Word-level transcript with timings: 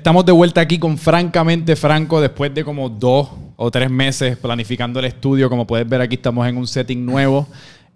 Estamos 0.00 0.24
de 0.24 0.32
vuelta 0.32 0.62
aquí 0.62 0.78
con 0.78 0.96
Francamente 0.96 1.76
Franco 1.76 2.22
después 2.22 2.54
de 2.54 2.64
como 2.64 2.88
dos 2.88 3.28
o 3.56 3.70
tres 3.70 3.90
meses 3.90 4.38
planificando 4.38 4.98
el 4.98 5.04
estudio. 5.04 5.50
Como 5.50 5.66
puedes 5.66 5.86
ver 5.86 6.00
aquí 6.00 6.14
estamos 6.14 6.48
en 6.48 6.56
un 6.56 6.66
setting 6.66 7.04
nuevo. 7.04 7.46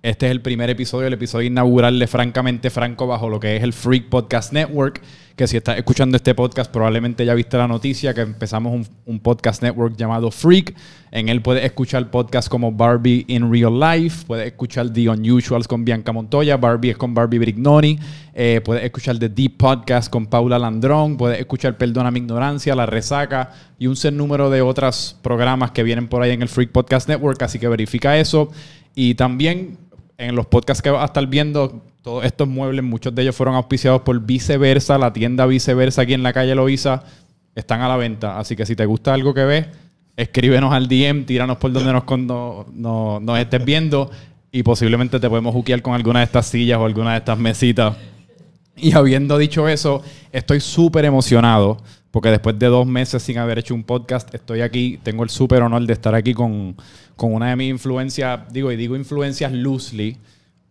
Este 0.02 0.26
es 0.26 0.32
el 0.32 0.42
primer 0.42 0.68
episodio, 0.68 1.06
el 1.06 1.14
episodio 1.14 1.46
inaugural 1.46 1.98
de 1.98 2.06
Francamente 2.06 2.68
Franco 2.68 3.06
bajo 3.06 3.30
lo 3.30 3.40
que 3.40 3.56
es 3.56 3.62
el 3.62 3.72
Freak 3.72 4.10
Podcast 4.10 4.52
Network. 4.52 5.00
Que 5.36 5.48
si 5.48 5.56
estás 5.56 5.76
escuchando 5.76 6.16
este 6.16 6.32
podcast, 6.32 6.70
probablemente 6.70 7.26
ya 7.26 7.34
viste 7.34 7.56
la 7.56 7.66
noticia 7.66 8.14
que 8.14 8.20
empezamos 8.20 8.88
un, 9.04 9.18
podcast 9.18 9.64
network 9.64 9.96
llamado 9.96 10.30
Freak. 10.30 10.76
En 11.10 11.28
él 11.28 11.42
puedes 11.42 11.64
escuchar 11.64 12.08
podcasts 12.08 12.48
como 12.48 12.70
Barbie 12.70 13.24
in 13.26 13.50
Real 13.50 13.80
Life, 13.80 14.26
puedes 14.28 14.46
escuchar 14.46 14.92
The 14.92 15.08
Unusuals 15.08 15.66
con 15.66 15.84
Bianca 15.84 16.12
Montoya, 16.12 16.56
Barbie 16.56 16.90
es 16.90 16.96
con 16.96 17.14
Barbie 17.14 17.38
Brignoni, 17.40 17.98
eh, 18.32 18.60
puedes 18.64 18.84
escuchar 18.84 19.18
The 19.18 19.28
Deep 19.28 19.56
Podcast 19.56 20.08
con 20.08 20.26
Paula 20.26 20.56
Landrón, 20.56 21.16
puedes 21.16 21.40
escuchar 21.40 21.76
Perdona 21.76 22.12
mi 22.12 22.20
ignorancia, 22.20 22.76
La 22.76 22.86
Resaca 22.86 23.50
y 23.76 23.88
un 23.88 23.96
número 24.12 24.50
de 24.50 24.62
otros 24.62 25.18
programas 25.20 25.72
que 25.72 25.82
vienen 25.82 26.06
por 26.06 26.22
ahí 26.22 26.30
en 26.30 26.42
el 26.42 26.48
Freak 26.48 26.70
Podcast 26.70 27.08
Network, 27.08 27.42
así 27.42 27.58
que 27.58 27.66
verifica 27.66 28.16
eso. 28.18 28.52
Y 28.94 29.16
también 29.16 29.78
en 30.16 30.36
los 30.36 30.46
podcasts 30.46 30.80
que 30.80 30.90
vas 30.90 31.02
a 31.02 31.06
estar 31.06 31.26
viendo, 31.26 31.82
todos 32.04 32.22
estos 32.26 32.46
muebles, 32.46 32.84
muchos 32.84 33.14
de 33.14 33.22
ellos 33.22 33.34
fueron 33.34 33.54
auspiciados 33.54 34.02
por 34.02 34.20
Viceversa, 34.20 34.98
la 34.98 35.14
tienda 35.14 35.46
Viceversa 35.46 36.02
aquí 36.02 36.12
en 36.12 36.22
la 36.22 36.34
calle 36.34 36.54
Loiza, 36.54 37.02
están 37.54 37.80
a 37.80 37.88
la 37.88 37.96
venta. 37.96 38.38
Así 38.38 38.54
que 38.54 38.66
si 38.66 38.76
te 38.76 38.84
gusta 38.84 39.14
algo 39.14 39.32
que 39.32 39.44
ves, 39.44 39.66
escríbenos 40.14 40.74
al 40.74 40.86
DM, 40.86 41.24
tíranos 41.24 41.56
por 41.56 41.72
donde 41.72 41.94
nos, 41.94 42.04
no, 42.74 43.20
nos 43.20 43.38
estés 43.38 43.64
viendo 43.64 44.10
y 44.52 44.62
posiblemente 44.62 45.18
te 45.18 45.30
podemos 45.30 45.54
juquear 45.54 45.80
con 45.80 45.94
alguna 45.94 46.18
de 46.18 46.26
estas 46.26 46.44
sillas 46.44 46.78
o 46.78 46.84
alguna 46.84 47.12
de 47.12 47.18
estas 47.18 47.38
mesitas. 47.38 47.96
Y 48.76 48.92
habiendo 48.92 49.38
dicho 49.38 49.66
eso, 49.66 50.02
estoy 50.30 50.60
súper 50.60 51.06
emocionado 51.06 51.78
porque 52.10 52.28
después 52.28 52.58
de 52.58 52.66
dos 52.66 52.86
meses 52.86 53.22
sin 53.22 53.38
haber 53.38 53.60
hecho 53.60 53.74
un 53.74 53.82
podcast, 53.82 54.32
estoy 54.34 54.60
aquí, 54.60 55.00
tengo 55.02 55.22
el 55.22 55.30
súper 55.30 55.62
honor 55.62 55.86
de 55.86 55.94
estar 55.94 56.14
aquí 56.14 56.34
con, 56.34 56.76
con 57.16 57.32
una 57.32 57.48
de 57.48 57.56
mis 57.56 57.70
influencias, 57.70 58.40
digo, 58.52 58.70
y 58.70 58.76
digo 58.76 58.94
influencias 58.94 59.52
loosely, 59.52 60.18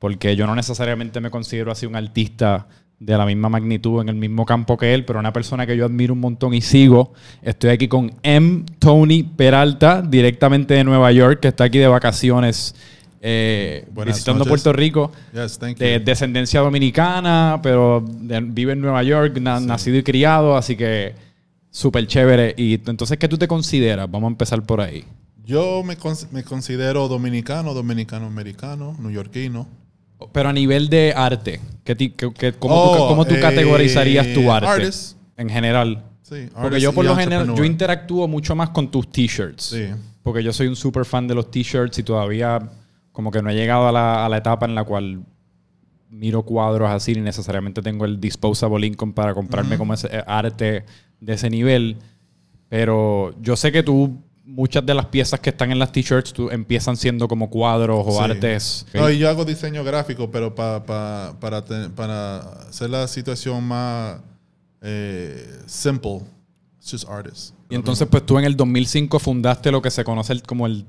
porque 0.03 0.35
yo 0.35 0.45
no 0.45 0.53
necesariamente 0.53 1.21
me 1.21 1.31
considero 1.31 1.71
así 1.71 1.85
un 1.85 1.95
artista 1.95 2.67
de 2.99 3.17
la 3.17 3.25
misma 3.25 3.47
magnitud 3.47 4.01
en 4.01 4.09
el 4.09 4.15
mismo 4.15 4.45
campo 4.45 4.75
que 4.75 4.93
él, 4.93 5.05
pero 5.05 5.17
una 5.17 5.31
persona 5.31 5.65
que 5.65 5.77
yo 5.77 5.85
admiro 5.85 6.11
un 6.13 6.19
montón 6.19 6.53
y 6.53 6.59
sigo. 6.59 7.13
Estoy 7.41 7.69
aquí 7.69 7.87
con 7.87 8.11
M. 8.21 8.65
Tony 8.79 9.23
Peralta, 9.23 10.01
directamente 10.01 10.73
de 10.73 10.83
Nueva 10.83 11.09
York, 11.13 11.39
que 11.39 11.47
está 11.47 11.63
aquí 11.63 11.77
de 11.77 11.87
vacaciones 11.87 12.75
eh, 13.21 13.87
visitando 14.05 14.43
Puerto 14.43 14.73
Rico. 14.73 15.09
de 15.31 16.01
descendencia 16.01 16.59
dominicana, 16.59 17.61
pero 17.63 18.03
vive 18.03 18.73
en 18.73 18.81
Nueva 18.81 19.03
York, 19.03 19.38
nacido 19.38 19.95
y 19.95 20.03
criado, 20.03 20.57
así 20.57 20.75
que 20.75 21.15
súper 21.71 22.07
chévere. 22.07 22.53
Y 22.57 22.73
entonces, 22.73 23.17
¿qué 23.17 23.29
tú 23.29 23.38
te 23.38 23.47
consideras? 23.47 24.11
Vamos 24.11 24.27
a 24.27 24.31
empezar 24.31 24.63
por 24.63 24.81
ahí. 24.81 25.05
Yo 25.45 25.81
me, 25.81 25.95
me 26.31 26.43
considero 26.43 27.07
dominicano, 27.07 27.73
dominicano-americano, 27.73 28.97
neoyorquino. 28.99 29.81
Pero 30.31 30.49
a 30.49 30.53
nivel 30.53 30.89
de 30.89 31.13
arte, 31.16 31.59
¿qué 31.83 31.95
cómo, 32.59 33.25
tú, 33.25 33.35
oh, 33.35 33.41
categorizarías 33.41 34.34
tu 34.34 34.41
eh, 34.41 34.51
arte 34.51 34.89
en 35.38 35.50
general? 35.50 36.03
Sí, 36.22 36.50
porque 36.59 36.79
yo 36.79 36.94
por 36.94 37.06
lo 37.06 37.16
general, 37.16 37.53
yo 37.56 37.63
interactúo 37.63 38.28
mucho 38.28 38.56
más 38.56 38.69
con 38.69 38.89
tus 38.89 39.11
t-shirts. 39.11 39.63
Sí. 39.63 39.88
Porque 40.23 40.41
yo 40.41 40.53
soy 40.53 40.67
un 40.67 40.75
super 40.75 41.06
fan 41.06 41.28
de 41.28 41.35
los 41.35 41.51
t-shirts 41.51 42.00
y 42.00 42.03
todavía 42.03 42.59
como 43.11 43.29
que 43.29 43.41
no 43.41 43.50
he 43.50 43.56
llegado 43.56 43.88
a 43.88 43.91
la, 43.91 44.25
a 44.25 44.29
la 44.29 44.38
etapa 44.38 44.66
en 44.66 44.73
la 44.73 44.84
cual 44.84 45.23
miro 46.13 46.44
cuadros 46.44 46.90
así 46.90 47.13
ni 47.16 47.22
necesariamente 47.22 47.81
tengo 47.81 48.05
el 48.05 48.19
disposable 48.19 48.85
income 48.85 49.13
para 49.13 49.34
comprarme 49.34 49.78
como 49.78 49.94
ese 49.94 50.07
eh, 50.11 50.23
arte 50.25 50.85
de 51.19 51.34
ese 51.34 51.50
nivel. 51.50 51.97
Pero 52.69 53.35
yo 53.41 53.55
sé 53.55 53.72
que 53.72 53.84
tú, 53.84 54.17
muchas 54.43 54.85
de 54.85 54.93
las 54.93 55.05
piezas 55.07 55.39
que 55.39 55.49
están 55.49 55.71
en 55.71 55.79
las 55.79 55.91
t-shirts 55.91 56.33
empiezan 56.51 56.97
siendo 56.97 57.27
como 57.27 57.49
cuadros 57.49 58.05
o 58.05 58.21
artes. 58.21 58.85
No, 58.93 59.09
y 59.09 59.17
yo 59.17 59.29
hago 59.29 59.45
diseño 59.45 59.83
gráfico, 59.83 60.29
pero 60.29 60.53
para, 60.53 60.83
para 61.39 62.37
hacer 62.69 62.89
la 62.89 63.07
situación 63.07 63.63
más 63.63 64.17
eh, 64.81 65.61
simple, 65.65 66.21
it's 66.77 66.91
just 66.91 67.09
artist. 67.09 67.55
Y 67.69 67.75
entonces, 67.75 68.07
pues 68.11 68.25
tú 68.25 68.37
en 68.37 68.45
el 68.45 68.55
2005 68.55 69.17
fundaste 69.17 69.71
lo 69.71 69.81
que 69.81 69.89
se 69.89 70.03
conoce 70.03 70.39
como 70.41 70.67
el 70.67 70.85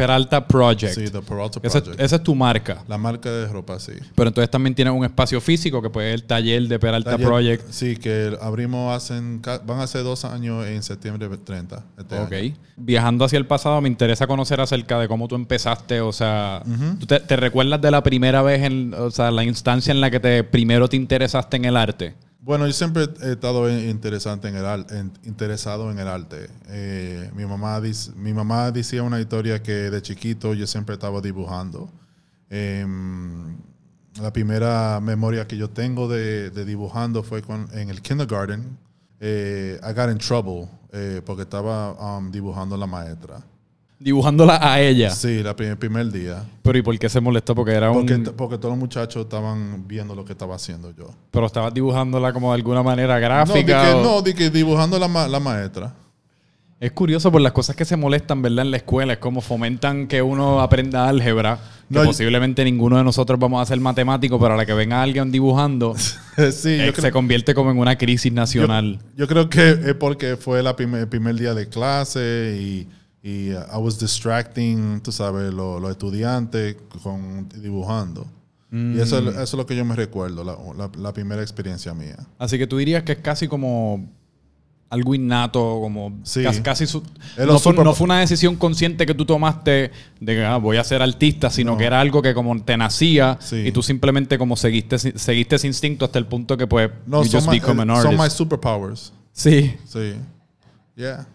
Peralta 0.00 0.46
Project. 0.46 0.94
Sí, 0.94 1.04
The 1.10 1.20
Peralta 1.20 1.60
Project. 1.60 2.00
Esa, 2.00 2.16
es 2.16 2.22
tu 2.22 2.34
marca. 2.34 2.82
La 2.88 2.96
marca 2.96 3.30
de 3.30 3.46
ropa, 3.46 3.78
sí. 3.78 3.92
Pero 4.14 4.28
entonces 4.28 4.50
también 4.50 4.74
tienes 4.74 4.94
un 4.94 5.04
espacio 5.04 5.40
físico 5.40 5.82
que 5.82 5.90
puede 5.90 6.08
ser 6.08 6.14
el 6.14 6.24
taller 6.24 6.68
de 6.68 6.78
Peralta 6.78 7.18
Project. 7.18 7.70
Sí, 7.70 7.96
que 7.96 8.36
abrimos 8.40 8.96
hacen, 8.96 9.42
van 9.42 9.80
a 9.80 9.86
ser 9.86 10.02
dos 10.02 10.24
años 10.24 10.66
en 10.66 10.82
septiembre 10.82 11.28
30. 11.28 11.84
Este 11.98 12.18
ok. 12.18 12.56
Viajando 12.76 13.24
hacia 13.26 13.38
el 13.38 13.46
pasado, 13.46 13.80
me 13.80 13.88
interesa 13.88 14.26
conocer 14.26 14.60
acerca 14.60 14.98
de 14.98 15.06
cómo 15.06 15.28
tú 15.28 15.34
empezaste. 15.34 16.00
O 16.00 16.12
sea, 16.12 16.62
¿tú 16.98 17.06
te, 17.06 17.36
recuerdas 17.36 17.80
de 17.80 17.90
la 17.90 18.02
primera 18.02 18.42
vez, 18.42 18.62
en, 18.62 18.94
o 18.94 19.10
sea, 19.10 19.30
la 19.30 19.44
instancia 19.44 19.92
en 19.92 20.00
la 20.00 20.10
que 20.10 20.20
te 20.20 20.44
primero 20.44 20.88
te 20.88 20.96
interesaste 20.96 21.58
en 21.58 21.66
el 21.66 21.76
arte? 21.76 22.14
Bueno, 22.42 22.66
yo 22.66 22.72
siempre 22.72 23.06
he 23.22 23.32
estado 23.32 23.68
interesante 23.70 24.48
en 24.48 24.56
el, 24.56 25.12
interesado 25.24 25.90
en 25.90 25.98
el 25.98 26.08
arte. 26.08 26.48
Eh, 26.68 27.30
mi, 27.34 27.44
mamá 27.44 27.80
mi 28.16 28.32
mamá 28.32 28.70
decía 28.70 29.02
una 29.02 29.20
historia 29.20 29.62
que 29.62 29.90
de 29.90 30.00
chiquito 30.00 30.54
yo 30.54 30.66
siempre 30.66 30.94
estaba 30.94 31.20
dibujando. 31.20 31.90
Em, 32.48 33.58
la 34.20 34.32
primera 34.32 35.00
memoria 35.00 35.46
que 35.46 35.58
yo 35.58 35.68
tengo 35.68 36.08
de, 36.08 36.50
dibujando 36.64 37.22
fue 37.22 37.42
en 37.72 37.90
el 37.90 38.00
kindergarten. 38.00 38.78
Eh, 39.20 39.78
I 39.82 39.92
got 39.92 40.10
in 40.10 40.16
trouble 40.16 40.66
eh, 40.92 41.20
porque 41.26 41.42
estaba 41.42 41.92
um, 42.16 42.30
dibujando 42.30 42.74
la 42.74 42.86
maestra 42.86 43.44
dibujándola 44.00 44.58
a 44.60 44.80
ella. 44.80 45.10
Sí, 45.10 45.42
la 45.42 45.54
el 45.56 45.76
primer 45.76 46.10
día. 46.10 46.42
Pero 46.62 46.78
¿y 46.78 46.82
por 46.82 46.98
qué 46.98 47.08
se 47.08 47.20
molestó? 47.20 47.54
Porque 47.54 47.72
era 47.72 47.92
porque, 47.92 48.14
un... 48.14 48.24
Porque 48.36 48.56
todos 48.56 48.72
los 48.72 48.78
muchachos 48.78 49.24
estaban 49.24 49.86
viendo 49.86 50.14
lo 50.14 50.24
que 50.24 50.32
estaba 50.32 50.56
haciendo 50.56 50.92
yo. 50.96 51.10
Pero 51.30 51.46
estabas 51.46 51.72
dibujándola 51.72 52.32
como 52.32 52.50
de 52.50 52.56
alguna 52.56 52.82
manera 52.82 53.18
gráfica. 53.18 53.94
No, 53.94 54.22
de 54.22 54.34
que, 54.34 54.50
dibujando 54.50 54.98
la, 54.98 55.28
la 55.28 55.38
maestra. 55.38 55.94
Es 56.80 56.92
curioso 56.92 57.30
por 57.30 57.42
las 57.42 57.52
cosas 57.52 57.76
que 57.76 57.84
se 57.84 57.94
molestan, 57.94 58.40
¿verdad? 58.40 58.64
En 58.64 58.70
la 58.70 58.78
escuela. 58.78 59.12
Es 59.12 59.18
como 59.18 59.42
fomentan 59.42 60.06
que 60.08 60.22
uno 60.22 60.62
aprenda 60.62 61.06
álgebra. 61.06 61.58
Que 61.92 62.00
posiblemente 62.00 62.64
ninguno 62.64 62.96
de 62.96 63.04
nosotros 63.04 63.38
vamos 63.38 63.60
a 63.60 63.66
ser 63.66 63.80
matemáticos, 63.80 64.40
pero 64.40 64.54
a 64.54 64.56
la 64.56 64.64
que 64.64 64.72
venga 64.72 65.02
alguien 65.02 65.32
dibujando, 65.32 65.96
sí, 66.52 66.70
eh, 66.70 66.92
se 66.96 67.10
convierte 67.10 67.52
como 67.52 67.72
en 67.72 67.78
una 67.78 67.98
crisis 67.98 68.32
nacional. 68.32 69.00
Yo, 69.16 69.26
creo 69.26 69.50
que 69.50 69.70
es 69.70 69.94
porque 69.94 70.36
fue 70.36 70.62
la 70.62 70.76
el 70.78 71.08
primer 71.08 71.34
día 71.34 71.52
de 71.52 71.68
clase 71.68 72.56
y 72.60 72.86
y 73.22 73.52
uh, 73.52 73.64
I 73.72 73.78
was 73.78 73.98
distracting, 73.98 75.00
tú 75.00 75.12
sabes, 75.12 75.52
los 75.52 75.90
estudiantes 75.90 76.76
con 77.02 77.48
dibujando. 77.48 78.26
Y 78.72 79.00
eso, 79.00 79.20
mm. 79.20 79.28
eso, 79.28 79.42
es 79.42 79.52
lo 79.54 79.66
que 79.66 79.74
yo 79.74 79.84
me 79.84 79.96
recuerdo, 79.96 80.44
la, 80.44 80.90
la, 80.96 81.12
primera 81.12 81.42
experiencia 81.42 81.92
mía. 81.92 82.16
Así 82.38 82.56
que 82.56 82.68
tú 82.68 82.76
dirías 82.78 83.02
que 83.02 83.12
es 83.12 83.18
casi 83.18 83.48
como 83.48 84.08
algo 84.90 85.14
innato, 85.14 85.78
como 85.80 86.20
casi, 86.62 86.84
no, 87.38 87.58
fue, 87.94 88.04
una 88.04 88.20
decisión 88.20 88.56
consciente 88.56 89.06
que 89.06 89.14
tú 89.14 89.24
tomaste 89.24 89.92
de 90.20 90.34
que 90.34 90.44
ah, 90.44 90.56
voy 90.56 90.78
a 90.78 90.84
ser 90.84 91.02
artista, 91.02 91.50
sino 91.50 91.76
que 91.76 91.84
era 91.84 92.00
algo 92.00 92.22
que 92.22 92.34
como 92.34 92.60
te 92.62 92.76
nacía 92.76 93.38
y 93.52 93.70
tú 93.70 93.82
simplemente 93.82 94.36
como 94.36 94.56
seguiste, 94.56 94.98
seguiste 94.98 95.56
ese 95.56 95.68
instinto 95.68 96.04
hasta 96.04 96.18
el 96.18 96.26
punto 96.26 96.56
que 96.56 96.66
pues 96.66 96.90
no, 97.06 97.24
son, 97.24 97.50
my, 97.50 97.60
son 97.60 98.16
my 98.16 98.28
superpowers. 98.28 99.12
Sí. 99.32 99.76
Sí. 99.86 100.14
Yeah. 100.96 101.26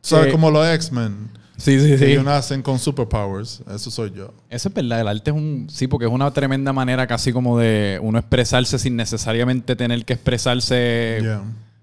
¿Sabes? 0.00 0.32
como 0.32 0.50
los 0.50 0.66
X-Men. 0.66 1.30
Sí, 1.64 1.80
sí, 1.80 1.96
sí. 1.96 2.04
Ellos 2.04 2.24
nacen 2.24 2.60
con 2.60 2.78
superpowers. 2.78 3.62
Eso 3.74 3.90
soy 3.90 4.12
yo. 4.14 4.34
Eso 4.50 4.68
es 4.68 4.74
verdad. 4.74 5.00
El 5.00 5.08
arte 5.08 5.30
es 5.30 5.36
un. 5.36 5.66
Sí, 5.70 5.86
porque 5.86 6.04
es 6.04 6.12
una 6.12 6.30
tremenda 6.30 6.74
manera 6.74 7.06
casi 7.06 7.32
como 7.32 7.58
de 7.58 7.98
uno 8.02 8.18
expresarse 8.18 8.78
sin 8.78 8.96
necesariamente 8.96 9.74
tener 9.74 10.04
que 10.04 10.12
expresarse. 10.12 11.22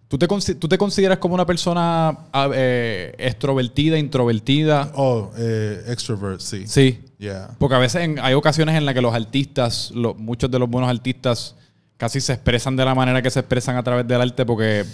¿Tú, 0.08 0.20
te, 0.20 0.28
¿Tú 0.28 0.68
te 0.68 0.78
consideras 0.78 1.18
como 1.18 1.34
una 1.34 1.48
persona 1.48 2.16
ah, 2.32 2.50
eh, 2.54 3.16
extrovertida, 3.18 3.98
introvertida? 3.98 4.92
Oh, 4.94 5.32
eh, 5.36 5.84
extrovert, 5.88 6.42
sí. 6.42 6.68
Sí. 6.68 7.00
Yeah. 7.18 7.50
Porque 7.58 7.76
a 7.76 7.80
veces 7.80 8.08
hay 8.22 8.34
ocasiones 8.36 8.76
en 8.76 8.86
las 8.86 8.94
que 8.94 9.02
los 9.02 9.16
artistas, 9.16 9.92
muchos 9.96 10.52
de 10.52 10.60
los 10.60 10.70
buenos 10.70 10.92
artistas, 10.92 11.56
casi 11.98 12.22
se 12.22 12.34
expresan 12.34 12.76
de 12.76 12.86
la 12.86 12.94
manera 12.94 13.24
que 13.24 13.32
se 13.32 13.40
expresan 13.40 13.78
a 13.78 13.84
través 13.84 14.08
del 14.08 14.22
arte 14.22 14.46
porque 14.46 14.86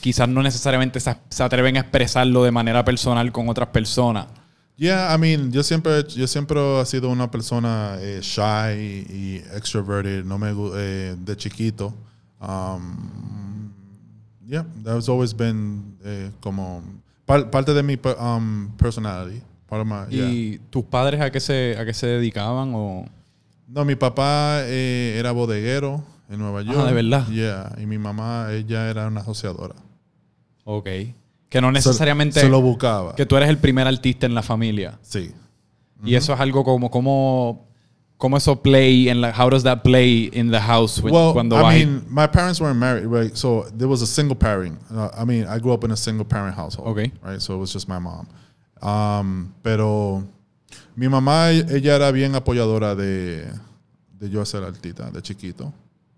quizás 0.00 0.28
no 0.28 0.42
necesariamente 0.42 0.98
se, 1.00 1.14
atreven 1.42 1.76
a 1.76 1.80
expresarlo 1.80 2.44
de 2.44 2.50
manera 2.50 2.84
personal 2.84 3.30
con 3.32 3.48
otras 3.48 3.68
personas. 3.68 4.26
Yeah, 4.76 5.14
I 5.14 5.18
mean, 5.18 5.52
yo 5.52 5.62
siempre, 5.62 6.04
yo 6.08 6.26
siempre 6.26 6.58
he 6.80 6.86
sido 6.86 7.10
una 7.10 7.30
persona 7.30 7.98
eh, 8.00 8.20
shy 8.22 9.06
y 9.10 9.42
extroverted, 9.54 10.24
no 10.24 10.38
me 10.38 10.54
eh, 10.76 11.14
de 11.18 11.36
chiquito. 11.36 11.94
Um, 12.40 13.70
yeah, 14.46 14.64
that 14.82 14.96
has 14.96 15.08
always 15.08 15.36
been 15.36 15.98
eh, 16.02 16.30
como 16.40 16.82
parte 17.26 17.74
de 17.74 17.82
mi 17.82 17.98
um, 18.18 18.70
personality. 18.78 19.42
¿Y 20.10 20.58
tus 20.70 20.84
padres 20.84 21.20
a 21.20 21.30
qué 21.30 21.38
se 21.38 21.76
a 21.78 21.84
qué 21.84 21.94
se 21.94 22.06
dedicaban 22.06 22.72
o? 22.74 23.04
No, 23.68 23.84
mi 23.84 23.94
papá 23.94 24.64
era 24.66 25.30
bodeguero 25.30 26.02
en 26.30 26.38
Nueva 26.38 26.62
York. 26.62 26.78
Ah, 26.80 26.86
de 26.86 26.92
verdad. 26.94 27.28
Yeah, 27.28 27.72
y 27.80 27.86
mi 27.86 27.98
mamá 27.98 28.48
ella 28.52 28.88
era 28.88 29.06
una 29.06 29.20
asociadora. 29.20 29.74
Ok. 30.70 30.88
Que 31.48 31.60
no 31.60 31.72
necesariamente... 31.72 32.40
Se, 32.40 32.48
lo 32.48 32.60
buscaba. 32.60 33.16
Que 33.16 33.26
tú 33.26 33.36
eres 33.36 33.48
el 33.48 33.58
primer 33.58 33.86
artista 33.88 34.26
en 34.26 34.34
la 34.34 34.42
familia. 34.42 34.98
Sí. 35.02 35.32
Y 36.04 36.14
eso 36.14 36.32
es 36.32 36.40
algo 36.40 36.64
como... 36.64 36.90
como 36.90 37.66
¿Cómo 38.18 38.36
eso 38.36 38.60
play 38.60 39.08
in 39.08 39.22
like 39.22 39.34
how 39.34 39.48
does 39.48 39.62
that 39.62 39.82
play 39.82 40.28
in 40.34 40.50
the 40.50 40.60
house 40.60 41.02
when, 41.02 41.14
well, 41.14 41.32
cuando 41.32 41.56
I 41.56 41.78
mean, 41.78 42.04
my 42.06 42.26
parents 42.26 42.60
weren't 42.60 42.78
married, 42.78 43.06
right? 43.06 43.34
So 43.34 43.64
there 43.74 43.88
was 43.88 44.02
a 44.02 44.06
single 44.06 44.36
parent. 44.36 44.78
Uh, 44.94 45.08
I 45.16 45.24
mean, 45.24 45.46
I 45.46 45.58
grew 45.58 45.72
up 45.72 45.84
in 45.84 45.90
a 45.90 45.96
single 45.96 46.26
parent 46.26 46.54
household. 46.54 46.88
Okay. 46.88 47.12
Right. 47.22 47.40
So 47.40 47.54
it 47.54 47.58
was 47.60 47.72
just 47.72 47.88
my 47.88 47.98
mom. 47.98 48.28
Um, 48.82 49.54
pero 49.62 50.22
mi 50.94 51.08
mamá, 51.08 51.50
ella 51.50 51.94
era 51.94 52.12
bien 52.12 52.34
apoyadora 52.34 52.94
de, 52.94 53.50
de 54.18 54.28
yo 54.28 54.44
ser 54.44 54.64
artista, 54.64 55.10
de 55.10 55.22
chiquito. 55.22 55.72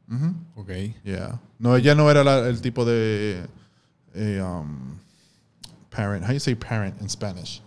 Mm 0.09 0.35
Okay. 0.57 0.97
Yeah. 1.05 1.39
No, 1.61 1.77
ella 1.77 1.95
no 1.95 2.11
era 2.11 2.25
la, 2.25 2.49
el 2.49 2.61
tipo 2.61 2.85
de 2.85 3.47
eh, 4.15 4.41
um, 4.43 4.99
parent. 5.91 6.23
How 6.25 6.29
do 6.29 6.35
you 6.35 6.41
say 6.41 6.55
parent 6.55 7.01
in 7.01 7.09
Spanish? 7.09 7.61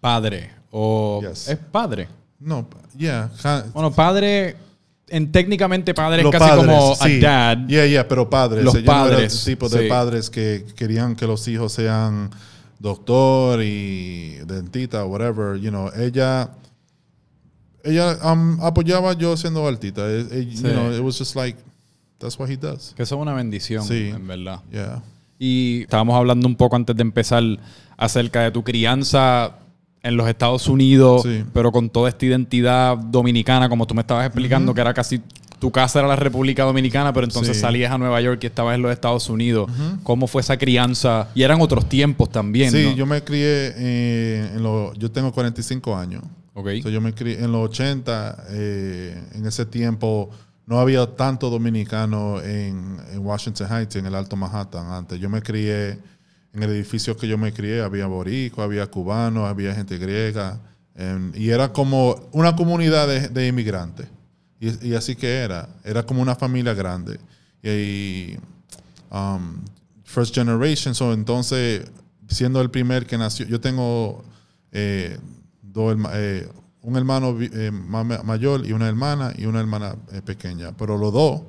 Padre. 0.00 0.50
O 0.70 1.20
Yes. 1.22 1.48
es 1.48 1.58
padre. 1.58 2.08
No, 2.40 2.66
yeah. 2.96 3.30
Bueno, 3.72 3.92
padre, 3.92 4.56
en 5.08 5.30
técnicamente 5.30 5.94
padre 5.94 6.22
es 6.22 6.30
casi 6.30 6.38
padres, 6.44 6.66
como 6.66 6.94
sí. 6.96 7.18
a 7.24 7.28
dad. 7.54 7.66
Yeah, 7.68 7.86
yeah, 7.86 8.08
pero 8.08 8.28
padres. 8.28 8.64
Los 8.64 8.74
Ella 8.74 8.86
no 8.86 8.92
era 8.92 9.02
padres, 9.16 9.46
el 9.46 9.54
tipo 9.54 9.68
de 9.68 9.82
sí. 9.82 9.88
padres 9.88 10.30
que 10.30 10.64
querían 10.74 11.14
que 11.14 11.26
los 11.26 11.46
hijos 11.46 11.72
sean 11.72 12.30
doctor 12.80 13.60
y 13.62 14.36
dentista, 14.46 15.04
whatever. 15.04 15.56
You 15.60 15.70
know, 15.70 15.90
ella, 15.94 16.50
ella 17.84 18.18
um, 18.24 18.58
apoyaba 18.60 19.12
yo 19.12 19.36
siendo 19.36 19.66
altita. 19.68 20.02
Eh, 20.10 20.26
eh, 20.30 20.48
Sí. 20.52 20.62
You 20.62 20.72
know, 20.72 20.90
it 20.92 21.00
was 21.00 21.16
just 21.18 21.36
like, 21.36 21.56
that's 22.18 22.38
what 22.38 22.50
he 22.50 22.56
does. 22.56 22.92
Que 22.96 23.04
eso 23.04 23.14
es 23.16 23.22
una 23.22 23.34
bendición, 23.34 23.84
Sí. 23.84 24.08
en 24.08 24.26
verdad. 24.26 24.60
Yeah. 24.72 25.02
Y 25.44 25.82
estábamos 25.82 26.14
hablando 26.14 26.46
un 26.46 26.54
poco 26.54 26.76
antes 26.76 26.94
de 26.94 27.02
empezar 27.02 27.42
acerca 27.96 28.42
de 28.42 28.52
tu 28.52 28.62
crianza 28.62 29.56
en 30.04 30.16
los 30.16 30.28
Estados 30.28 30.68
Unidos, 30.68 31.22
Sí. 31.24 31.42
pero 31.52 31.72
con 31.72 31.90
toda 31.90 32.08
esta 32.10 32.26
identidad 32.26 32.96
dominicana, 32.96 33.68
como 33.68 33.84
tú 33.84 33.92
me 33.92 34.02
estabas 34.02 34.24
explicando, 34.24 34.72
que 34.72 34.80
era 34.80 34.94
casi 34.94 35.20
tu 35.58 35.72
casa 35.72 35.98
era 35.98 36.06
la 36.08 36.14
República 36.16 36.62
Dominicana, 36.62 37.12
pero 37.12 37.24
entonces 37.26 37.56
Sí. 37.56 37.60
salías 37.62 37.90
a 37.90 37.98
Nueva 37.98 38.20
York 38.20 38.38
y 38.42 38.46
estabas 38.46 38.76
en 38.76 38.82
los 38.82 38.92
Estados 38.92 39.28
Unidos. 39.28 39.68
¿Cómo 40.04 40.28
fue 40.28 40.42
esa 40.42 40.56
crianza? 40.56 41.28
Y 41.34 41.42
eran 41.42 41.60
otros 41.60 41.88
tiempos 41.88 42.30
también, 42.30 42.70
Sí, 42.70 42.84
¿no? 42.90 42.92
yo 42.94 43.06
me 43.06 43.22
crié 43.24 43.72
eh, 43.76 44.50
en 44.54 44.62
los... 44.62 44.96
Yo 44.96 45.10
tengo 45.10 45.32
45 45.32 45.96
años. 45.96 46.22
Ok. 46.54 46.68
So, 46.84 46.88
yo 46.88 47.00
me 47.00 47.14
crié 47.14 47.42
en 47.42 47.50
los 47.50 47.68
80, 47.68 48.44
eh, 48.50 49.20
en 49.34 49.46
ese 49.46 49.66
tiempo 49.66 50.30
no 50.66 50.78
había 50.78 51.06
tanto 51.06 51.50
dominicano 51.50 52.40
en, 52.40 53.00
Washington 53.18 53.68
Heights, 53.70 53.96
en 53.96 54.06
el 54.06 54.14
Alto 54.14 54.36
Manhattan 54.36 54.86
antes. 54.86 55.20
Yo 55.20 55.28
me 55.28 55.42
crié 55.42 55.98
en 56.52 56.62
el 56.62 56.70
edificio 56.70 57.16
que 57.16 57.26
yo 57.26 57.38
me 57.38 57.52
crié, 57.52 57.82
había 57.82 58.06
boricua, 58.06 58.64
había 58.64 58.86
cubanos, 58.86 59.48
había 59.48 59.74
gente 59.74 59.98
griega, 59.98 60.60
em, 60.94 61.32
y 61.34 61.50
era 61.50 61.72
como 61.72 62.28
una 62.32 62.54
comunidad 62.54 63.08
de, 63.30 63.46
inmigrantes. 63.46 64.06
Y, 64.60 64.94
así 64.94 65.16
que 65.16 65.38
era, 65.38 65.68
era 65.82 66.04
como 66.04 66.22
una 66.22 66.36
familia 66.36 66.72
grande. 66.72 67.18
Y, 67.62 68.36
um, 69.10 69.60
first 70.04 70.34
generation, 70.34 70.94
so 70.94 71.12
entonces, 71.12 71.90
siendo 72.28 72.60
el 72.60 72.70
primer 72.70 73.06
que 73.06 73.18
nació, 73.18 73.46
yo 73.46 73.60
tengo 73.60 74.22
eh, 74.70 75.18
dos 75.62 75.96
eh, 76.12 76.48
un 76.82 76.96
hermano 76.96 77.36
eh, 77.40 77.70
ma- 77.70 78.02
mayor 78.04 78.66
y 78.66 78.72
una 78.72 78.88
hermana 78.88 79.32
y 79.36 79.46
una 79.46 79.60
hermana 79.60 79.96
eh, 80.12 80.20
pequeña, 80.22 80.76
pero 80.76 80.98
los 80.98 81.12
dos, 81.12 81.42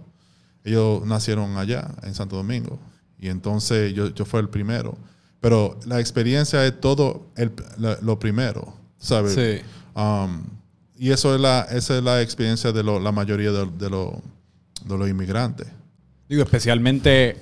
ellos 0.63 1.05
nacieron 1.05 1.57
allá, 1.57 1.89
en 2.03 2.13
Santo 2.13 2.35
Domingo, 2.37 2.79
y 3.19 3.29
entonces 3.29 3.93
yo, 3.93 4.09
yo 4.13 4.25
fui 4.25 4.39
el 4.39 4.49
primero. 4.49 4.97
Pero 5.41 5.77
la 5.85 5.99
experiencia 5.99 6.65
es 6.65 6.79
todo 6.79 7.27
el- 7.35 7.51
la- 7.77 7.97
lo 8.01 8.17
primero, 8.19 8.73
¿sabes? 8.97 9.33
Sí. 9.33 9.61
Um, 9.99 10.43
y 10.97 11.09
eso 11.11 11.35
es 11.35 11.41
la, 11.41 11.61
esa 11.71 11.97
es 11.97 12.03
la 12.03 12.21
experiencia 12.21 12.71
de 12.71 12.81
lo- 12.83 12.99
la 12.99 13.11
mayoría 13.11 13.51
de, 13.51 13.65
de 13.77 13.89
lo- 13.89 14.21
de 14.85 14.97
los 14.97 15.09
inmigrantes. 15.09 15.67
Digo, 16.29 16.43
especialmente 16.43 17.37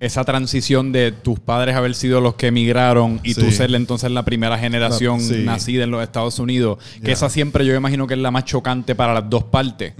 esa 0.00 0.24
transición 0.24 0.92
de 0.92 1.10
tus 1.10 1.40
padres 1.40 1.74
haber 1.74 1.94
sido 1.94 2.20
los 2.20 2.34
que 2.34 2.48
emigraron 2.48 3.18
y 3.24 3.34
tú 3.34 3.42
Sí. 3.46 3.52
ser 3.52 3.74
entonces 3.74 4.10
la 4.12 4.24
primera 4.24 4.56
generación 4.56 5.18
La- 5.18 5.24
sí. 5.24 5.42
nacida 5.44 5.84
en 5.84 5.90
los 5.90 6.02
Estados 6.02 6.38
Unidos. 6.38 6.78
Que 7.02 7.10
esa 7.12 7.28
siempre 7.28 7.66
yo 7.66 7.74
imagino 7.74 8.06
que 8.06 8.14
es 8.14 8.20
la 8.20 8.30
más 8.30 8.44
chocante 8.44 8.94
para 8.94 9.12
las 9.14 9.28
dos 9.28 9.44
partes. 9.44 9.94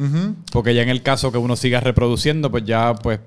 Porque 0.53 0.75
ya 0.75 0.83
en 0.83 0.89
el 0.89 1.03
caso 1.03 1.33
que 1.33 1.39
uno 1.39 1.57
siga 1.57 1.81
reproduciendo, 1.81 2.51
pues 2.51 2.65
ya 2.65 2.95
pues 2.95 3.19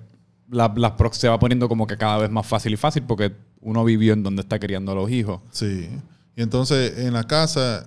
la, 0.50 0.72
la 0.76 0.96
se 1.12 1.28
va 1.28 1.38
poniendo 1.40 1.68
como 1.68 1.86
que 1.88 1.98
cada 1.98 2.18
vez 2.20 2.30
más 2.32 2.46
fácil 2.48 2.74
y 2.74 2.78
fácil 2.78 3.04
porque 3.04 3.34
uno 3.60 3.84
vivió 3.84 4.14
en 4.14 4.24
donde 4.24 4.42
está 4.42 4.58
criando 4.60 4.94
a 4.94 4.96
los 4.96 5.12
hijos. 5.12 5.42
Sí. 5.52 5.90
Y 6.38 6.42
entonces 6.42 7.00
en 7.00 7.12
la 7.14 7.26
casa, 7.26 7.86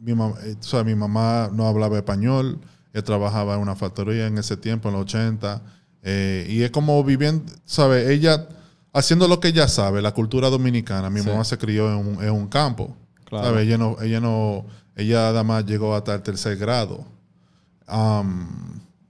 mi 0.00 0.14
mamá, 0.14 0.34
eh, 0.44 0.54
o 0.58 0.62
sea, 0.62 0.84
mi 0.84 0.94
mamá 0.94 1.50
no 1.52 1.66
hablaba 1.66 1.96
español, 1.98 2.58
ella 2.94 3.04
trabajaba 3.04 3.54
en 3.56 3.60
una 3.60 3.76
factoría 3.76 4.26
en 4.26 4.38
ese 4.38 4.56
tiempo, 4.56 4.88
en 4.88 4.94
los 4.94 5.02
80, 5.02 5.62
eh, 6.02 6.46
y 6.48 6.62
es 6.62 6.70
como 6.70 7.02
viviendo, 7.04 7.44
¿sabes? 7.64 8.08
Ella 8.08 8.48
haciendo 8.92 9.26
lo 9.28 9.40
que 9.40 9.48
ella 9.48 9.68
sabe, 9.68 10.02
la 10.02 10.12
cultura 10.12 10.50
dominicana. 10.50 11.08
Mi 11.10 11.20
Sí. 11.20 11.28
mamá 11.28 11.44
se 11.44 11.56
crió 11.58 11.88
en 11.90 11.96
un, 12.18 12.22
en 12.24 12.30
un 12.30 12.46
campo, 12.48 12.96
Claro. 13.24 13.46
¿sabes? 13.46 13.66
Ella 13.66 13.78
no, 13.78 13.96
ella 14.02 14.20
no, 14.20 14.66
ella 14.96 15.28
además 15.28 15.64
llegó 15.64 15.94
hasta 15.94 16.14
el 16.14 16.22
tercer 16.22 16.56
grado. 16.58 17.06
Um, 17.88 18.46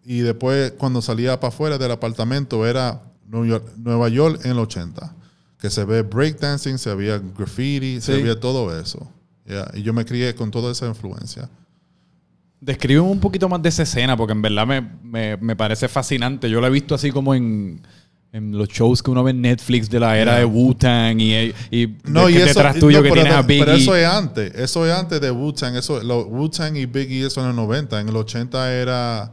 y 0.05 0.21
después, 0.21 0.73
cuando 0.79 1.01
salía 1.03 1.39
para 1.39 1.49
afuera 1.49 1.79
del 1.79 1.91
apartamento, 1.93 2.67
era 2.67 3.03
New 3.29 3.45
York- 3.45 3.73
Nueva 3.77 4.09
York 4.09 4.41
en 4.45 4.53
el 4.53 4.59
80. 4.59 5.15
Que 5.59 5.71
se 5.71 5.85
ve 5.85 6.03
breakdancing, 6.03 6.77
se 6.79 6.93
veía 6.95 7.19
graffiti, 7.19 8.01
se 8.01 8.17
Sí. 8.17 8.23
veía 8.23 8.39
todo 8.39 8.77
eso. 8.79 9.09
Yeah, 9.47 9.71
Y 9.75 9.83
yo 9.83 9.93
me 9.93 10.05
crié 10.05 10.35
con 10.35 10.51
toda 10.51 10.73
esa 10.73 10.87
influencia. 10.87 11.49
Describe 12.65 13.01
un 13.01 13.19
poquito 13.19 13.49
más 13.49 13.61
de 13.61 13.69
esa 13.71 13.83
escena, 13.83 14.17
porque 14.17 14.33
en 14.33 14.41
verdad 14.43 14.65
me, 14.67 14.81
me- 15.03 15.37
me 15.37 15.57
parece 15.57 15.89
fascinante. 15.89 16.49
Yo 16.49 16.61
la 16.61 16.69
he 16.69 16.71
visto 16.71 16.95
así 16.95 17.11
como 17.11 17.35
en, 17.35 17.81
en 18.33 18.57
los 18.57 18.69
shows 18.69 19.03
que 19.03 19.11
uno 19.11 19.25
ve 19.25 19.33
en 19.33 19.41
Netflix 19.43 19.91
de 19.91 19.99
la 19.99 20.17
era 20.17 20.33
Yeah. 20.35 20.39
de 20.39 20.45
Wu-Tang 20.47 21.21
y, 21.21 21.53
y 21.73 21.97
No, 22.05 22.29
y 22.31 22.37
eso, 22.37 22.47
detrás 22.47 22.79
tuyo 22.79 22.99
no, 22.99 23.03
que 23.03 23.09
pero, 23.11 23.23
tienes 23.23 23.33
a 23.39 23.43
Biggie. 23.43 23.65
pero 23.65 23.77
eso 23.77 23.97
es 23.97 24.07
antes. 24.07 24.55
Eso 24.55 24.87
es 24.87 24.93
antes 24.93 25.21
de 25.21 25.31
Wu-Tang. 25.33 25.75
Wu-Tang 26.29 26.77
y 26.77 26.87
Biggie, 26.87 27.27
eso 27.27 27.43
en 27.43 27.51
el 27.51 27.57
90. 27.57 28.01
En 28.01 28.09
el 28.09 28.15
80 28.17 28.73
era, 28.75 29.33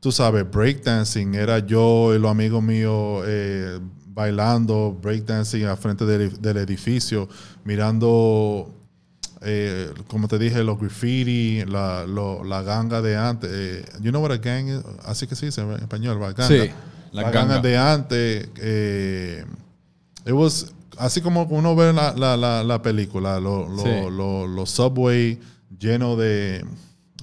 tú 0.00 0.10
sabes, 0.10 0.50
breakdancing. 0.50 1.34
Era 1.34 1.58
yo 1.58 2.14
y 2.14 2.18
los 2.18 2.30
amigos 2.30 2.62
míos 2.62 3.24
eh, 3.26 3.78
bailando 4.06 4.98
breakdancing 5.02 5.64
al 5.66 5.76
frente 5.76 6.06
del, 6.06 6.40
del 6.40 6.56
edificio, 6.56 7.28
mirando, 7.64 8.74
eh, 9.42 9.90
como 10.08 10.28
te 10.28 10.38
dije, 10.38 10.62
los 10.64 10.78
graffiti, 10.78 11.64
la, 11.66 12.06
lo- 12.06 12.44
la 12.44 12.62
ganga 12.62 13.00
de 13.02 13.16
antes. 13.16 13.50
Eh, 13.52 13.84
you 14.00 14.10
know 14.10 14.22
what 14.22 14.32
a 14.32 14.38
gang 14.38 14.68
is? 14.68 14.82
Así 15.04 15.26
que 15.26 15.34
se 15.34 15.46
dice 15.46 15.60
en 15.62 15.72
español, 15.72 16.20
la 16.20 16.32
ganga. 16.32 16.46
Sí, 16.48 16.70
la 17.12 17.22
la 17.22 17.30
ganga. 17.30 17.54
ganga 17.54 17.60
de 17.60 17.76
antes. 17.78 18.48
Eh, 18.58 19.44
it 20.26 20.32
was 20.32 20.72
así 20.98 21.20
como 21.22 21.44
uno 21.44 21.74
ve 21.74 21.92
la, 21.92 22.12
la, 22.14 22.36
la, 22.36 22.62
la 22.62 22.82
película, 22.82 23.40
lo- 23.40 23.68
lo- 23.68 23.82
Sí. 23.82 23.88
lo- 24.10 24.46
los 24.46 24.70
subway 24.70 25.40
llenos 25.78 26.18
de, 26.18 26.64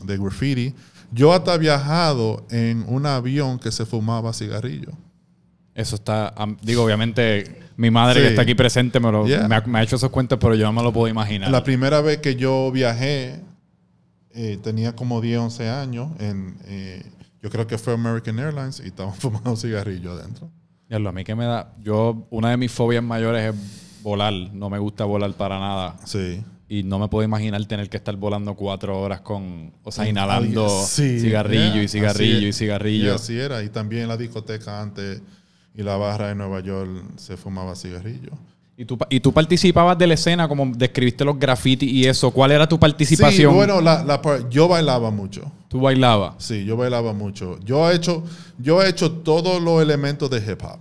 de 0.03 0.17
graffiti. 0.17 0.73
Yo 1.11 1.31
hasta 1.31 1.53
he 1.55 1.57
viajado 1.59 2.45
en 2.49 2.83
un 2.87 3.05
avión 3.05 3.59
que 3.59 3.71
se 3.71 3.85
fumaba 3.85 4.33
cigarrillo. 4.33 4.91
Eso 5.75 5.95
está, 5.95 6.33
digo, 6.63 6.83
obviamente 6.83 7.66
mi 7.77 7.89
madre 7.91 8.15
Sí. 8.15 8.21
que 8.21 8.27
está 8.29 8.41
aquí 8.41 8.55
presente 8.55 8.99
me, 8.99 9.11
lo- 9.11 9.25
Yeah. 9.27 9.47
me, 9.47 9.55
ha, 9.55 9.61
me 9.61 9.79
ha 9.79 9.83
hecho 9.83 9.95
esos 9.95 10.09
cuentos, 10.09 10.37
pero 10.41 10.55
yo 10.55 10.65
no 10.65 10.73
me 10.73 10.83
lo 10.83 10.91
puedo 10.91 11.07
imaginar. 11.07 11.49
La 11.49 11.63
primera 11.63 12.01
vez 12.01 12.17
que 12.17 12.35
yo 12.35 12.71
viajé, 12.71 13.39
eh, 14.33 14.59
tenía 14.61 14.95
como 14.95 15.21
10, 15.21 15.39
11 15.39 15.69
años. 15.69 16.09
En, 16.19 16.57
eh, 16.65 17.03
yo 17.41 17.49
creo 17.49 17.65
que 17.67 17.77
fue 17.77 17.93
American 17.93 18.37
Airlines 18.39 18.81
y 18.83 18.87
estaban 18.87 19.13
fumando 19.19 19.55
cigarrillo 19.55 20.11
adentro. 20.11 20.49
Ya 20.89 20.99
lo, 20.99 21.09
a 21.09 21.11
mí 21.11 21.23
que 21.23 21.35
me 21.35 21.45
da, 21.45 21.73
yo, 21.83 22.27
una 22.29 22.49
de 22.51 22.57
mis 22.57 22.71
fobias 22.71 23.03
mayores 23.03 23.53
es 23.53 24.01
volar. 24.03 24.33
No 24.53 24.69
me 24.69 24.79
gusta 24.79 25.03
volar 25.05 25.33
para 25.33 25.59
nada. 25.59 25.97
Sí. 26.05 26.41
Y 26.69 26.83
no 26.83 26.99
me 26.99 27.07
puedo 27.07 27.23
imaginar 27.23 27.63
tener 27.65 27.89
que 27.89 27.97
estar 27.97 28.15
volando 28.17 28.53
cuatro 28.55 28.99
horas 28.99 29.21
con, 29.21 29.73
o 29.83 29.91
sea, 29.91 30.07
inhalando 30.07 30.67
Sí, 30.85 31.19
cigarrillo 31.19 31.73
yeah, 31.75 31.83
y 31.83 31.87
cigarrillo 31.87 32.37
así 32.39 32.47
y 32.47 32.53
cigarrillo. 32.53 33.05
Yeah, 33.05 33.15
así 33.15 33.37
era. 33.39 33.63
Y 33.63 33.69
también 33.69 34.03
en 34.03 34.07
la 34.09 34.17
discoteca 34.17 34.81
antes 34.81 35.21
y 35.77 35.83
la 35.83 35.95
barra 35.95 36.27
de 36.29 36.35
Nueva 36.35 36.59
York 36.59 36.89
se 37.15 37.37
fumaba 37.37 37.75
cigarrillo. 37.75 38.31
¿Y 38.79 38.85
tú, 38.85 38.97
¿Y 39.09 39.19
tú 39.19 39.31
participabas 39.31 39.97
de 39.97 40.05
la 40.05 40.13
escena, 40.15 40.47
como 40.47 40.65
describiste 40.75 41.23
los 41.25 41.39
grafitis 41.39 41.89
y 41.91 42.05
eso? 42.05 42.29
¿Cuál 42.31 42.51
era 42.51 42.67
tu 42.67 42.79
participación? 42.79 43.51
Sí, 43.51 43.55
bueno, 43.55 43.79
la, 43.81 44.03
la 44.03 44.21
par- 44.21 44.49
yo 44.49 44.67
bailaba 44.67 45.09
mucho. 45.09 45.51
¿Tú 45.67 45.79
bailabas? 45.81 46.35
Sí, 46.37 46.63
yo 46.65 46.77
bailaba 46.77 47.13
mucho. 47.13 47.59
Yo 47.63 47.89
he 47.89 47.95
hecho, 47.95 48.23
yo 48.59 48.81
he 48.83 48.89
hecho 48.89 49.11
todos 49.11 49.61
los 49.61 49.81
elementos 49.81 50.29
de 50.29 50.37
hip 50.39 50.61
hop. 50.63 50.79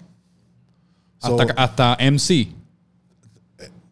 So, 1.18 1.40
Hasta, 1.40 1.52
hasta 1.54 1.96
MC 2.10 2.48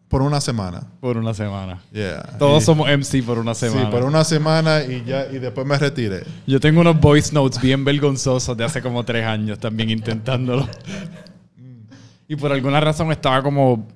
por 0.07 0.21
una 0.21 0.39
semana. 0.39 0.83
por 1.01 1.17
una 1.17 1.33
semana. 1.33 1.81
Yeah. 1.91 2.37
Todos 2.39 2.63
Y- 2.63 2.65
somos 2.65 2.87
MC 2.89 3.21
por 3.23 3.37
una 3.39 3.53
semana. 3.53 3.85
Sí, 3.85 3.91
por 3.91 4.03
una 4.03 4.23
semana 4.23 4.83
y 4.83 5.03
ya 5.05 5.27
y 5.31 5.39
después 5.39 5.65
me 5.67 5.77
retiré. 5.77 6.23
Yo 6.47 6.59
tengo 6.59 6.81
unos 6.81 6.99
voice 6.99 7.33
notes 7.33 7.61
bien 7.61 7.83
vergonzosos 7.83 8.55
de 8.55 8.63
hace 8.63 8.81
como 8.81 9.03
tres 9.03 9.25
años 9.25 9.59
también 9.59 9.89
intentándolo. 9.89 10.67
y 12.27 12.35
por 12.35 12.51
alguna 12.51 12.79
razón 12.79 13.11
estaba 13.11 13.41
como 13.43 13.87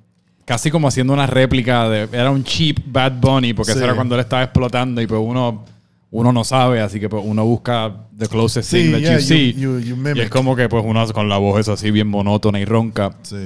casi 0.44 0.70
como 0.70 0.88
haciendo 0.88 1.12
una 1.12 1.26
réplica 1.26 1.88
de. 1.88 2.08
Era 2.12 2.30
un 2.30 2.44
cheap 2.44 2.78
Bad 2.86 3.12
Bunny, 3.20 3.54
porque 3.54 3.72
eso 3.72 3.80
Sí. 3.80 3.84
era 3.84 3.94
cuando 3.94 4.14
él 4.14 4.20
estaba 4.20 4.42
explotando 4.42 5.00
y 5.00 5.06
pues 5.06 5.20
uno, 5.24 5.64
uno 6.10 6.32
no 6.32 6.44
sabe, 6.44 6.80
así 6.80 6.98
que 7.00 7.08
pues 7.08 7.22
uno 7.24 7.44
busca 7.44 7.92
the 8.18 8.26
closest 8.26 8.68
Sí, 8.70 8.82
thing 8.82 8.92
that 8.92 8.98
yeah, 9.00 9.12
you 9.12 9.18
you- 9.18 9.24
see. 9.26 9.52
you- 9.54 10.14
y 10.16 10.20
es 10.20 10.28
como 10.30 10.54
que 10.56 10.68
pues 10.68 10.84
uno 10.84 11.06
con 11.12 11.28
la 11.28 11.38
voz 11.38 11.60
es 11.60 11.68
así 11.68 11.90
bien 11.90 12.08
monótona 12.08 12.58
y 12.60 12.64
ronca, 12.64 13.12
Sí. 13.22 13.36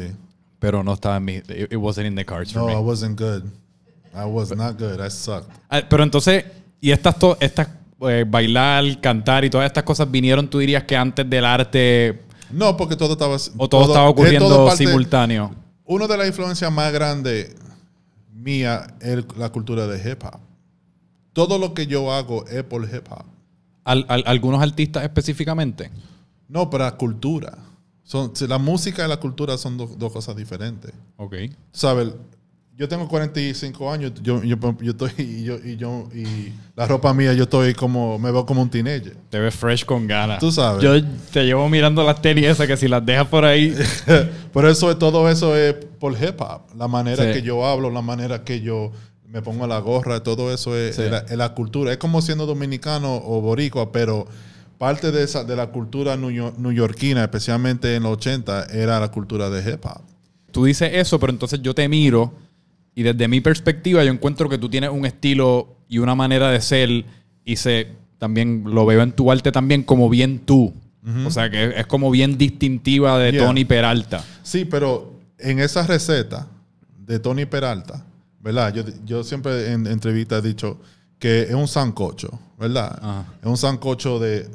Pero 0.65 0.83
no 0.83 0.95
estaba 0.95 1.19
en 1.19 1.25
mi. 1.27 1.33
It, 1.35 1.51
it 1.73 1.77
wasn't 1.77 2.07
in 2.07 2.15
the 2.15 2.25
cards 2.25 2.51
for 2.53 2.63
No, 2.63 2.69
me. 2.69 2.73
I 2.73 2.79
wasn't 2.79 3.19
good. 3.21 3.45
I 4.15 4.25
was 4.25 4.51
not 4.57 4.79
good. 4.79 4.99
I 4.99 5.11
sucked. 5.11 5.51
Ah, 5.69 5.83
Pero 5.87 6.03
entonces, 6.03 6.45
y 6.81 6.91
estas, 6.91 7.19
to- 7.19 7.37
estas 7.39 7.69
eh, 8.09 8.25
bailar, 8.27 8.99
cantar 9.03 9.45
y 9.45 9.51
todas 9.51 9.67
estas 9.67 9.85
cosas 9.85 10.11
vinieron, 10.11 10.49
tú 10.49 10.59
dirías 10.59 10.85
que 10.85 10.97
antes 10.97 11.29
del 11.29 11.45
arte 11.45 12.23
No, 12.51 12.77
porque 12.79 12.97
todo 12.97 13.13
estaba... 13.13 13.37
o 13.59 13.69
todo, 13.69 13.83
estaba 13.89 14.07
es 14.07 14.13
ocurriendo 14.13 14.49
todo 14.49 14.67
parte- 14.69 14.87
simultáneo. 14.87 15.55
Una 15.85 16.07
de 16.07 16.17
las 16.17 16.27
influencias 16.29 16.73
más 16.73 16.91
grandes 16.93 17.55
mía 18.33 18.87
es 19.01 19.23
la 19.37 19.51
cultura 19.51 19.87
de 19.87 19.99
hip 20.11 20.23
hop. 20.25 20.39
Todo 21.35 21.59
lo 21.59 21.75
que 21.75 21.87
yo 21.87 22.11
hago 22.13 22.47
es 22.47 22.63
por 22.65 22.85
hip 22.85 23.07
hop. 23.11 23.25
Al- 23.85 24.07
al- 24.09 24.25
algunos 24.27 24.63
artistas 24.63 25.03
específicamente. 25.03 25.91
No, 26.49 26.71
pero 26.71 26.85
la 26.85 26.93
cultura. 26.97 27.59
Son, 28.05 28.33
la 28.49 28.59
música 28.59 29.05
y 29.05 29.09
la 29.09 29.17
cultura 29.19 29.57
son 29.59 29.77
do- 29.79 29.95
dos 29.99 30.13
cosas 30.13 30.37
diferentes. 30.37 30.93
Ok. 31.17 31.35
¿Sabes? 31.73 32.09
Yo 32.77 32.89
tengo 32.89 33.07
45 33.09 33.93
años, 33.93 34.13
yo, 34.21 34.43
yo, 34.43 34.59
yo 34.81 34.91
estoy, 34.91 35.11
y 35.19 35.45
yo, 35.45 35.57
y 35.65 35.77
yo, 35.77 36.09
y 36.13 36.53
la 36.75 36.87
ropa 36.87 37.15
mía, 37.15 37.33
yo 37.33 37.45
estoy 37.45 37.73
como, 37.73 38.19
me 38.19 38.33
veo 38.33 38.45
como 38.45 38.63
un 38.63 38.69
teenager. 38.69 39.17
Te 39.31 39.39
ves 39.39 39.55
fresh 39.55 39.85
con 39.85 40.09
ganas. 40.09 40.41
Tú 40.41 40.51
sabes. 40.51 40.83
Yo 40.83 40.91
te 41.33 41.45
llevo 41.45 41.69
mirando 41.69 42.03
las 42.03 42.21
tenis 42.21 42.47
esas 42.47 42.67
que 42.67 42.77
si 42.77 42.89
las 42.89 43.07
dejas 43.07 43.29
por 43.29 43.45
ahí. 43.45 43.75
Por 44.53 44.67
eso 44.67 44.97
todo 44.99 45.29
eso 45.29 45.57
es 45.57 45.75
por 45.99 46.13
hip 46.13 46.41
hop. 46.41 46.63
La 46.77 46.87
manera 46.89 47.25
Sí. 47.25 47.33
que 47.33 47.43
yo 47.43 47.65
hablo, 47.67 47.91
la 47.91 48.03
manera 48.03 48.45
que 48.45 48.61
yo 48.61 48.91
me 49.29 49.41
pongo 49.43 49.67
la 49.67 49.79
gorra, 49.79 50.23
todo 50.23 50.53
eso 50.53 50.77
es, 50.77 50.95
Sí. 50.97 51.03
es 51.03 51.11
la, 51.11 51.19
es 51.19 51.37
la 51.37 51.55
cultura. 51.55 51.91
Es 51.93 51.99
como 51.99 52.23
siendo 52.23 52.45
dominicano 52.47 53.17
o 53.17 53.41
boricua, 53.41 53.91
pero 53.93 54.27
parte 54.85 55.11
de 55.13 55.23
esa 55.23 55.45
de 55.45 55.57
la 55.57 55.69
cultura 55.69 56.15
neoyorquina, 56.15 57.23
especialmente 57.23 57.95
en 57.97 58.03
los 58.03 58.13
80, 58.19 58.67
era 58.67 59.01
la 59.01 59.11
cultura 59.11 59.49
de 59.49 59.73
hip 59.73 59.83
hop. 59.87 60.03
tú 60.51 60.67
dices 60.67 60.91
eso, 60.93 61.19
pero 61.19 61.33
entonces 61.33 61.63
yo 61.63 61.75
te 61.75 61.89
miro 61.89 62.35
y 62.95 63.03
desde 63.03 63.27
mi 63.27 63.41
perspectiva 63.41 64.05
yo 64.05 64.13
encuentro 64.13 64.47
que 64.51 64.59
tú 64.59 64.69
tienes 64.69 64.91
un 64.91 65.07
estilo 65.07 65.79
y 65.89 66.01
una 66.01 66.15
manera 66.15 66.51
de 66.51 66.61
ser 66.61 67.07
y 67.47 67.57
se 67.57 67.89
también 68.19 68.65
lo 68.67 68.85
veo 68.85 69.01
en 69.01 69.13
tu 69.13 69.33
arte 69.33 69.51
también 69.53 69.85
como 69.85 70.11
bien 70.11 70.41
tú. 70.41 70.75
O 71.27 71.31
sea 71.31 71.49
que 71.49 71.73
es 71.81 71.87
como 71.87 72.11
bien 72.11 72.37
distintiva 72.37 73.19
de 73.19 73.33
Yeah. 73.33 73.47
Tony 73.47 73.65
Peralta. 73.65 74.23
Sí, 74.43 74.67
pero 74.67 75.19
en 75.39 75.61
esa 75.61 75.87
receta 75.87 76.47
de 76.99 77.19
Tony 77.21 77.47
Peralta, 77.47 78.05
¿verdad? 78.39 78.75
Yo, 78.75 78.83
yo 79.07 79.25
siempre 79.25 79.73
en 79.73 79.87
entrevistas 79.87 80.45
he 80.45 80.49
dicho 80.49 80.79
que 81.19 81.43
es 81.43 81.55
un 81.55 81.69
sancocho, 81.69 82.39
¿verdad? 82.59 82.99
Ajá. 83.01 83.25
Es 83.41 83.49
un 83.49 83.57
sancocho 83.57 84.19
de 84.19 84.47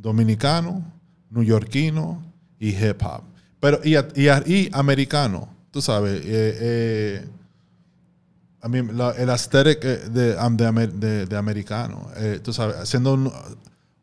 dominicano, 0.00 0.82
neoyorquino 1.30 2.22
y 2.58 2.70
hip 2.70 3.02
hop. 3.02 3.22
Pero, 3.60 3.80
y, 3.84 3.96
y, 3.96 4.28
y 4.46 4.70
americano, 4.72 5.48
tú 5.70 5.82
sabes. 5.82 6.20
eh, 6.24 6.58
eh, 6.60 7.28
I 8.62 8.68
mean, 8.68 8.96
la- 8.96 9.12
el 9.12 9.30
aesthetic 9.30 9.78
eh, 9.84 9.96
de, 10.10 10.36
um, 10.36 10.56
de, 10.56 10.86
de- 10.88 11.26
de 11.26 11.36
americano, 11.36 12.08
eh, 12.16 12.40
tú 12.42 12.52
sabes, 12.52 12.88
siendo 12.88 13.14
un- 13.14 13.32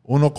uno 0.04 0.32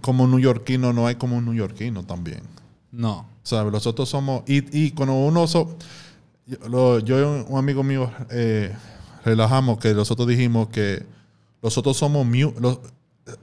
como 0.00 0.26
neoyorquino, 0.26 0.92
no 0.92 1.06
hay 1.06 1.14
como 1.14 1.36
un 1.36 1.44
neoyorquino 1.46 2.02
también. 2.04 2.42
No. 2.90 3.26
¿Sabes? 3.44 3.72
Nosotros 3.72 4.08
somos. 4.08 4.42
Y, 4.46 4.84
y 4.86 4.90
cuando 4.92 5.14
uno. 5.14 5.46
so- 5.46 5.76
yo, 6.46 6.98
yo 7.00 7.18
y 7.18 7.44
un 7.48 7.58
amigo 7.58 7.82
mío 7.82 8.10
eh, 8.30 8.74
relajamos 9.24 9.78
que 9.78 9.94
nosotros 9.94 10.26
dijimos 10.28 10.68
que 10.68 11.04
nosotros 11.62 11.96
somos. 11.96 12.26
los- 12.60 12.78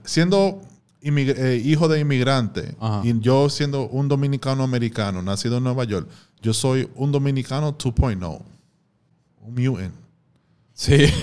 siendo 0.04 0.60
eh, 1.02 1.62
hijo 1.64 1.88
de 1.88 2.00
inmigrante 2.00 2.74
Ajá. 2.80 3.00
y 3.04 3.18
yo 3.20 3.48
siendo 3.48 3.88
un 3.88 4.08
dominicano 4.08 4.62
americano, 4.62 5.22
nacido 5.22 5.56
en 5.58 5.64
Nueva 5.64 5.84
York, 5.84 6.08
yo 6.42 6.52
soy 6.52 6.88
un 6.94 7.10
dominicano 7.12 7.76
2.0. 7.76 8.40
Un 9.42 9.54
mutant. 9.54 9.94
Sí. 10.74 11.06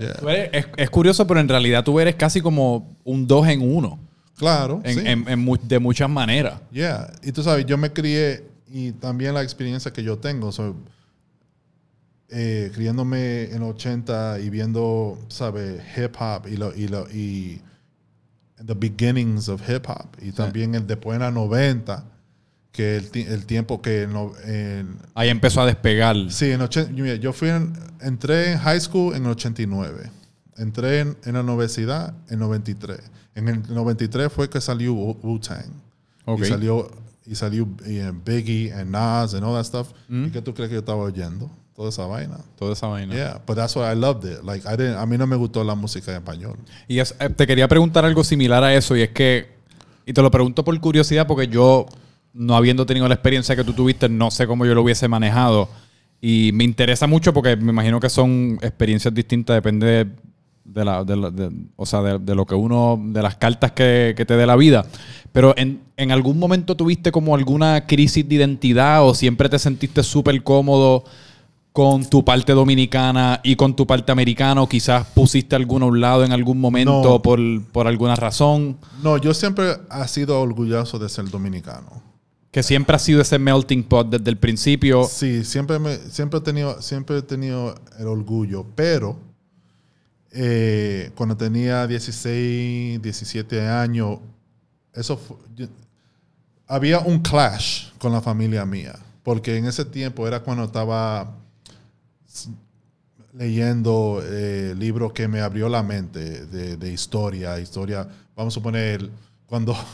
Yeah. 0.00 0.14
Tú 0.14 0.28
eres- 0.30 0.50
es, 0.52 0.66
es 0.78 0.90
curioso, 0.90 1.26
pero 1.26 1.38
en 1.38 1.48
realidad 1.48 1.84
tú 1.84 2.00
eres 2.00 2.16
casi 2.16 2.40
como 2.40 2.96
un 3.04 3.26
dos 3.26 3.46
en 3.46 3.60
uno. 3.60 4.00
Claro. 4.36 4.80
En, 4.84 4.94
sí. 4.98 5.02
en- 5.06 5.58
de 5.68 5.78
muchas 5.78 6.08
maneras. 6.08 6.60
Yeah. 6.72 7.12
Y 7.22 7.30
tú 7.30 7.42
sabes, 7.42 7.66
yo 7.66 7.76
me 7.76 7.92
crié 7.92 8.42
y 8.72 8.92
también 8.92 9.34
la 9.34 9.42
experiencia 9.42 9.92
que 9.92 10.02
yo 10.02 10.16
tengo, 10.18 10.50
so, 10.50 10.74
eh, 12.30 12.72
criándome 12.74 13.44
en 13.52 13.60
los 13.60 13.74
80 13.74 14.40
y 14.40 14.48
viendo, 14.50 15.18
¿sabes? 15.28 15.80
Hip 15.96 16.16
hop 16.18 16.48
y, 16.50 16.56
lo, 16.56 16.74
y, 16.74 16.88
lo, 16.88 17.06
y 17.10 17.60
the 18.66 18.74
beginnings 18.74 19.48
of 19.48 19.60
hip 19.68 19.86
hop. 19.88 20.08
Y 20.20 20.32
también 20.32 20.74
el, 20.74 20.86
después 20.86 21.16
en 21.16 21.22
la 21.22 21.30
90, 21.30 22.04
que 22.72 22.96
el, 22.96 23.10
el 23.14 23.44
tiempo 23.46 23.82
que 23.82 24.06
no, 24.06 24.32
en, 24.44 24.96
Ahí 25.14 25.28
empezó 25.28 25.60
a 25.60 25.66
despegar. 25.66 26.16
Sí, 26.30 26.50
en 26.50 26.60
80, 26.62 26.90
mira, 26.92 27.14
yo 27.16 27.32
fui 27.32 27.48
en- 27.50 27.72
entré 28.00 28.52
en 28.52 28.58
high 28.58 28.80
school 28.80 29.14
en 29.14 29.24
el 29.24 29.30
89. 29.32 30.10
Entré 30.56 31.00
en, 31.00 31.16
en 31.24 31.34
la 31.34 31.40
universidad 31.42 32.14
en 32.28 32.38
93. 32.38 32.98
En 33.34 33.48
el 33.48 33.62
93 33.74 34.30
fue 34.32 34.48
que 34.50 34.60
salió 34.60 34.94
Wu- 34.94 35.18
Wu-Tang. 35.22 35.70
Ok. 36.26 36.40
Y 36.42 36.44
salió, 36.44 36.90
y 37.26 37.34
salió 37.34 37.68
eh, 37.86 38.12
Biggie 38.24 38.72
and 38.72 38.90
Nas 38.90 39.34
and 39.34 39.44
all 39.44 39.54
that 39.54 39.64
stuff. 39.64 39.92
Mm. 40.08 40.26
¿Y 40.26 40.30
qué 40.30 40.42
tú 40.42 40.52
crees 40.54 40.68
que 40.68 40.74
yo 40.74 40.80
estaba 40.80 41.02
oyendo? 41.02 41.50
Toda 41.82 41.90
esa 41.90 42.06
vaina. 42.06 42.38
Toda 42.56 42.74
esa 42.74 42.86
vaina. 42.86 43.12
Yeah, 43.12 43.40
but 43.44 43.56
that's 43.56 43.74
why 43.74 43.90
I 43.92 43.96
loved 43.96 44.24
it. 44.24 44.44
Like, 44.44 44.64
I 44.68 44.76
didn't, 44.76 44.98
a 44.98 45.04
mí 45.04 45.18
no 45.18 45.26
me 45.26 45.34
gustó 45.34 45.64
la 45.64 45.74
música 45.74 46.12
en 46.12 46.18
español. 46.18 46.56
Y 46.86 47.00
es- 47.00 47.12
eh, 47.18 47.28
te 47.28 47.44
quería 47.44 47.66
preguntar 47.66 48.04
algo 48.04 48.22
similar 48.22 48.62
a 48.62 48.72
eso, 48.72 48.96
y 48.96 49.02
es 49.02 49.10
que, 49.10 49.48
y 50.06 50.12
te 50.12 50.22
lo 50.22 50.30
pregunto 50.30 50.62
por 50.64 50.78
curiosidad, 50.80 51.26
porque 51.26 51.48
yo, 51.48 51.86
no 52.34 52.54
habiendo 52.54 52.86
tenido 52.86 53.08
la 53.08 53.14
experiencia 53.14 53.56
que 53.56 53.64
tú 53.64 53.72
tuviste, 53.72 54.08
no 54.08 54.30
sé 54.30 54.46
cómo 54.46 54.64
yo 54.64 54.74
lo 54.76 54.82
hubiese 54.82 55.08
manejado. 55.08 55.68
Y 56.20 56.52
me 56.54 56.62
interesa 56.62 57.08
mucho 57.08 57.32
porque 57.34 57.56
me 57.56 57.72
imagino 57.72 57.98
que 57.98 58.08
son 58.08 58.60
experiencias 58.62 59.12
distintas, 59.12 59.56
depende 59.56 59.86
de, 59.88 60.06
de 60.64 60.84
la, 60.84 61.02
de 61.02 61.16
la- 61.16 61.30
de- 61.30 61.50
o 61.74 61.84
sea, 61.84 62.00
de, 62.02 62.18
de 62.20 62.34
lo 62.36 62.46
que 62.46 62.54
uno, 62.54 62.96
de 63.06 63.22
las 63.22 63.34
cartas 63.38 63.72
que, 63.72 64.14
que 64.16 64.24
te 64.24 64.36
dé 64.36 64.46
la 64.46 64.54
vida. 64.54 64.86
Pero 65.32 65.52
en, 65.56 65.80
en 65.96 66.12
algún 66.12 66.38
momento 66.38 66.76
tuviste 66.76 67.10
como 67.10 67.34
alguna 67.34 67.86
crisis 67.88 68.28
de 68.28 68.36
identidad 68.36 69.04
o 69.04 69.14
siempre 69.16 69.48
te 69.48 69.58
sentiste 69.58 70.04
súper 70.04 70.44
cómodo 70.44 71.02
con 71.72 72.04
tu 72.04 72.22
parte 72.24 72.52
dominicana 72.52 73.40
y 73.42 73.56
con 73.56 73.74
tu 73.74 73.86
parte 73.86 74.12
americana, 74.12 74.62
quizás 74.68 75.06
pusiste 75.14 75.56
alguno 75.56 75.86
a 75.86 75.88
un 75.88 76.00
lado 76.02 76.22
en 76.24 76.32
algún 76.32 76.60
momento 76.60 77.02
No. 77.02 77.22
por, 77.22 77.38
por 77.72 77.86
alguna 77.86 78.14
razón, 78.14 78.76
No, 79.02 79.16
yo 79.16 79.32
siempre 79.32 79.78
he 80.04 80.08
sido 80.08 80.38
orgulloso 80.40 80.98
de 80.98 81.08
ser 81.08 81.30
dominicano. 81.30 82.02
que 82.50 82.62
siempre 82.62 82.94
ha 82.94 82.98
sido 82.98 83.22
ese 83.22 83.38
melting 83.38 83.82
pot 83.84 84.10
desde 84.10 84.28
el 84.28 84.36
principio. 84.36 85.04
Sí, 85.04 85.42
siempre, 85.44 85.78
me, 85.78 85.96
siempre, 85.96 86.40
he 86.40 86.42
tenido, 86.42 86.82
siempre 86.82 87.16
he 87.16 87.22
tenido 87.22 87.74
el 87.98 88.06
orgullo, 88.06 88.66
pero 88.76 89.16
eh, 90.30 91.10
cuando 91.14 91.36
tenía 91.36 91.86
16, 91.86 93.00
17 93.02 93.66
años, 93.68 94.18
eso 94.94 95.16
fu- 95.16 95.38
yo- 95.56 95.66
había 96.66 97.00
un 97.00 97.20
clash 97.20 97.88
con 97.98 98.12
la 98.12 98.20
familia 98.20 98.64
mía, 98.66 98.98
porque 99.22 99.56
en 99.56 99.64
ese 99.66 99.84
tiempo 99.86 100.26
era 100.28 100.40
cuando 100.40 100.64
estaba 100.64 101.36
leyendo 103.34 104.20
eh, 104.24 104.74
libros 104.78 105.12
que 105.12 105.26
me 105.28 105.40
abrió 105.40 105.68
la 105.68 105.82
mente 105.82 106.46
de, 106.46 106.76
de 106.76 106.92
historia, 106.92 107.58
historia, 107.58 108.06
vamos 108.36 108.52
a 108.52 108.56
suponer, 108.56 109.08
cuando... 109.46 109.74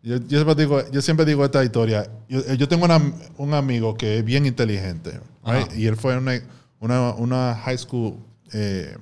Yo, 0.00 0.16
yo 0.16 0.38
siempre 0.42 0.54
digo, 0.54 0.90
yo 0.92 1.02
siempre 1.02 1.26
digo 1.26 1.44
esta 1.44 1.62
historia. 1.64 2.08
Yo, 2.28 2.40
yo 2.54 2.68
tengo 2.68 2.84
una- 2.84 3.02
un 3.36 3.52
amigo 3.52 3.96
que 3.96 4.18
es 4.18 4.24
bien 4.24 4.46
inteligente, 4.46 5.20
right? 5.44 5.74
Y 5.76 5.86
él 5.86 5.96
fue 5.96 6.16
una, 6.16 6.40
una, 6.78 7.10
una 7.14 7.54
high 7.56 7.76
school. 7.76 8.14
eh, 8.52 8.96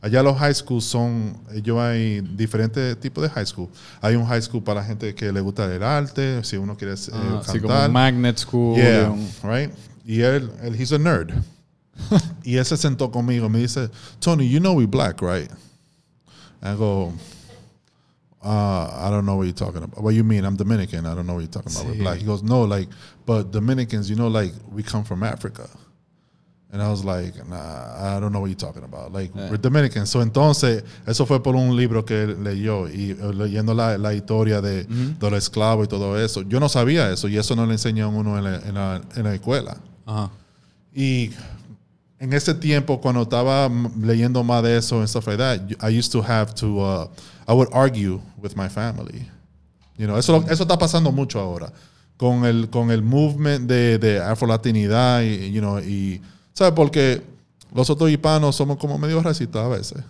allá 0.00 0.22
los 0.22 0.38
high 0.38 0.54
schools 0.54 0.84
son, 0.84 1.36
ellos 1.52 1.76
hay 1.80 2.20
diferentes 2.20 2.98
tipos 3.00 3.24
de 3.24 3.30
high 3.30 3.44
school. 3.46 3.68
Hay 4.00 4.14
un 4.14 4.24
high 4.26 4.40
school 4.40 4.62
para 4.62 4.80
la 4.80 4.86
gente 4.86 5.12
que 5.12 5.32
le 5.32 5.40
gusta 5.40 5.66
el 5.74 5.82
arte, 5.82 6.42
si 6.44 6.56
uno 6.56 6.76
quiere 6.76 6.94
eh, 6.94 6.96
Ah, 7.12 7.40
así 7.44 7.58
como 7.58 7.72
cantar. 7.74 7.88
un 7.88 7.92
Magnet 7.92 8.38
School. 8.38 8.76
Yeah, 8.76 9.12
right? 9.42 9.72
Y 10.04 10.20
él, 10.20 10.52
él, 10.62 10.76
he's 10.80 10.92
a 10.92 10.98
nerd. 10.98 11.32
y 12.44 12.56
él 12.56 12.64
se 12.64 12.76
sentó 12.76 13.10
conmigo, 13.10 13.48
me 13.48 13.60
dice, 13.60 13.90
Tony, 14.20 14.46
you 14.48 14.60
know 14.60 14.74
we 14.74 14.86
black, 14.86 15.20
right? 15.22 15.50
I 16.62 16.74
go, 16.74 17.12
uh, 18.42 19.06
I 19.06 19.10
don't 19.10 19.24
know 19.26 19.36
what 19.36 19.44
you're 19.44 19.52
talking 19.52 19.82
about. 19.82 20.02
What 20.02 20.14
you 20.14 20.24
mean? 20.24 20.44
I'm 20.44 20.56
Dominican. 20.56 21.06
I 21.06 21.14
don't 21.14 21.26
know 21.26 21.34
what 21.34 21.40
you're 21.40 21.48
talking 21.62 21.72
about. 21.72 21.86
We're 21.86 22.02
black. 22.02 22.18
He 22.18 22.24
goes, 22.24 22.42
no, 22.42 22.62
like, 22.62 22.88
but 23.24 23.50
Dominicans, 23.50 24.08
you 24.08 24.16
know, 24.16 24.28
like 24.28 24.52
we 24.70 24.82
come 24.82 25.04
from 25.04 25.22
Africa. 25.22 25.68
And 26.72 26.82
I 26.82 26.90
was 26.90 27.04
like, 27.04 27.34
nah, 27.48 28.16
I 28.16 28.20
don't 28.20 28.32
know 28.32 28.40
what 28.40 28.48
you're 28.48 28.56
talking 28.56 28.82
about. 28.84 29.12
Like, 29.12 29.30
Yeah. 29.34 29.50
we're 29.50 29.56
Dominicans. 29.56 30.10
So 30.10 30.20
entonces, 30.20 30.82
eso 31.06 31.24
fue 31.24 31.40
por 31.40 31.54
un 31.54 31.74
libro 31.76 32.04
que 32.04 32.26
leyó 32.26 32.88
y 32.88 33.12
eh, 33.12 33.32
leyendo 33.34 33.72
la, 33.72 33.96
la 33.96 34.12
historia 34.12 34.60
de, 34.60 34.84
de 34.84 35.30
los 35.30 35.38
esclavos 35.38 35.86
y 35.86 35.88
todo 35.88 36.16
eso. 36.18 36.42
Yo 36.42 36.60
no 36.60 36.68
sabía 36.68 37.10
eso 37.12 37.28
y 37.28 37.38
eso 37.38 37.54
no 37.56 37.66
le 37.66 37.72
enseñan 37.72 38.14
uno 38.14 38.36
en 38.36 38.44
la, 38.44 38.56
en 38.56 38.74
la, 38.74 39.00
en 39.14 39.24
la 39.24 39.34
escuela. 39.34 39.76
Ajá. 40.04 40.30
Y 40.92 41.30
en 42.18 42.32
ese 42.32 42.54
tiempo, 42.54 43.00
cuando 43.00 43.22
estaba 43.22 43.70
leyendo 44.00 44.42
más 44.42 44.62
de 44.62 44.78
eso 44.78 44.98
and 44.98 45.08
stuff 45.08 45.26
like 45.26 45.38
that, 45.38 45.60
I 45.82 45.96
used 45.96 46.12
to 46.12 46.22
have 46.22 46.54
to, 46.54 46.78
uh, 46.78 47.08
I 47.46 47.52
would 47.52 47.68
argue 47.72 48.20
with 48.38 48.56
my 48.56 48.68
family. 48.68 49.28
You 49.98 50.06
know, 50.06 50.18
eso, 50.18 50.44
eso 50.48 50.62
está 50.62 50.78
pasando 50.78 51.12
mucho 51.12 51.40
ahora. 51.40 51.72
Con 52.16 52.46
el, 52.46 52.70
con 52.70 52.90
el 52.90 53.02
movement 53.02 53.68
de, 53.68 53.98
de 53.98 54.18
afrolatinidad 54.20 55.22
y, 55.22 55.52
you 55.52 55.60
know, 55.60 55.78
y, 55.78 56.22
¿sabes? 56.54 56.72
Porque 56.74 57.22
los 57.74 57.90
otros 57.90 58.10
hispanos 58.10 58.56
somos 58.56 58.78
como 58.78 58.98
medio 58.98 59.22
racistas 59.22 59.64
a 59.64 59.68
veces. 59.68 60.02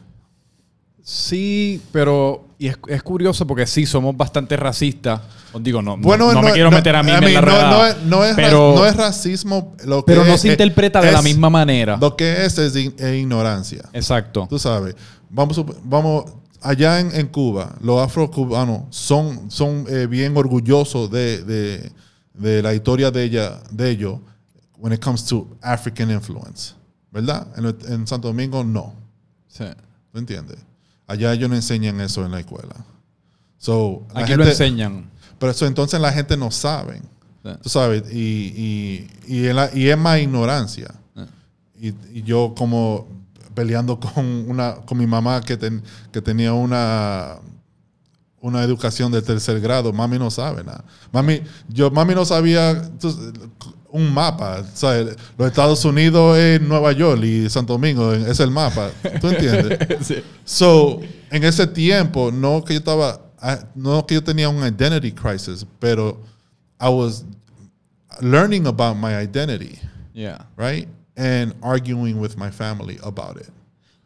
Sí, 1.08 1.80
pero 1.92 2.48
y 2.58 2.66
es, 2.66 2.76
es 2.88 3.00
curioso 3.04 3.46
porque 3.46 3.64
sí, 3.64 3.86
somos 3.86 4.16
bastante 4.16 4.56
racistas. 4.56 5.20
Os 5.52 5.62
digo, 5.62 5.80
no, 5.80 5.96
no- 5.96 6.02
Bueno, 6.02 6.32
no, 6.32 6.42
me 6.42 6.50
quiero 6.50 6.68
meter 6.68 6.96
a 6.96 7.02
mí 7.04 7.12
I 7.12 7.14
en 7.14 7.20
mean, 7.20 7.34
la 7.34 7.40
no, 7.42 7.46
redada, 7.46 7.70
no 8.04 8.25
es, 8.25 8.30
no 8.32 8.36
pero, 8.36 8.75
no 8.75 8.92
racismo. 8.92 9.76
Lo 9.84 10.04
que 10.04 10.12
pero 10.12 10.25
no 10.25 10.34
es- 10.34 10.40
se 10.40 10.48
interpreta 10.48 11.00
de 11.00 11.12
la 11.12 11.22
misma 11.22 11.48
manera. 11.48 11.96
Lo 12.00 12.16
que 12.16 12.44
es 12.44 12.58
es 12.58 12.75
ignorancia. 12.75 13.84
Exacto. 13.92 14.48
Tú 14.50 14.58
sabes, 14.58 14.96
vamos, 15.30 15.64
vamos 15.84 16.25
allá 16.60 16.98
en, 16.98 17.14
en 17.14 17.28
Cuba, 17.28 17.76
los 17.80 18.02
afrocubanos 18.02 18.82
son, 18.90 19.48
son 19.48 19.84
eh, 19.88 20.08
bien 20.08 20.36
orgullosos 20.36 21.08
de, 21.08 21.44
de- 21.44 21.92
de 22.34 22.62
la 22.62 22.75
historia 22.75 23.12
de 23.12 23.22
ella, 23.22 23.60
de 23.70 23.90
ellos, 23.90 24.18
when 24.76 24.92
it 24.92 25.00
comes 25.00 25.25
to 25.25 25.46
African 25.62 26.10
influence, 26.10 26.75
¿verdad? 27.12 27.46
En, 27.56 27.92
en 27.92 28.06
Santo 28.08 28.26
Domingo 28.26 28.64
no, 28.64 28.92
Sí. 29.46 29.64
¿tú 30.12 30.18
entiendes? 30.18 30.58
Allá 31.06 31.32
ellos 31.32 31.48
no 31.48 31.54
enseñan 31.56 32.00
eso 32.00 32.25
en 32.25 32.32
la 32.32 32.40
escuela. 32.40 32.75
So, 33.58 34.06
la 34.14 34.20
Aquí 34.20 34.34
lo 34.34 34.44
enseñan. 34.44 35.10
Pero 35.38 35.52
eso 35.52 35.66
entonces 35.66 36.00
la 36.00 36.12
gente 36.12 36.36
no 36.36 36.50
sabe, 36.50 37.00
tú 37.62 37.68
sabes, 37.68 38.02
y, 38.12 38.18
y, 38.56 39.10
y, 39.26 39.46
en 39.46 39.56
la- 39.56 39.70
y 39.75 39.88
es 39.88 39.96
más 39.98 40.18
ignorancia. 40.20 40.94
Y, 41.78 41.88
y 42.12 42.22
yo 42.22 42.54
como 42.56 43.06
peleando 43.54 44.00
con 44.00 44.25
una 44.48 44.76
con 44.76 44.96
mi 44.98 45.06
mamá 45.06 45.40
que, 45.42 45.56
ten- 45.56 45.82
que 46.10 46.20
tenía 46.22 46.52
una 46.54 47.36
una 48.40 48.62
educación 48.62 49.10
de 49.12 49.22
tercer 49.22 49.60
grado, 49.60 49.92
mami 49.92 50.18
no 50.18 50.30
sabe 50.30 50.62
nada. 50.64 50.84
Mami, 51.12 51.42
yo 51.68 51.90
mami 51.90 52.14
no 52.14 52.25
sabía 52.25 52.90
tú- 52.98 53.32
un 53.97 54.12
mapa, 54.12 54.62
¿sabes? 54.75 55.17
Los 55.38 55.49
Estados 55.49 55.85
Unidos 55.85 56.37
es 56.38 56.61
Nueva 56.61 56.93
York 56.93 57.23
y 57.25 57.49
Santo 57.49 57.73
Domingo 57.75 58.12
es 58.12 58.38
el 58.41 58.50
mapa, 58.50 58.91
¿tú 59.21 59.29
entiendes? 59.29 59.79
Sí. 60.07 60.17
So, 60.45 61.00
en 61.31 61.45
ese 61.45 61.67
tiempo, 61.67 62.31
no 62.31 62.62
que 62.65 62.75
yo 62.75 62.79
estaba, 62.81 63.21
ah, 63.41 63.59
no 63.75 64.07
que 64.07 64.15
yo 64.15 64.23
tenía 64.23 64.49
un 64.49 64.59
identity 64.67 65.12
crisis, 65.12 65.67
pero 65.79 66.21
I 66.81 66.88
was 66.88 67.25
learning 68.21 68.67
about 68.67 68.97
my 68.97 69.15
identity, 69.17 69.79
Yeah. 70.15 70.47
right? 70.57 70.88
And 71.17 71.55
arguing 71.62 72.19
with 72.19 72.37
my 72.37 72.50
family 72.50 72.99
about 73.03 73.37
it. 73.41 73.49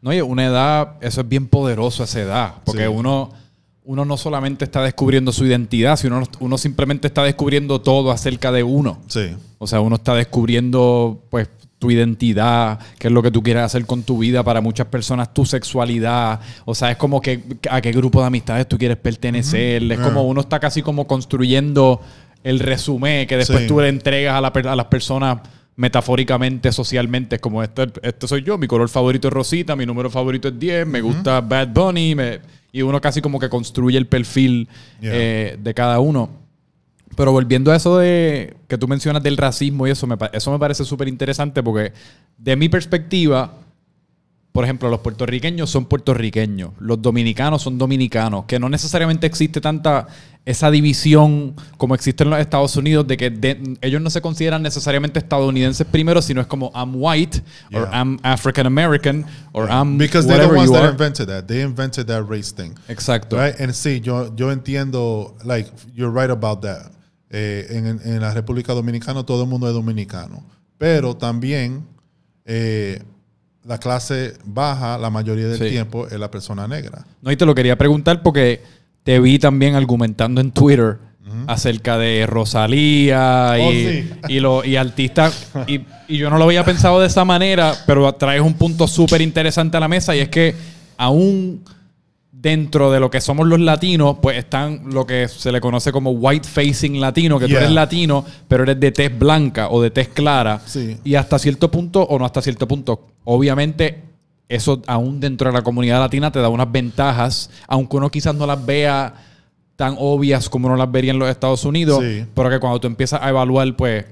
No, 0.01 0.09
oye, 0.11 0.21
una 0.23 0.45
edad, 0.45 0.95
eso 1.01 1.21
es 1.21 1.27
bien 1.27 1.47
poderoso 1.47 2.03
esa 2.03 2.19
edad, 2.21 2.53
porque 2.65 2.83
Sí. 2.85 2.87
uno, 2.87 3.29
uno 3.83 4.05
no 4.05 4.15
solamente 4.17 4.63
está 4.65 4.83
descubriendo 4.83 5.31
su 5.31 5.45
identidad, 5.45 5.95
sino 5.97 6.21
uno 6.39 6.57
simplemente 6.57 7.07
está 7.07 7.23
descubriendo 7.23 7.81
todo 7.81 8.11
acerca 8.11 8.51
de 8.51 8.63
uno. 8.63 8.99
Sí. 9.07 9.31
O 9.57 9.65
sea, 9.67 9.81
uno 9.81 9.95
está 9.95 10.13
descubriendo, 10.15 11.23
pues, 11.29 11.49
tu 11.79 11.89
identidad, 11.89 12.77
qué 12.99 13.07
es 13.07 13.13
lo 13.13 13.23
que 13.23 13.31
tú 13.31 13.41
quieres 13.41 13.63
hacer 13.63 13.87
con 13.87 14.03
tu 14.03 14.19
vida. 14.19 14.43
Para 14.43 14.61
muchas 14.61 14.85
personas, 14.85 15.33
tu 15.33 15.47
sexualidad. 15.47 16.39
O 16.65 16.75
sea, 16.75 16.91
es 16.91 16.97
como 16.97 17.21
que 17.21 17.41
a 17.71 17.81
qué 17.81 17.91
grupo 17.91 18.21
de 18.21 18.27
amistades 18.27 18.67
tú 18.69 18.77
quieres 18.77 18.97
pertenecer. 18.97 19.81
Es 19.81 19.87
Yeah. 19.97 20.03
como 20.03 20.21
uno 20.27 20.41
está 20.41 20.59
casi 20.59 20.83
como 20.83 21.07
construyendo 21.07 21.99
el 22.43 22.59
resumen 22.59 23.25
que 23.27 23.35
después 23.37 23.61
Sí. 23.61 23.67
tú 23.67 23.79
le 23.79 23.89
entregas 23.89 24.35
a, 24.35 24.41
la 24.41 24.49
a 24.49 24.75
las 24.75 24.85
personas 24.85 25.39
metafóricamente, 25.75 26.71
socialmente. 26.71 27.37
Es 27.37 27.41
como, 27.41 27.63
este, 27.63 27.87
este 28.03 28.27
soy 28.27 28.43
yo, 28.43 28.57
mi 28.59 28.67
color 28.67 28.87
favorito 28.87 29.27
es 29.27 29.33
rosita, 29.33 29.75
mi 29.75 29.85
número 29.85 30.09
favorito 30.11 30.47
es 30.49 30.59
10, 30.59 30.85
me 30.87 31.01
gusta 31.01 31.41
Bad 31.41 31.69
Bunny. 31.69 32.13
me- 32.15 32.39
y 32.71 32.81
uno 32.81 33.01
casi 33.01 33.21
como 33.21 33.39
que 33.39 33.49
construye 33.49 33.97
el 33.97 34.07
perfil 34.07 34.67
Yeah. 35.01 35.11
eh, 35.13 35.57
de 35.61 35.73
cada 35.73 35.99
uno. 35.99 36.29
Pero 37.15 37.31
volviendo 37.33 37.71
a 37.71 37.75
eso 37.75 37.97
de 37.97 38.55
que 38.67 38.77
tú 38.77 38.87
mencionas 38.87 39.21
del 39.21 39.35
racismo 39.35 39.85
y 39.85 39.91
eso, 39.91 40.07
me, 40.07 40.15
eso 40.31 40.51
me 40.51 40.59
parece 40.59 40.85
súper 40.85 41.07
interesante 41.09 41.61
porque 41.61 41.91
de 42.37 42.55
mi 42.55 42.69
perspectiva, 42.69 43.53
por 44.51 44.65
ejemplo, 44.65 44.89
los 44.89 44.99
puertorriqueños 44.99 45.69
son 45.69 45.85
puertorriqueños, 45.85 46.71
los 46.79 47.01
dominicanos 47.01 47.61
son 47.61 47.77
dominicanos, 47.77 48.45
que 48.45 48.59
no 48.59 48.67
necesariamente 48.69 49.25
existe 49.27 49.61
tanta 49.61 50.07
esa 50.43 50.71
división 50.71 51.55
como 51.77 51.93
existe 51.95 52.23
en 52.23 52.31
los 52.31 52.39
Estados 52.39 52.75
Unidos 52.75 53.07
de 53.07 53.15
que 53.15 53.29
de- 53.29 53.77
ellos 53.81 54.01
no 54.01 54.09
se 54.09 54.21
consideran 54.21 54.61
necesariamente 54.63 55.19
estadounidenses 55.19 55.85
primero, 55.87 56.21
sino 56.21 56.41
es 56.41 56.47
como 56.47 56.71
I'm 56.75 56.93
white, 56.95 57.41
or 57.73 57.87
Yeah. 57.89 58.01
I'm 58.01 58.19
African 58.23 58.65
American, 58.65 59.25
or 59.53 59.69
I'm 59.69 59.97
Because 59.97 60.27
they're 60.27 60.47
the 60.47 60.53
ones 60.53 60.71
that 60.71 60.89
invented 60.89 61.27
that. 61.27 61.45
They 61.45 61.61
invented 61.61 62.07
that 62.07 62.23
race 62.27 62.51
thing. 62.53 62.73
Exacto. 62.87 63.37
Right? 63.37 63.57
And 63.61 63.71
sí, 63.73 64.01
yo, 64.01 64.35
yo 64.35 64.51
entiendo, 64.51 65.35
like, 65.45 65.69
you're 65.95 66.11
right 66.11 66.31
about 66.31 66.61
that. 66.63 66.91
Eh, 67.29 67.67
en, 67.69 67.85
en 68.03 68.19
la 68.19 68.33
República 68.33 68.73
Dominicana 68.73 69.23
todo 69.25 69.43
el 69.43 69.49
mundo 69.49 69.67
es 69.67 69.73
dominicano. 69.73 70.43
Pero 70.77 71.15
también 71.15 71.85
eh, 72.45 73.01
la 73.65 73.77
clase 73.77 74.33
baja, 74.43 74.97
la 74.97 75.09
mayoría 75.09 75.47
del 75.47 75.57
Sí. 75.59 75.69
tiempo, 75.69 76.07
es 76.07 76.19
la 76.19 76.31
persona 76.31 76.67
negra. 76.67 77.05
No, 77.21 77.31
y 77.31 77.35
te 77.37 77.45
lo 77.45 77.53
quería 77.55 77.77
preguntar 77.77 78.21
porque 78.23 78.61
te 79.03 79.19
vi 79.19 79.37
también 79.39 79.75
argumentando 79.75 80.41
en 80.41 80.51
Twitter 80.51 80.97
acerca 81.47 81.97
de 81.97 82.25
Rosalía 82.27 83.55
y, 83.57 83.61
Oh, 83.61 83.71
sí. 83.71 84.09
y, 84.27 84.39
lo- 84.39 84.65
y 84.65 84.75
artistas. 84.75 85.47
Y, 85.67 85.81
y 86.07 86.17
yo 86.17 86.29
no 86.29 86.37
lo 86.37 86.43
había 86.45 86.65
pensado 86.65 86.99
de 86.99 87.07
esa 87.07 87.23
manera, 87.23 87.73
pero 87.85 88.11
traes 88.15 88.41
un 88.41 88.53
punto 88.55 88.87
súper 88.87 89.21
interesante 89.21 89.77
a 89.77 89.79
la 89.79 89.87
mesa 89.87 90.15
y 90.15 90.19
es 90.19 90.29
que 90.29 90.53
aún 90.97 91.63
dentro 92.41 92.91
de 92.91 92.99
lo 92.99 93.11
que 93.11 93.21
somos 93.21 93.47
los 93.47 93.59
latinos, 93.59 94.17
pues 94.21 94.37
están 94.37 94.81
lo 94.91 95.05
que 95.05 95.27
se 95.27 95.51
le 95.51 95.61
conoce 95.61 95.91
como 95.91 96.09
white 96.11 96.47
facing 96.47 96.99
latino, 96.99 97.37
que 97.37 97.47
tú 97.47 97.55
eres 97.55 97.71
latino, 97.71 98.25
pero 98.47 98.63
eres 98.63 98.79
de 98.79 98.91
tez 98.91 99.17
blanca 99.17 99.69
o 99.69 99.79
de 99.81 99.91
tez 99.91 100.07
clara. 100.07 100.59
Sí. 100.65 100.97
Y 101.03 101.15
hasta 101.15 101.37
cierto 101.37 101.69
punto, 101.69 102.01
o 102.01 102.17
no 102.17 102.25
hasta 102.25 102.41
cierto 102.41 102.67
punto, 102.67 103.07
obviamente 103.25 104.01
eso 104.49 104.81
aún 104.87 105.19
dentro 105.19 105.49
de 105.49 105.53
la 105.53 105.61
comunidad 105.61 105.99
latina 105.99 106.31
te 106.31 106.39
da 106.39 106.49
unas 106.49 106.71
ventajas, 106.71 107.49
aunque 107.67 107.97
uno 107.97 108.09
quizás 108.09 108.33
no 108.33 108.45
las 108.47 108.65
vea 108.65 109.13
tan 109.75 109.95
obvias 109.99 110.49
como 110.49 110.67
uno 110.67 110.75
las 110.75 110.91
vería 110.91 111.11
en 111.11 111.19
los 111.19 111.29
Estados 111.29 111.63
Unidos, 111.63 112.03
Sí. 112.03 112.25
pero 112.33 112.49
que 112.49 112.59
cuando 112.59 112.79
tú 112.79 112.87
empiezas 112.87 113.21
a 113.21 113.29
evaluar, 113.29 113.75
pues 113.75 114.05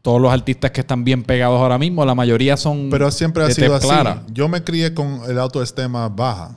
todos 0.00 0.20
los 0.20 0.32
artistas 0.32 0.70
que 0.70 0.80
están 0.80 1.04
bien 1.04 1.22
pegados 1.22 1.60
ahora 1.60 1.78
mismo, 1.78 2.04
la 2.04 2.14
mayoría 2.14 2.56
son 2.56 2.88
Pero 2.90 3.10
siempre 3.10 3.42
ha 3.44 3.46
de 3.48 3.54
sido 3.54 3.74
así. 3.74 3.86
clara. 3.86 4.22
Yo 4.32 4.48
me 4.48 4.62
crié 4.64 4.94
con 4.94 5.20
el 5.28 5.38
autoestima 5.38 6.08
baja. 6.08 6.56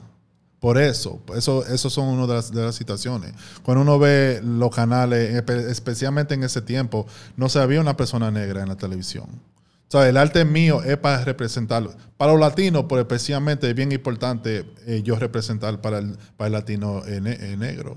Por 0.66 0.78
eso, 0.78 1.20
eso, 1.36 1.64
eso 1.64 1.88
son 1.90 2.08
una 2.08 2.26
de 2.26 2.34
las, 2.34 2.50
de 2.50 2.60
las 2.64 2.74
situaciones. 2.74 3.32
Cuando 3.62 3.82
uno 3.82 4.00
ve 4.00 4.40
los 4.42 4.74
canales, 4.74 5.32
espe- 5.32 5.68
especialmente 5.70 6.34
en 6.34 6.42
ese 6.42 6.60
tiempo, 6.60 7.06
no 7.36 7.48
se 7.48 7.60
había 7.60 7.80
una 7.80 7.96
persona 7.96 8.32
negra 8.32 8.62
en 8.62 8.68
la 8.68 8.74
televisión. 8.76 9.26
O 9.28 9.90
sea, 9.92 10.08
el 10.08 10.16
arte 10.16 10.44
mío 10.44 10.82
es 10.82 10.96
para 10.96 11.22
representarlo. 11.24 11.94
Para 12.16 12.32
los 12.32 12.40
latinos, 12.40 12.86
pero 12.88 13.00
especialmente 13.02 13.70
es 13.70 13.76
bien 13.76 13.92
importante 13.92 14.64
eh, 14.88 15.02
yo 15.04 15.14
representar 15.14 15.80
para 15.80 15.98
el, 15.98 16.18
para 16.36 16.48
el 16.48 16.52
latino 16.54 17.00
eh, 17.06 17.20
eh, 17.24 17.56
negro. 17.56 17.96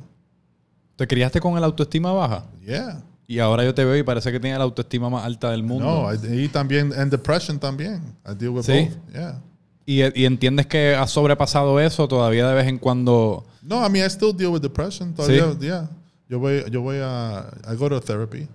¿Te 0.96 1.08
criaste 1.08 1.42
con 1.42 1.58
el 1.58 1.64
autoestima 1.64 2.12
baja? 2.12 2.46
Yeah. 2.64 3.02
Y 3.26 3.40
ahora 3.40 3.64
yo 3.64 3.74
te 3.74 3.84
veo 3.84 3.98
y 3.98 4.04
parece 4.04 4.32
que 4.32 4.40
tienes 4.40 4.60
la 4.60 4.66
autoestima 4.66 5.10
más 5.10 5.26
alta 5.26 5.50
del 5.50 5.64
mundo. 5.64 6.08
No, 6.14 6.36
y 6.36 6.48
también 6.50 6.94
en 6.96 7.10
depression 7.10 7.58
también. 7.58 8.16
I 8.32 8.36
deal 8.36 8.50
with 8.52 8.62
Sí. 8.62 8.90
both. 8.92 9.12
Yeah. 9.16 9.42
Y, 9.90 10.22
y 10.22 10.26
entiendes 10.26 10.68
que 10.68 10.94
has 10.94 11.10
sobrepasado 11.10 11.80
eso 11.80 12.08
todavía 12.08 12.48
de 12.48 12.54
vez 12.54 12.68
en 12.68 12.78
cuando. 12.78 13.44
No, 13.64 13.84
I 13.84 13.90
mean, 13.90 14.06
I 14.06 14.10
still 14.10 14.36
deal 14.36 14.52
with 14.52 14.62
depression. 14.62 15.16
Todavía, 15.16 15.58
yeah. 15.60 15.90
Yo 16.30 16.38
voy, 16.38 16.64
yo 16.70 16.82
voy 16.82 16.98
a, 17.02 17.50
I 17.68 17.76
go 17.76 17.90
to 17.90 18.00
therapy. 18.00 18.48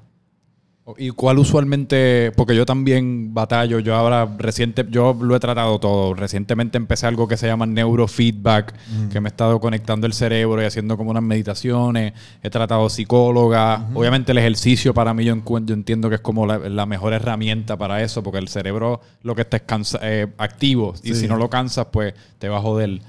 ¿Y 0.99 1.11
cuál 1.11 1.38
usualmente? 1.38 2.31
Porque 2.37 2.55
yo 2.55 2.66
también 2.66 3.33
batallo. 3.33 3.79
Yo 3.79 3.94
ahora 3.94 4.29
reciente, 4.37 4.85
yo 4.90 5.16
lo 5.18 5.35
he 5.35 5.40
tratado 5.40 5.79
todo. 5.81 6.12
Recientemente 6.12 6.77
empecé 6.77 7.07
algo 7.07 7.27
que 7.27 7.38
se 7.38 7.47
llama 7.47 7.64
neurofeedback, 7.64 8.75
que 9.11 9.18
me 9.20 9.29
he 9.29 9.31
estado 9.31 9.61
conectando 9.61 10.07
el 10.07 10.12
cerebro 10.12 10.61
y 10.61 10.66
haciendo 10.66 10.99
como 10.99 11.11
unas 11.11 11.23
meditaciones. 11.23 12.12
He 12.42 12.51
tratado 12.51 12.90
psicóloga. 12.90 13.87
Obviamente 13.94 14.33
el 14.33 14.38
ejercicio 14.38 14.92
para 14.92 15.14
mí 15.14 15.25
yo, 15.25 15.33
entiendo 15.57 16.09
que 16.11 16.16
es 16.16 16.20
como 16.20 16.44
la, 16.47 16.59
la 16.59 16.85
mejor 16.85 17.14
herramienta 17.14 17.79
para 17.79 18.03
eso, 18.03 18.23
porque 18.23 18.38
el 18.38 18.49
cerebro 18.49 19.01
lo 19.23 19.35
que 19.35 19.40
está 19.42 19.57
es 19.57 19.62
cansa- 19.66 20.01
eh, 20.03 20.27
activo 20.37 20.92
y 21.03 21.14
si 21.14 21.27
no 21.29 21.37
lo 21.37 21.49
cansas, 21.49 21.87
pues 21.90 22.12
te 22.38 22.49
va 22.51 22.59
a 22.59 22.61
joder. 22.61 23.01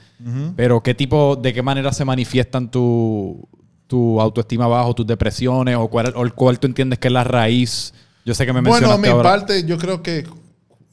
Pero 0.55 0.81
¿qué 0.81 0.93
tipo, 0.93 1.35
de 1.35 1.53
qué 1.53 1.61
manera 1.61 1.91
se 1.91 2.05
manifiestan 2.05 2.71
tu, 2.71 3.47
tu 3.87 4.19
autoestima 4.21 4.67
bajo, 4.67 4.93
tus 4.95 5.05
depresiones 5.07 5.75
o 5.77 5.87
cuál, 5.87 6.13
o 6.15 6.23
cuál 6.35 6.59
tú 6.59 6.67
entiendes 6.67 6.99
que 6.99 7.07
es 7.07 7.13
la 7.13 7.23
raíz? 7.23 7.93
Yo 8.25 8.33
sé 8.33 8.45
que 8.45 8.53
me 8.53 8.61
Bueno, 8.61 8.73
mencionaste 8.73 9.01
mi 9.01 9.07
ahora. 9.09 9.29
parte, 9.29 9.63
yo 9.65 9.77
creo 9.77 10.01
que 10.01 10.25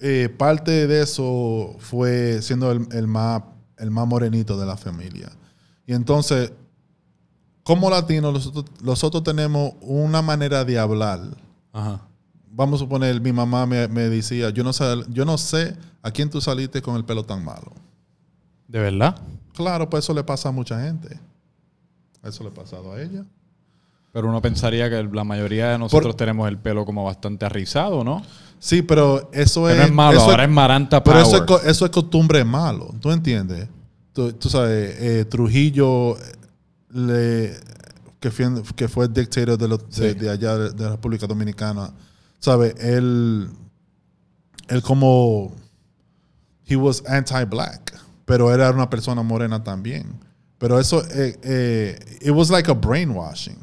eh, 0.01 0.29
parte 0.37 0.87
de 0.87 1.03
eso 1.03 1.77
fue 1.79 2.43
siendo 2.43 2.71
el, 2.73 2.87
el 2.93 3.07
más, 3.07 3.43
el 3.79 3.91
más 3.91 4.07
morenito 4.07 4.59
de 4.59 4.67
la 4.67 4.77
familia. 4.77 5.31
Y 5.87 5.95
entonces, 5.95 6.53
como 7.63 7.89
latinos, 7.91 8.33
nosotros, 8.33 8.65
nosotros 8.83 9.23
tenemos 9.23 9.73
una 9.81 10.21
manera 10.23 10.65
de 10.65 10.79
hablar 10.79 11.21
Ajá. 11.73 12.01
vamos 12.51 12.81
a 12.81 12.85
suponer, 12.85 13.21
mi 13.21 13.33
mamá 13.33 13.65
me, 13.67 13.89
me 13.89 14.03
decía, 14.09 14.51
yo 14.51 14.63
no, 14.65 14.73
sé, 14.73 14.85
yo 15.09 15.25
no 15.25 15.39
sé 15.39 15.77
a 16.03 16.11
quién 16.11 16.29
tú 16.29 16.41
saliste 16.41 16.83
con 16.83 16.97
el 16.97 17.05
pelo 17.05 17.25
tan 17.25 17.45
malo. 17.45 17.73
¿De 18.69 18.79
verdad? 18.81 19.17
Claro, 19.55 19.89
pues 19.89 20.05
eso 20.05 20.13
le 20.15 20.25
pasa 20.25 20.49
a 20.49 20.53
mucha 20.53 20.81
gente. 20.83 21.19
Eso 22.23 22.43
le 22.45 22.51
ha 22.51 22.55
pasado 22.55 22.93
a 22.93 23.03
ella. 23.03 23.25
Pero 24.13 24.29
uno 24.29 24.43
pensaría 24.43 24.91
que 24.91 25.03
la 25.05 25.25
mayoría 25.25 25.71
de 25.71 25.79
nosotros 25.79 26.17
tenemos 26.17 26.47
el 26.49 26.59
pelo 26.59 26.85
como 26.85 27.05
bastante 27.05 27.47
arrizado, 27.47 28.05
¿no? 28.05 28.23
Sí, 28.59 28.83
pero 28.83 29.31
eso 29.33 29.65
Que 29.67 29.73
es... 29.73 29.79
no 29.79 29.85
es 29.85 29.93
malo, 29.93 30.19
eso 30.19 30.31
ahora 30.31 30.45
es 30.45 30.51
Maranta 30.51 31.03
Pero 31.03 31.23
Power. 31.23 31.43
eso 31.45 31.59
es, 31.59 31.65
eso 31.67 31.85
es 31.87 31.91
costumbre 31.91 32.45
malo, 32.45 32.95
¿tú 33.01 33.11
entiendes? 33.11 33.69
Tú, 34.13 34.33
tú 34.35 34.51
sabes, 34.51 34.97
eh, 35.01 35.25
Trujillo, 35.25 36.19
eh, 36.19 36.33
le, 36.91 37.57
que, 38.21 38.31
fue, 38.31 38.63
que 38.77 38.87
fue 38.87 39.09
dictador 39.09 39.57
de, 39.59 40.15
de, 40.15 40.31
allá 40.31 40.59
de, 40.59 40.71
de 40.71 40.85
la 40.85 40.91
República 40.91 41.27
Dominicana, 41.27 41.91
¿sabes? 42.39 42.75
Él, 42.79 43.49
él 44.69 44.83
como, 44.83 45.55
he 46.67 46.77
was 46.77 47.03
anti-black, 47.09 47.99
pero 48.27 48.53
era 48.53 48.71
una 48.71 48.89
persona 48.91 49.23
morena 49.23 49.65
también. 49.65 50.21
Pero 50.63 50.79
eso, 50.79 51.03
eh, 51.11 51.37
eh, 51.43 52.19
it 52.21 52.31
was 52.31 52.49
like 52.49 52.71
a 52.71 52.75
brainwashing, 52.75 53.59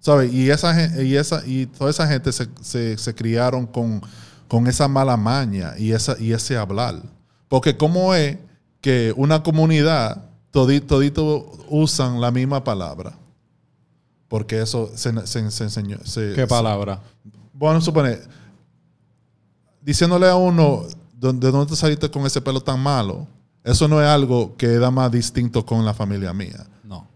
¿sabes? 0.00 0.30
Y 0.30 0.50
esa, 0.50 1.02
y 1.02 1.16
esa, 1.16 1.42
y 1.46 1.64
toda 1.64 1.88
esa 1.90 2.06
gente 2.06 2.30
se, 2.30 2.46
se, 2.60 2.98
se 2.98 3.14
criaron 3.14 3.66
con, 3.66 4.02
con 4.48 4.66
esa 4.66 4.86
mala 4.86 5.16
maña 5.16 5.72
y, 5.78 5.92
esa, 5.92 6.14
y 6.20 6.34
ese 6.34 6.58
hablar. 6.58 7.02
Porque 7.48 7.74
cómo 7.78 8.14
es 8.14 8.36
que 8.82 9.14
una 9.16 9.42
comunidad 9.42 10.26
todito, 10.50 10.86
todito 10.96 11.52
usan 11.70 12.20
la 12.20 12.30
misma 12.30 12.62
palabra. 12.62 13.14
Porque 14.28 14.60
eso 14.60 14.90
se, 14.94 15.10
se- 15.26 15.50
se 15.50 15.64
enseñó. 15.64 15.96
se- 16.04 16.34
¿Qué 16.34 16.46
palabra? 16.46 17.00
bueno, 17.54 17.80
supone, 17.80 18.18
diciéndole 19.80 20.28
a 20.28 20.36
uno 20.36 20.84
"¿De- 21.18 21.32
de 21.32 21.50
dónde 21.50 21.70
te 21.70 21.76
saliste 21.76 22.10
con 22.10 22.26
ese 22.26 22.40
pelo 22.42 22.60
tan 22.60 22.78
malo, 22.80 23.26
eso 23.64 23.88
no 23.88 24.00
es 24.00 24.06
algo 24.08 24.56
que 24.56 24.66
da 24.68 24.90
más 24.90 25.10
distinto 25.12 25.64
con 25.64 25.84
la 25.84 25.94
familia 25.94 26.32
mía. 26.32 26.66
No. 26.84 27.08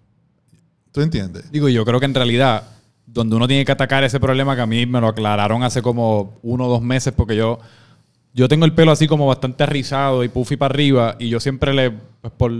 ¿Tú 0.92 1.00
entiendes? 1.00 1.50
Digo, 1.50 1.68
yo 1.68 1.85
creo 1.85 1.98
que 2.00 2.06
en 2.06 2.14
realidad, 2.14 2.62
donde 3.06 3.37
uno 3.37 3.46
tiene 3.48 3.64
que 3.64 3.72
atacar 3.72 4.04
ese 4.04 4.20
problema, 4.20 4.54
que 4.56 4.62
a 4.62 4.66
mí 4.66 4.87
me 4.87 5.00
lo 5.00 5.09
aclararon 5.09 5.62
hace 5.62 5.82
como 5.82 6.35
uno 6.42 6.66
o 6.66 6.68
dos 6.68 6.82
meses, 6.82 7.12
porque 7.16 7.37
yo, 7.37 7.59
yo 8.32 8.48
tengo 8.48 8.64
el 8.64 8.72
pelo 8.72 8.92
así 8.92 9.06
como 9.06 9.26
bastante 9.26 9.66
rizado 9.66 10.22
y 10.24 10.28
puffy 10.28 10.56
para 10.56 10.72
arriba, 10.74 11.16
y 11.18 11.28
yo 11.28 11.40
siempre 11.40 11.74
le, 11.74 11.90
pues 11.90 12.32
por, 12.37 12.52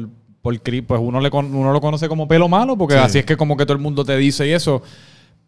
por 0.43 0.61
pues 0.61 1.01
uno, 1.01 1.21
le, 1.21 1.31
con- 1.31 1.55
uno 1.55 1.73
lo 1.73 1.81
conoce 1.81 2.09
como 2.09 2.29
pelo 2.29 2.49
malo, 2.49 2.77
porque 2.77 2.95
Sí. 2.95 3.01
así 3.01 3.19
es 3.19 3.25
que 3.25 3.37
como 3.37 3.57
que 3.57 3.65
todo 3.67 3.77
el 3.77 3.83
mundo 3.83 4.05
te 4.05 4.17
dice 4.17 4.47
y 4.47 4.53
eso. 4.53 4.83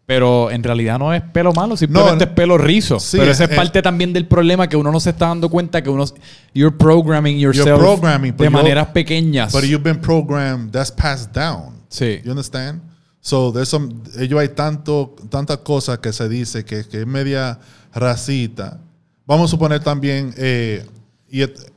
Pero 0.09 0.49
en 0.49 0.63
realidad 0.63 0.97
no 0.97 1.13
es 1.13 1.21
pelo 1.21 1.53
malo, 1.53 1.77
simplemente 1.77 2.25
No, 2.25 2.31
es 2.31 2.35
pelo 2.35 2.57
rizo. 2.57 2.99
sí, 2.99 3.17
Pero 3.19 3.31
esa 3.31 3.43
es 3.43 3.51
eh, 3.51 3.55
parte 3.55 3.79
también 3.83 4.11
del 4.11 4.25
problema 4.25 4.67
que 4.67 4.75
uno 4.75 4.91
no 4.91 4.99
se 4.99 5.11
está 5.11 5.27
dando 5.27 5.49
cuenta 5.51 5.83
que 5.83 5.89
uno 5.91 6.03
you're 6.51 6.75
programming 6.75 7.37
yourself 7.37 7.79
programming, 7.79 8.35
de 8.35 8.45
you're- 8.45 8.49
maneras 8.49 8.87
pequeñas. 8.87 9.53
But 9.53 9.65
you've 9.65 9.83
been 9.83 10.01
programmed, 10.01 10.71
that's 10.71 10.91
passed 10.91 11.31
down. 11.31 11.75
Sí. 11.89 12.21
You 12.25 12.31
understand? 12.31 12.81
So, 13.21 13.51
there's 13.53 13.69
some, 13.69 13.93
ellos 14.17 14.39
hay 14.39 14.49
tanto, 14.49 15.15
tantas 15.29 15.57
cosas 15.57 15.99
que 15.99 16.11
se 16.11 16.27
dice 16.27 16.65
que, 16.65 16.85
que 16.85 17.01
es 17.01 17.05
media 17.05 17.59
racita. 17.93 18.79
Vamos 19.27 19.51
a 19.51 19.51
suponer 19.51 19.79
también, 19.83 20.33
eh, 20.37 20.87
y 21.29 21.43
et- 21.43 21.71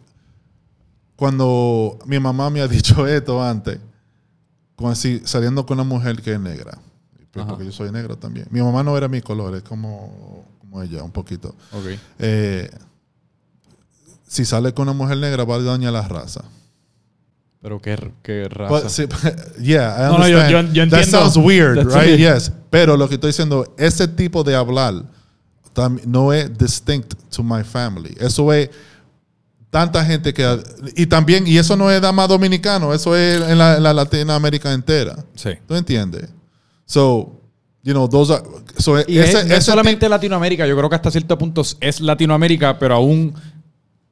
cuando 1.17 1.99
mi 2.07 2.19
mamá 2.19 2.49
me 2.49 2.63
ha 2.63 2.67
dicho 2.69 3.07
esto 3.07 3.43
antes, 3.43 3.79
como 4.75 4.95
si 4.95 5.21
saliendo 5.27 5.67
con 5.67 5.79
una 5.79 5.85
mujer 5.87 6.23
que 6.23 6.33
es 6.33 6.41
negra, 6.41 6.79
pues, 7.33 7.43
Ajá. 7.43 7.49
porque 7.51 7.65
yo 7.65 7.73
soy 7.73 7.91
negro 7.91 8.17
también. 8.17 8.47
Mi 8.51 8.61
mamá 8.61 8.83
no 8.83 8.97
era 8.97 9.09
mi 9.09 9.21
color, 9.23 9.55
es 9.57 9.63
como, 9.63 10.45
como 10.61 10.83
ella, 10.83 11.03
un 11.03 11.11
poquito. 11.11 11.55
Ok. 11.73 11.87
Eh, 12.19 12.71
si 14.27 14.45
sale 14.45 14.73
con 14.73 14.89
una 14.89 14.93
mujer 14.97 15.19
negra, 15.19 15.45
va 15.45 15.57
a 15.57 15.63
dañar 15.63 15.93
la 15.93 16.07
raza. 16.07 16.43
Pero 17.61 17.81
qué, 17.81 18.13
qué 18.23 18.49
raza. 18.49 18.71
But, 18.71 18.89
sí, 18.89 19.07
yeah, 19.63 19.97
I 19.99 20.13
No, 20.13 20.19
no, 20.19 20.29
yo- 20.29 20.37
understand. 20.39 20.69
yo- 20.69 20.85
yo 20.85 20.91
That 20.91 21.01
entiendo. 21.01 21.31
sounds 21.31 21.37
weird, 21.37 21.77
That's 21.77 21.95
right? 21.95 22.15
it. 22.15 22.19
Yes. 22.21 22.53
Pero 22.71 22.97
lo 22.97 23.09
que 23.09 23.15
estoy 23.15 23.29
diciendo, 23.29 23.73
ese 23.79 24.09
tipo 24.09 24.43
de 24.43 24.55
hablar 24.57 25.05
no 26.07 26.33
es 26.33 26.57
distinct 26.59 27.15
to 27.31 27.43
my 27.43 27.63
family. 27.63 28.15
Eso 28.21 28.53
es 28.53 28.69
tanta 29.71 30.05
gente 30.05 30.35
que... 30.35 30.63
Y 30.97 31.07
también, 31.07 31.47
y 31.47 31.57
eso 31.57 31.77
no 31.77 31.91
es 31.91 32.03
más 32.13 32.29
dominicano, 32.29 32.93
eso 32.93 33.17
es 33.17 33.41
en 33.43 33.57
la, 33.59 33.77
en 33.77 33.83
la 33.83 33.95
Latinoamérica 33.95 34.73
entera. 34.73 35.17
Sí. 35.35 35.51
¿Tú 35.67 35.75
entiendes? 35.75 36.29
So, 36.93 37.41
you 37.83 37.93
know, 37.95 38.07
those 38.09 38.31
are... 38.33 38.43
So 38.77 38.99
Y 39.07 39.19
ese, 39.19 39.29
es, 39.29 39.35
no 39.35 39.41
es 39.55 39.59
ese 39.61 39.71
solamente 39.71 40.09
Latinoamérica, 40.09 40.67
yo 40.67 40.77
creo 40.77 40.89
que 40.91 40.97
hasta 40.97 41.11
cierto 41.11 41.39
punto 41.39 41.63
es 41.81 42.01
Latinoamérica, 42.01 42.79
pero 42.79 42.95
aún 42.97 43.33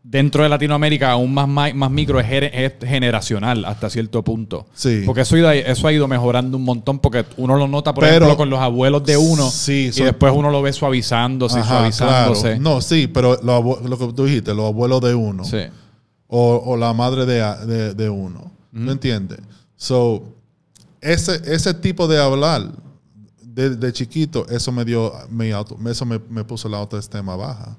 dentro 0.02 0.42
de 0.42 0.48
Latinoamérica, 0.48 1.10
aún 1.12 1.32
más, 1.34 1.46
más 1.74 1.90
micro, 1.90 2.18
es, 2.18 2.26
gener- 2.26 2.50
es 2.54 2.72
generacional 2.88 3.64
hasta 3.66 3.90
cierto 3.90 4.24
punto. 4.24 4.66
Sí. 4.74 5.02
Porque 5.04 5.20
eso, 5.20 5.36
ha 5.36 5.38
ido- 5.38 5.50
eso 5.52 5.86
ha 5.86 5.92
ido 5.92 6.08
mejorando 6.08 6.56
un 6.56 6.64
montón, 6.64 6.98
porque 7.00 7.24
uno 7.36 7.56
lo 7.56 7.68
nota, 7.68 7.92
por 7.92 8.04
Pero- 8.04 8.16
ejemplo, 8.16 8.36
con 8.38 8.48
los 8.50 8.58
abuelos 8.60 9.04
de 9.04 9.16
uno, 9.18 9.50
Sí, 9.50 9.88
y 9.88 9.92
son- 9.92 10.06
después 10.06 10.32
uno 10.34 10.50
lo 10.50 10.62
ve 10.62 10.72
suavizándose 10.72 11.58
y 11.58 11.60
Ajá, 11.60 11.78
suavizándose. 11.80 12.42
claro. 12.56 12.60
No, 12.62 12.80
sí, 12.80 13.08
pero 13.08 13.38
lo, 13.42 13.98
que 13.98 14.12
tú 14.14 14.24
dijiste, 14.24 14.54
los 14.54 14.66
abuelos 14.66 15.00
de 15.02 15.14
uno. 15.14 15.44
Sí. 15.44 15.58
o, 16.32 16.62
o 16.64 16.76
la 16.76 16.92
madre 16.94 17.26
de, 17.26 17.40
de, 17.66 17.94
de 17.94 18.08
uno. 18.08 18.52
¿No 18.72 18.92
entiendes? 18.92 19.40
So, 19.76 20.22
ese, 21.00 21.40
ese 21.52 21.74
tipo 21.74 22.06
de 22.08 22.20
hablar 22.20 22.70
de, 23.42 23.70
de 23.76 23.92
chiquito, 23.92 24.46
eso 24.48 24.70
me 24.72 24.84
dio, 24.84 25.12
auto- 25.54 25.78
eso 25.88 26.06
me, 26.06 26.20
me 26.30 26.44
puso 26.44 26.68
la 26.68 26.78
autoestima 26.78 27.36
baja. 27.36 27.76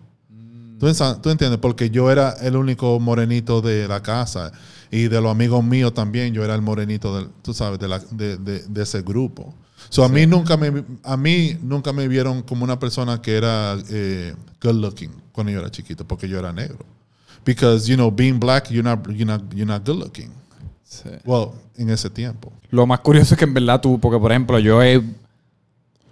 ¿Tú, 0.79 0.88
ensa- 0.88 1.19
tú 1.21 1.29
entiendes? 1.29 1.60
Porque 1.60 1.89
yo 1.91 2.10
era 2.12 2.31
el 2.41 2.55
único 2.55 2.99
morenito 2.99 3.62
de 3.62 3.88
la 3.88 4.01
casa 4.01 4.51
y 4.89 5.07
de 5.07 5.21
los 5.21 5.31
amigos 5.31 5.63
míos 5.63 5.93
también, 5.93 6.34
yo 6.34 6.43
era 6.43 6.55
el 6.55 6.62
morenito, 6.62 7.15
del, 7.15 7.29
tú 7.43 7.53
sabes, 7.53 7.79
de, 7.79 7.88
la- 7.88 7.99
de, 7.99 8.38
de- 8.38 8.63
de 8.67 8.84
ese 8.84 9.01
grupo. 9.01 9.53
So, 9.89 10.03
a, 10.03 10.10
mí 10.10 10.25
nunca 10.25 10.57
me, 10.57 10.84
a 11.03 11.17
mí 11.17 11.57
nunca 11.62 11.91
me 11.93 12.07
vieron 12.07 12.41
como 12.43 12.63
una 12.63 12.79
persona 12.79 13.21
que 13.21 13.36
era 13.36 13.77
eh, 13.89 14.36
good 14.62 14.75
looking 14.75 15.12
cuando 15.31 15.51
yo 15.51 15.60
era 15.60 15.69
chiquito, 15.71 16.07
porque 16.07 16.27
yo 16.27 16.39
era 16.39 16.51
negro. 16.53 16.86
Because, 17.45 17.88
you 17.89 17.95
know, 17.95 18.12
being 18.12 18.39
black, 18.39 18.69
you're 18.69 18.84
not, 18.88 19.07
you're 19.10 19.25
not, 19.25 19.41
you're 19.53 19.65
not 19.65 19.84
good 19.86 19.97
looking. 19.97 20.29
Sí. 20.91 21.08
Well, 21.25 21.51
en 21.77 21.89
ese 21.89 22.10
tiempo. 22.10 22.51
Lo 22.69 22.86
más 22.86 22.99
curioso 22.99 23.34
es 23.34 23.38
que 23.38 23.45
en 23.45 23.54
verdad 23.54 23.80
tú, 23.80 23.97
porque 23.97 24.19
por 24.19 24.30
ejemplo, 24.32 24.60
yo 24.60 24.84
he 24.84 25.01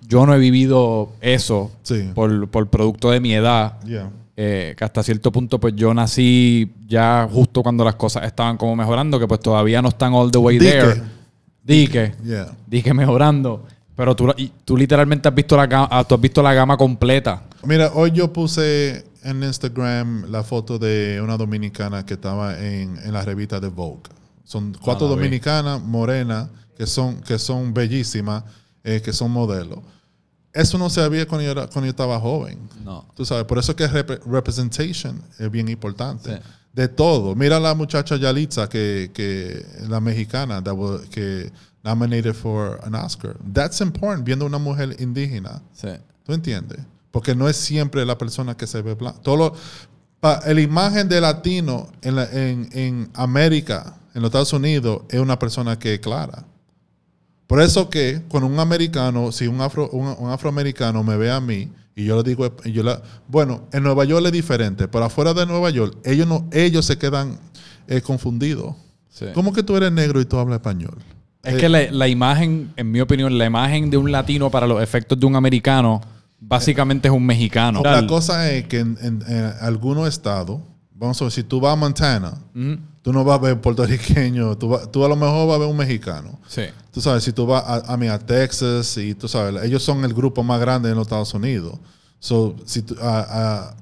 yo 0.07 0.25
no 0.25 0.33
he 0.33 0.39
vivido 0.39 1.11
eso 1.21 1.69
Sí. 1.83 2.09
por, 2.15 2.47
por 2.47 2.67
producto 2.69 3.11
de 3.11 3.19
mi 3.19 3.33
edad. 3.33 3.79
Yeah. 3.83 4.09
eh, 4.37 4.73
que 4.77 4.83
hasta 4.85 5.03
cierto 5.03 5.33
punto 5.33 5.59
pues 5.59 5.75
yo 5.75 5.93
nací 5.93 6.71
ya 6.87 7.27
justo 7.29 7.61
cuando 7.61 7.83
las 7.83 7.95
cosas 7.95 8.23
estaban 8.23 8.55
como 8.55 8.73
mejorando, 8.75 9.19
que 9.19 9.27
pues 9.27 9.41
todavía 9.41 9.81
no 9.81 9.89
están 9.89 10.13
all 10.13 10.31
the 10.31 10.37
way 10.37 10.57
Dique. 10.57 10.71
there. 10.71 11.01
Dique. 11.63 12.15
Yeah. 12.23 12.47
Dique 12.65 12.93
mejorando. 12.93 13.65
Pero 13.97 14.15
tú, 14.15 14.33
y 14.37 14.49
tú 14.63 14.77
literalmente 14.77 15.27
has 15.27 15.35
visto, 15.35 15.57
la, 15.57 15.67
ga- 15.67 15.87
ah, 15.91 16.05
tú 16.07 16.15
has 16.15 16.21
visto 16.21 16.41
la 16.41 16.53
gama 16.53 16.77
completa. 16.77 17.43
Mira, 17.65 17.91
hoy 17.93 18.11
yo 18.11 18.31
puse 18.31 19.03
en 19.23 19.43
Instagram 19.43 20.31
la 20.31 20.41
foto 20.41 20.79
de 20.79 21.19
una 21.21 21.35
dominicana 21.35 22.05
que 22.05 22.13
estaba 22.13 22.57
en, 22.57 22.97
en 23.03 23.11
la 23.11 23.23
revista 23.25 23.59
de 23.59 23.67
Vogue. 23.67 24.03
Son 24.49 24.73
cuatro 24.81 25.05
Ah, 25.05 25.09
dominicanas 25.11 25.79
morenas 25.83 26.49
que 26.75 26.87
son, 26.87 27.21
que 27.21 27.37
son 27.37 27.71
bellísimas, 27.71 28.43
eh, 28.83 28.99
que 28.99 29.13
son 29.13 29.29
modelos. 29.29 29.77
Eso 30.51 30.79
no 30.79 30.89
se 30.89 31.01
había 31.01 31.27
cuando 31.27 31.45
yo, 31.45 31.51
era- 31.51 31.67
cuando 31.67 31.85
yo 31.85 31.91
estaba 31.91 32.19
joven. 32.19 32.57
No. 32.83 33.05
Tú 33.15 33.25
sabes, 33.25 33.43
por 33.45 33.59
eso 33.59 33.73
es 33.73 33.75
que 33.75 33.87
rep- 33.87 34.23
representation 34.25 35.21
es 35.37 35.51
bien 35.51 35.67
importante. 35.69 36.37
Sí. 36.37 36.41
De 36.73 36.87
todo. 36.87 37.35
Mira 37.35 37.59
la 37.59 37.75
muchacha 37.75 38.15
Yalitza, 38.15 38.67
que, 38.67 39.11
que 39.13 39.63
la 39.87 39.99
mexicana, 39.99 40.61
was- 40.73 41.01
que 41.11 41.51
nominated 41.83 42.33
for 42.33 42.79
an 42.83 42.95
Oscar. 42.95 43.37
That's 43.53 43.81
important, 43.81 44.25
viendo 44.25 44.47
una 44.47 44.57
mujer 44.57 44.95
indígena. 44.99 45.61
Sí. 45.73 45.89
¿Tú 46.25 46.33
entiendes? 46.33 46.79
Porque 47.11 47.35
no 47.35 47.47
es 47.47 47.55
siempre 47.55 48.03
la 48.03 48.17
persona 48.17 48.57
que 48.57 48.65
se 48.65 48.81
ve 48.81 48.95
blanca. 48.95 49.19
Todo 49.21 49.37
lo- 49.37 49.53
pa- 50.19 50.41
la 50.43 50.59
imagen 50.61 51.07
de 51.07 51.21
latino 51.21 51.87
en, 52.01 52.15
la- 52.15 52.31
en, 52.31 52.67
en 52.73 53.11
América, 53.13 53.95
en 54.13 54.21
los 54.21 54.29
Estados 54.29 54.53
Unidos, 54.53 55.01
es 55.09 55.19
una 55.19 55.37
persona 55.39 55.77
que 55.79 55.95
es 55.95 55.99
clara. 55.99 56.45
Por 57.47 57.61
eso 57.61 57.89
que 57.89 58.21
con 58.29 58.43
un 58.43 58.59
americano, 58.59 59.31
si 59.31 59.47
un, 59.47 59.59
afro, 59.61 59.89
un, 59.89 60.15
un 60.19 60.29
afroamericano 60.29 61.03
me 61.03 61.17
ve 61.17 61.31
a 61.31 61.39
mí 61.39 61.69
y 61.95 62.05
yo 62.05 62.15
le 62.15 62.23
digo, 62.23 62.55
y 62.63 62.71
yo 62.71 62.83
la- 62.83 63.01
bueno, 63.27 63.63
en 63.73 63.83
Nueva 63.83 64.05
York 64.05 64.25
es 64.27 64.31
diferente, 64.31 64.87
pero 64.87 65.05
afuera 65.05 65.33
de 65.33 65.45
Nueva 65.45 65.69
York, 65.71 65.97
ellos, 66.05 66.27
no, 66.27 66.47
ellos 66.51 66.85
se 66.85 66.97
quedan 66.97 67.39
eh, 67.87 68.01
confundidos. 68.01 68.75
Sí. 69.09 69.25
¿Cómo 69.33 69.51
que 69.51 69.63
tú 69.63 69.75
eres 69.75 69.91
negro 69.91 70.21
y 70.21 70.25
tú 70.25 70.37
hablas 70.37 70.57
español? 70.57 70.97
Es 71.43 71.55
Eh, 71.55 71.57
que 71.57 71.69
la, 71.69 71.91
la 71.91 72.07
imagen, 72.07 72.71
en 72.75 72.91
mi 72.91 73.01
opinión, 73.01 73.35
la 73.37 73.45
imagen 73.45 73.89
de 73.89 73.97
un 73.97 74.11
latino 74.11 74.51
para 74.51 74.67
los 74.67 74.81
efectos 74.83 75.19
de 75.19 75.25
un 75.25 75.35
americano, 75.35 75.99
básicamente 76.39 77.07
es 77.07 77.13
un 77.13 77.25
mexicano. 77.25 77.81
La 77.83 78.05
cosa 78.05 78.51
es 78.51 78.65
que 78.67 78.79
en, 78.79 78.97
en- 79.01 79.23
en 79.27 79.53
algunos 79.59 80.07
estados, 80.07 80.61
vamos 80.99 81.19
a 81.21 81.25
ver, 81.25 81.31
si 81.31 81.43
tú 81.43 81.59
vas 81.59 81.73
a 81.73 81.75
Montana, 81.75 82.33
tú 83.01 83.13
no 83.13 83.23
vas 83.23 83.39
a 83.39 83.41
ver 83.41 83.61
puertorriqueño, 83.61 84.57
tú, 84.57 84.77
tú 84.91 85.03
a 85.05 85.07
lo 85.09 85.15
mejor 85.15 85.47
vas 85.47 85.55
a 85.55 85.59
ver 85.59 85.69
un 85.69 85.77
mexicano. 85.77 86.39
Sí. 86.47 86.63
Tú 86.91 87.01
sabes, 87.01 87.23
si 87.23 87.31
tú 87.31 87.45
vas 87.45 87.63
a, 87.65 87.93
a, 87.93 87.97
mí, 87.97 88.07
a 88.07 88.19
Texas 88.19 88.97
y 88.97 89.15
tú 89.15 89.27
sabes, 89.27 89.63
ellos 89.63 89.81
son 89.81 90.03
el 90.03 90.13
grupo 90.13 90.43
más 90.43 90.59
grande 90.59 90.89
en 90.89 90.95
los 90.95 91.07
Estados 91.07 91.33
Unidos. 91.33 91.79
So, 92.19 92.55
si 92.65 92.81
tú, 92.81 92.95
a- 93.01 93.25
a- 93.69 93.75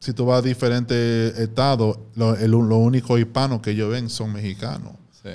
si 0.00 0.12
tú 0.12 0.26
vas 0.26 0.38
a 0.40 0.42
diferentes 0.42 1.38
estados, 1.38 1.98
lo, 2.16 2.34
el- 2.36 2.50
lo 2.50 2.76
único 2.78 3.16
hispano 3.18 3.62
que 3.62 3.70
ellos 3.70 3.90
ven 3.90 4.10
son 4.10 4.32
mexicanos. 4.32 4.92
Sí. 5.22 5.30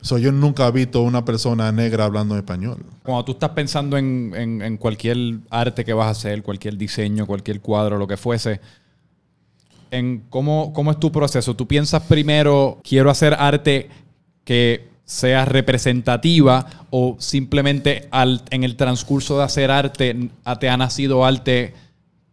So, 0.00 0.18
yo 0.18 0.32
nunca 0.32 0.66
he 0.66 0.72
visto 0.72 1.02
una 1.02 1.24
persona 1.24 1.70
negra 1.72 2.04
hablando 2.04 2.36
español. 2.36 2.84
Cuando 3.04 3.24
tú 3.24 3.32
estás 3.32 3.50
pensando 3.50 3.96
en, 3.96 4.32
en- 4.36 4.62
en 4.62 4.76
cualquier 4.76 5.38
arte 5.50 5.84
que 5.84 5.92
vas 5.92 6.06
a 6.08 6.10
hacer, 6.10 6.42
cualquier 6.42 6.76
diseño, 6.76 7.26
cualquier 7.26 7.60
cuadro, 7.60 7.96
lo 7.98 8.06
que 8.06 8.16
fuese, 8.16 8.60
en 9.94 10.24
cómo, 10.30 10.72
cómo 10.72 10.90
es 10.90 10.98
tu 11.00 11.10
proceso. 11.12 11.54
¿Tú 11.54 11.66
piensas 11.66 12.02
primero, 12.02 12.80
quiero 12.82 13.10
hacer 13.10 13.34
arte 13.38 13.88
que 14.44 14.88
sea 15.04 15.44
representativa 15.44 16.66
o 16.90 17.16
simplemente 17.18 18.08
al- 18.10 18.42
en 18.50 18.64
el 18.64 18.76
transcurso 18.76 19.38
de 19.38 19.44
hacer 19.44 19.70
arte 19.70 20.30
te 20.60 20.68
ha 20.68 20.76
nacido 20.76 21.24
arte 21.24 21.74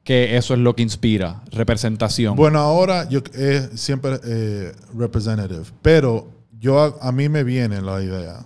que 0.04 0.36
eso 0.38 0.54
es 0.54 0.60
lo 0.60 0.76
que 0.76 0.82
inspira, 0.84 1.42
representación? 1.52 2.36
Bueno, 2.36 2.60
ahora 2.60 3.08
yo 3.10 3.20
eh, 3.36 3.70
siempre 3.76 4.20
eh, 4.26 4.72
representative, 4.98 5.64
pero 5.82 6.28
yo 6.60 6.80
a, 6.80 6.96
a 7.08 7.12
mí 7.12 7.30
me 7.30 7.44
viene 7.44 7.82
la 7.82 8.02
idea. 8.02 8.46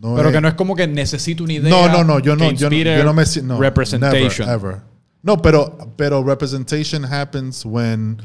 No 0.00 0.14
Pero 0.16 0.28
es- 0.30 0.34
que 0.34 0.40
no 0.40 0.48
es 0.48 0.54
como 0.54 0.74
que 0.74 0.86
necesito 0.86 1.44
una 1.44 1.52
idea. 1.54 1.70
No, 1.70 1.88
no, 1.88 2.04
no, 2.04 2.18
yo 2.20 2.34
no, 2.36 2.50
yo 2.52 2.70
no, 2.70 2.76
yo 2.76 3.04
no 3.04 3.14
me 3.14 3.24
no, 3.42 3.60
representation. 3.60 4.48
never, 4.48 4.64
ever. 4.72 4.80
No, 5.22 5.36
pero 5.42 5.76
pero 5.96 6.24
representation 6.24 7.04
happens 7.04 7.64
when 7.66 8.16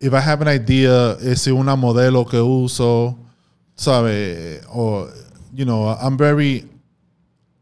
if 0.00 0.12
I 0.12 0.20
have 0.20 0.42
an 0.42 0.48
idea, 0.48 1.16
es 1.20 1.46
una 1.48 1.76
modelo 1.76 2.24
que 2.26 2.40
uso, 2.40 3.16
sabe, 3.74 4.60
o 4.72 5.06
you 5.54 5.64
know, 5.64 5.88
I'm 6.00 6.16
very 6.16 6.68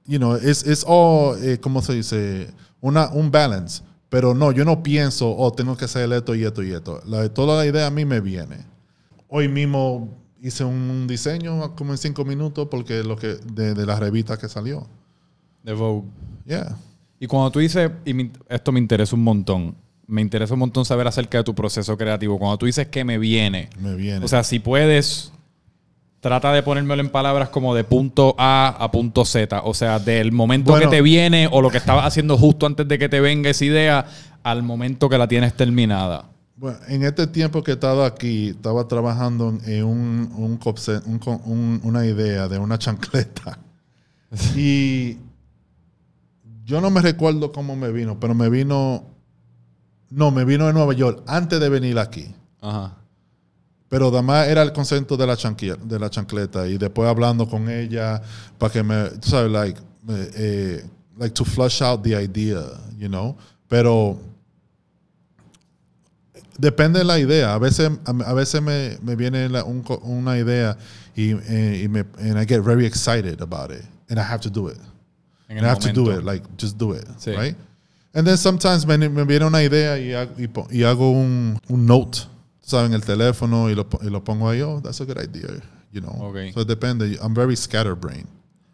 you 0.07 0.19
know, 0.19 0.37
it's 0.37 0.65
it's 0.67 0.85
all 0.87 1.37
eh, 1.43 1.59
¿cómo 1.61 1.83
se 1.83 1.95
dice? 1.95 2.51
Una 2.81 3.09
un 3.13 3.31
balance. 3.31 3.83
Pero 4.09 4.35
no, 4.35 4.53
yo 4.53 4.65
no 4.65 4.83
pienso, 4.85 5.35
oh, 5.37 5.53
tengo 5.53 5.77
que 5.77 5.85
hacer 5.87 6.11
esto 6.13 6.35
y 6.37 6.45
esto 6.45 6.63
y 6.63 6.73
esto. 6.73 7.01
La- 7.07 7.29
toda 7.29 7.57
la 7.57 7.67
idea 7.67 7.89
a 7.89 7.91
mí 7.91 8.05
me 8.05 8.21
viene. 8.21 8.65
Hoy 9.29 9.49
mismo 9.49 10.09
hice 10.41 10.63
un 10.65 11.07
diseño 11.09 11.75
como 11.75 11.93
en 11.93 11.99
cinco 11.99 12.25
minutos 12.25 12.69
porque 12.71 13.03
lo 13.03 13.17
que 13.17 13.35
de, 13.35 13.75
de 13.75 13.85
la 13.85 13.99
revista 13.99 14.37
que 14.37 14.49
salió. 14.49 14.87
De 15.65 15.73
Vogue. 15.73 16.05
Yeah. 16.47 16.77
Y 17.19 17.27
cuando 17.27 17.51
tú 17.51 17.59
dices, 17.59 17.91
y 18.05 18.15
me- 18.15 18.31
esto 18.49 18.71
me 18.71 18.79
interesa 18.79 19.17
un 19.17 19.25
montón, 19.25 19.75
me 20.07 20.21
interesa 20.23 20.55
un 20.55 20.61
montón 20.61 20.85
saber 20.85 21.07
acerca 21.07 21.39
de 21.39 21.45
tu 21.45 21.55
proceso 21.55 21.97
creativo. 21.97 22.39
Cuando 22.39 22.59
tú 22.59 22.67
dices 22.67 22.87
que 22.89 23.05
me 23.05 23.19
viene, 23.19 23.69
Me 23.81 23.95
viene. 23.95 24.25
o 24.25 24.29
sea, 24.29 24.45
si 24.45 24.59
puedes, 24.61 25.33
trata 26.21 26.53
de 26.53 26.63
ponérmelo 26.63 27.03
en 27.03 27.11
palabras 27.11 27.49
como 27.49 27.75
de 27.75 27.85
punto 27.85 28.35
A 28.39 28.69
a 28.79 28.91
punto 28.91 29.25
Z. 29.25 29.63
O 29.65 29.75
sea, 29.75 29.99
del 29.99 30.33
momento 30.33 30.71
Bueno. 30.73 30.89
que 30.91 30.97
te 30.97 31.03
viene 31.03 31.49
o 31.51 31.61
lo 31.61 31.71
que 31.71 31.79
estabas 31.79 32.05
haciendo 32.05 32.37
justo 32.39 32.67
antes 32.67 32.87
de 32.87 32.99
que 32.99 33.09
te 33.09 33.21
venga 33.21 33.51
esa 33.51 33.65
idea 33.65 34.07
al 34.43 34.63
momento 34.63 35.09
que 35.09 35.19
la 35.19 35.27
tienes 35.29 35.55
terminada. 35.55 36.27
Bueno, 36.59 36.79
en 36.89 37.03
este 37.03 37.27
tiempo 37.27 37.63
que 37.63 37.73
he 37.73 37.75
estado 37.75 38.05
aquí, 38.05 38.49
estaba 38.51 38.89
trabajando 38.89 39.59
en, 39.67 39.85
un- 39.85 41.81
una 41.83 42.07
idea 42.07 42.49
de 42.49 42.59
una 42.59 42.79
chancleta. 42.79 43.59
y 44.55 45.19
yo 46.65 46.81
no 46.81 46.91
me 46.91 47.01
recuerdo 47.01 47.53
cómo 47.53 47.77
me 47.77 47.91
vino, 47.93 48.19
pero 48.19 48.35
me 48.35 48.49
vino. 48.49 49.05
No, 50.11 50.31
me 50.31 50.45
vino 50.45 50.67
de 50.67 50.73
Nueva 50.73 50.93
York 50.95 51.23
antes 51.27 51.59
de 51.61 51.69
venir 51.69 51.99
aquí. 51.99 52.35
Ajá. 52.61 52.95
Pero 53.89 54.09
además 54.09 54.49
era 54.49 54.63
el 54.63 54.73
concepto 54.73 55.17
de 55.17 55.27
la, 55.27 55.37
de 55.37 55.99
la 55.99 56.11
chancleta 56.11 56.67
y 56.67 56.77
después 56.77 57.09
hablando 57.09 57.49
con 57.49 57.69
ella 57.69 58.21
para 58.59 58.73
que 58.73 58.83
me, 58.83 59.11
tú 59.21 59.29
sabes, 59.31 59.51
like, 59.51 59.81
eh, 60.09 60.31
eh, 60.35 60.87
like 61.19 61.35
to 61.35 61.45
flush 61.45 61.83
out 61.83 62.03
the 62.03 62.21
idea, 62.21 62.63
you 62.99 63.09
know. 63.09 63.37
Pero 63.69 64.19
depende 66.59 66.99
de 67.01 67.05
la 67.05 67.19
idea. 67.19 67.55
A 67.55 67.59
veces, 67.59 67.91
a, 68.05 68.33
veces 68.33 68.61
me, 68.63 68.99
me 69.03 69.15
viene 69.17 69.49
la- 69.49 69.65
un 69.65 69.85
una 70.03 70.39
idea 70.39 70.77
y, 71.15 71.33
eh, 71.33 71.83
y 71.85 71.89
me, 71.89 72.05
and 72.19 72.39
I 72.41 72.45
get 72.47 72.63
very 72.63 72.87
excited 72.87 73.41
about 73.41 73.71
it 73.71 73.85
and 74.09 74.19
I 74.19 74.23
have 74.23 74.41
to 74.41 74.51
do 74.51 74.69
it. 74.69 74.79
En 75.49 75.59
I 75.59 75.69
have 75.69 75.79
to 75.81 75.93
do 75.93 76.03
momento. 76.07 76.21
it, 76.21 76.25
like 76.25 76.45
just 76.59 76.77
do 76.77 76.93
it, 76.95 77.07
Sí. 77.19 77.31
right? 77.37 77.57
And 78.17 78.27
then 78.27 78.39
sometimes 78.39 78.87
me, 78.87 78.97
me 78.97 79.25
viene 79.25 79.45
una 79.45 79.63
idea 79.63 79.99
y, 79.99 80.13
hago- 80.15 80.35
y, 80.39 80.49
po- 80.49 80.67
y 80.71 80.83
hago 80.85 81.11
un, 81.11 81.59
un 81.69 81.85
note, 81.87 82.21
¿sabes? 82.63 82.89
En 82.89 82.95
el 82.95 83.03
teléfono 83.05 83.69
y 83.69 83.75
lo, 83.75 83.87
po- 83.89 84.01
y 84.03 84.09
lo 84.09 84.25
pongo 84.25 84.49
ahí, 84.49 84.63
oh, 84.63 84.81
that's 84.83 85.01
a 85.03 85.05
good 85.05 85.19
idea, 85.23 85.49
you 85.93 86.01
know. 86.01 86.31
Okay. 86.31 86.51
So 86.53 86.63
it 86.63 86.69
depende. 86.69 87.19
I'm 87.23 87.35
very 87.35 87.55
scatterbrained. 87.57 88.27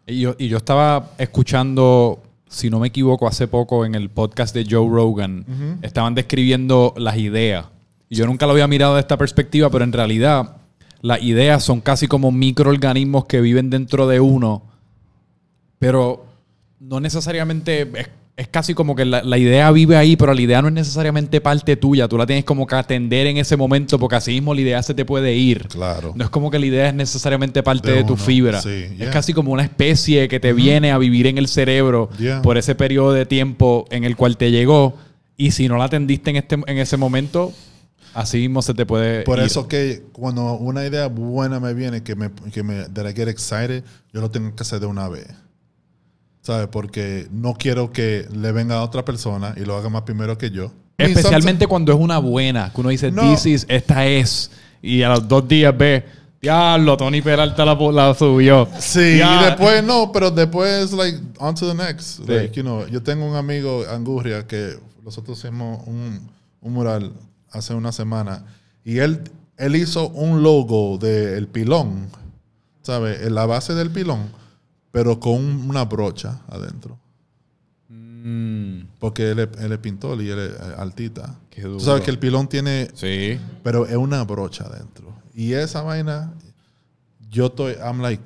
Y 0.07 0.21
yo, 0.21 0.35
y 0.39 0.47
yo 0.47 0.57
estaba 0.57 1.11
escuchando, 1.17 2.23
si 2.47 2.69
no 2.69 2.79
me 2.79 2.87
equivoco, 2.87 3.27
hace 3.27 3.47
poco 3.49 3.85
en 3.85 3.95
el 3.95 4.09
podcast 4.09 4.55
de 4.55 4.65
Joe 4.69 4.87
Rogan, 4.89 5.45
estaban 5.81 6.15
describiendo 6.15 6.93
las 6.97 7.17
ideas. 7.17 7.65
Y 8.09 8.15
yo 8.15 8.25
nunca 8.25 8.45
lo 8.45 8.53
había 8.53 8.67
mirado 8.67 8.93
de 8.95 9.01
esta 9.01 9.17
perspectiva, 9.17 9.69
pero 9.69 9.83
en 9.83 9.91
realidad 9.91 10.55
las 11.01 11.21
ideas 11.21 11.63
son 11.63 11.81
casi 11.81 12.07
como 12.07 12.31
microorganismos 12.31 13.25
que 13.25 13.41
viven 13.41 13.69
dentro 13.69 14.07
de 14.07 14.19
uno, 14.21 14.63
pero 15.79 16.25
no 16.79 16.99
necesariamente, 16.99 17.81
es, 17.81 18.09
es 18.35 18.47
casi 18.47 18.73
como 18.73 18.95
que 18.95 19.05
la, 19.05 19.21
la 19.21 19.37
idea 19.37 19.69
vive 19.71 19.95
ahí, 19.95 20.15
pero 20.15 20.33
la 20.33 20.41
idea 20.41 20.59
no 20.61 20.67
es 20.67 20.73
necesariamente 20.73 21.39
parte 21.39 21.75
tuya, 21.75 22.07
tú 22.07 22.17
la 22.17 22.25
tienes 22.25 22.45
como 22.45 22.65
que 22.65 22.73
atender 22.75 23.27
en 23.27 23.37
ese 23.37 23.55
momento, 23.57 23.99
porque 23.99 24.15
así 24.15 24.31
mismo 24.31 24.55
la 24.55 24.61
idea 24.61 24.81
se 24.81 24.95
te 24.95 25.05
puede 25.05 25.35
ir. 25.35 25.67
Claro. 25.67 26.13
No 26.15 26.23
es 26.23 26.29
como 26.31 26.49
que 26.49 26.57
la 26.57 26.65
idea 26.65 26.87
es 26.89 26.95
necesariamente 26.95 27.61
parte 27.61 27.91
De 27.91 27.97
de, 27.97 28.03
tu 28.05 28.17
fibra. 28.17 28.59
sí, 28.61 28.87
Es 28.97 29.09
casi 29.09 29.33
como 29.33 29.51
una 29.51 29.61
especie 29.63 30.27
que 30.27 30.39
te 30.39 30.51
viene 30.53 30.91
a 30.91 30.97
vivir 30.97 31.27
en 31.27 31.37
el 31.37 31.47
cerebro 31.47 32.09
Yeah. 32.17 32.41
por 32.41 32.57
ese 32.57 32.73
periodo 32.73 33.13
de 33.13 33.25
tiempo 33.27 33.85
en 33.91 34.03
el 34.03 34.15
cual 34.15 34.35
te 34.37 34.49
llegó. 34.49 34.97
Y 35.37 35.51
si 35.51 35.67
no 35.67 35.77
la 35.77 35.85
atendiste 35.85 36.29
en, 36.31 36.35
este, 36.37 36.55
en 36.55 36.77
ese 36.77 36.97
momento, 36.97 37.51
así 38.15 38.37
mismo 38.39 38.61
se 38.63 38.73
te 38.73 38.85
puede. 38.85 39.23
Por 39.23 39.39
ir. 39.39 39.45
eso 39.45 39.67
que 39.67 40.03
cuando 40.11 40.53
una 40.55 40.85
idea 40.85 41.07
buena 41.07 41.59
me 41.59 41.73
viene, 41.73 42.01
que 42.03 42.15
me, 42.15 42.31
que 42.51 42.63
me, 42.63 42.83
that 42.89 43.07
I 43.07 43.13
get 43.13 43.27
excited, 43.27 43.83
yo 44.11 44.21
lo 44.21 44.29
tengo 44.31 44.55
que 44.55 44.61
hacer 44.63 44.79
de 44.79 44.85
una 44.87 45.07
vez. 45.09 45.27
¿Sabes? 46.43 46.67
Porque 46.67 47.27
no 47.31 47.53
quiero 47.55 47.91
que 47.91 48.27
le 48.31 48.51
venga 48.51 48.75
a 48.75 48.83
otra 48.83 49.03
persona 49.03 49.55
y 49.57 49.61
lo 49.61 49.75
haga 49.75 49.89
más 49.89 50.01
primero 50.03 50.37
que 50.37 50.51
yo. 50.51 50.71
Especialmente 50.97 51.65
cuando 51.67 51.91
es 51.93 51.97
una 51.99 52.19
buena, 52.19 52.71
que 52.71 52.81
uno 52.81 52.89
dice, 52.89 53.09
No. 53.11 53.21
this 53.33 53.45
is, 53.45 53.65
esta 53.67 54.05
es. 54.05 54.51
Y 54.81 55.01
a 55.03 55.09
los 55.09 55.27
dos 55.27 55.47
días 55.47 55.75
ve, 55.75 56.05
diablo, 56.41 56.97
Tony 56.97 57.21
Peralta 57.21 57.63
la, 57.65 57.73
la 57.75 58.13
subió. 58.13 58.67
Sí, 58.77 59.17
Ya. 59.19 59.41
y 59.41 59.45
después 59.45 59.83
no, 59.83 60.11
pero 60.11 60.29
después, 60.29 60.91
like, 60.91 61.17
on 61.39 61.55
to 61.55 61.65
the 61.65 61.73
next. 61.73 62.19
Like, 62.27 62.53
you 62.53 62.61
know, 62.61 62.85
yo 62.87 63.01
tengo 63.01 63.25
un 63.25 63.35
amigo, 63.37 63.83
Angurria, 63.89 64.45
que 64.45 64.77
nosotros 65.01 65.39
hicimos 65.39 65.81
un, 65.87 66.29
un 66.61 66.73
mural 66.73 67.13
hace 67.51 67.73
una 67.73 67.91
semana 67.93 68.43
y 68.83 68.97
él, 68.97 69.21
él 69.57 69.75
hizo 69.77 70.09
un 70.09 70.43
logo 70.43 70.97
del 70.97 71.47
pilón, 71.47 72.07
¿sabes? 72.81 73.21
En 73.21 73.33
la 73.35 73.45
base 73.45 73.73
del 73.73 73.89
pilón, 73.91 74.29
pero 74.93 75.19
con 75.19 75.43
una 75.67 75.85
brocha 75.85 76.39
adentro. 76.47 76.99
Mm, 77.89 78.81
Porque 78.99 79.31
él 79.31 79.39
es, 79.39 79.49
él 79.59 79.71
es 79.71 79.79
pintor 79.79 80.21
y 80.21 80.29
él 80.29 80.37
es 80.37 80.51
eh, 80.51 80.75
altita. 80.77 81.35
Qué 81.49 81.63
Tú 81.63 81.69
duro. 81.69 81.79
sabes 81.79 82.03
que 82.03 82.11
el 82.11 82.19
pilón 82.19 82.47
tiene 82.47 82.89
sí. 82.93 83.39
pero 83.63 83.87
es 83.87 83.97
una 83.97 84.23
brocha 84.23 84.65
adentro. 84.65 85.11
Y 85.33 85.53
esa 85.53 85.81
vaina, 85.81 86.31
yo 87.31 87.47
estoy, 87.47 87.73
I'm 87.83 88.03
like, 88.03 88.23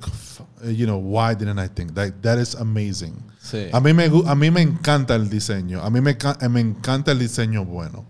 you 0.62 0.84
know, 0.84 0.98
why 0.98 1.34
didn't 1.34 1.58
I 1.58 1.70
think? 1.70 1.94
That, 1.94 2.20
that 2.20 2.38
is 2.38 2.54
amazing. 2.54 3.14
Sí. 3.40 3.68
A 3.72 3.80
mí, 3.80 3.94
me, 3.94 4.10
a 4.26 4.34
mí 4.34 4.50
me 4.50 4.60
encanta 4.60 5.14
el 5.14 5.30
diseño. 5.30 5.80
A 5.82 5.88
mí 5.88 6.02
me, 6.02 6.18
me 6.50 6.60
encanta 6.60 7.12
el 7.12 7.18
diseño 7.18 7.64
bueno. 7.64 8.04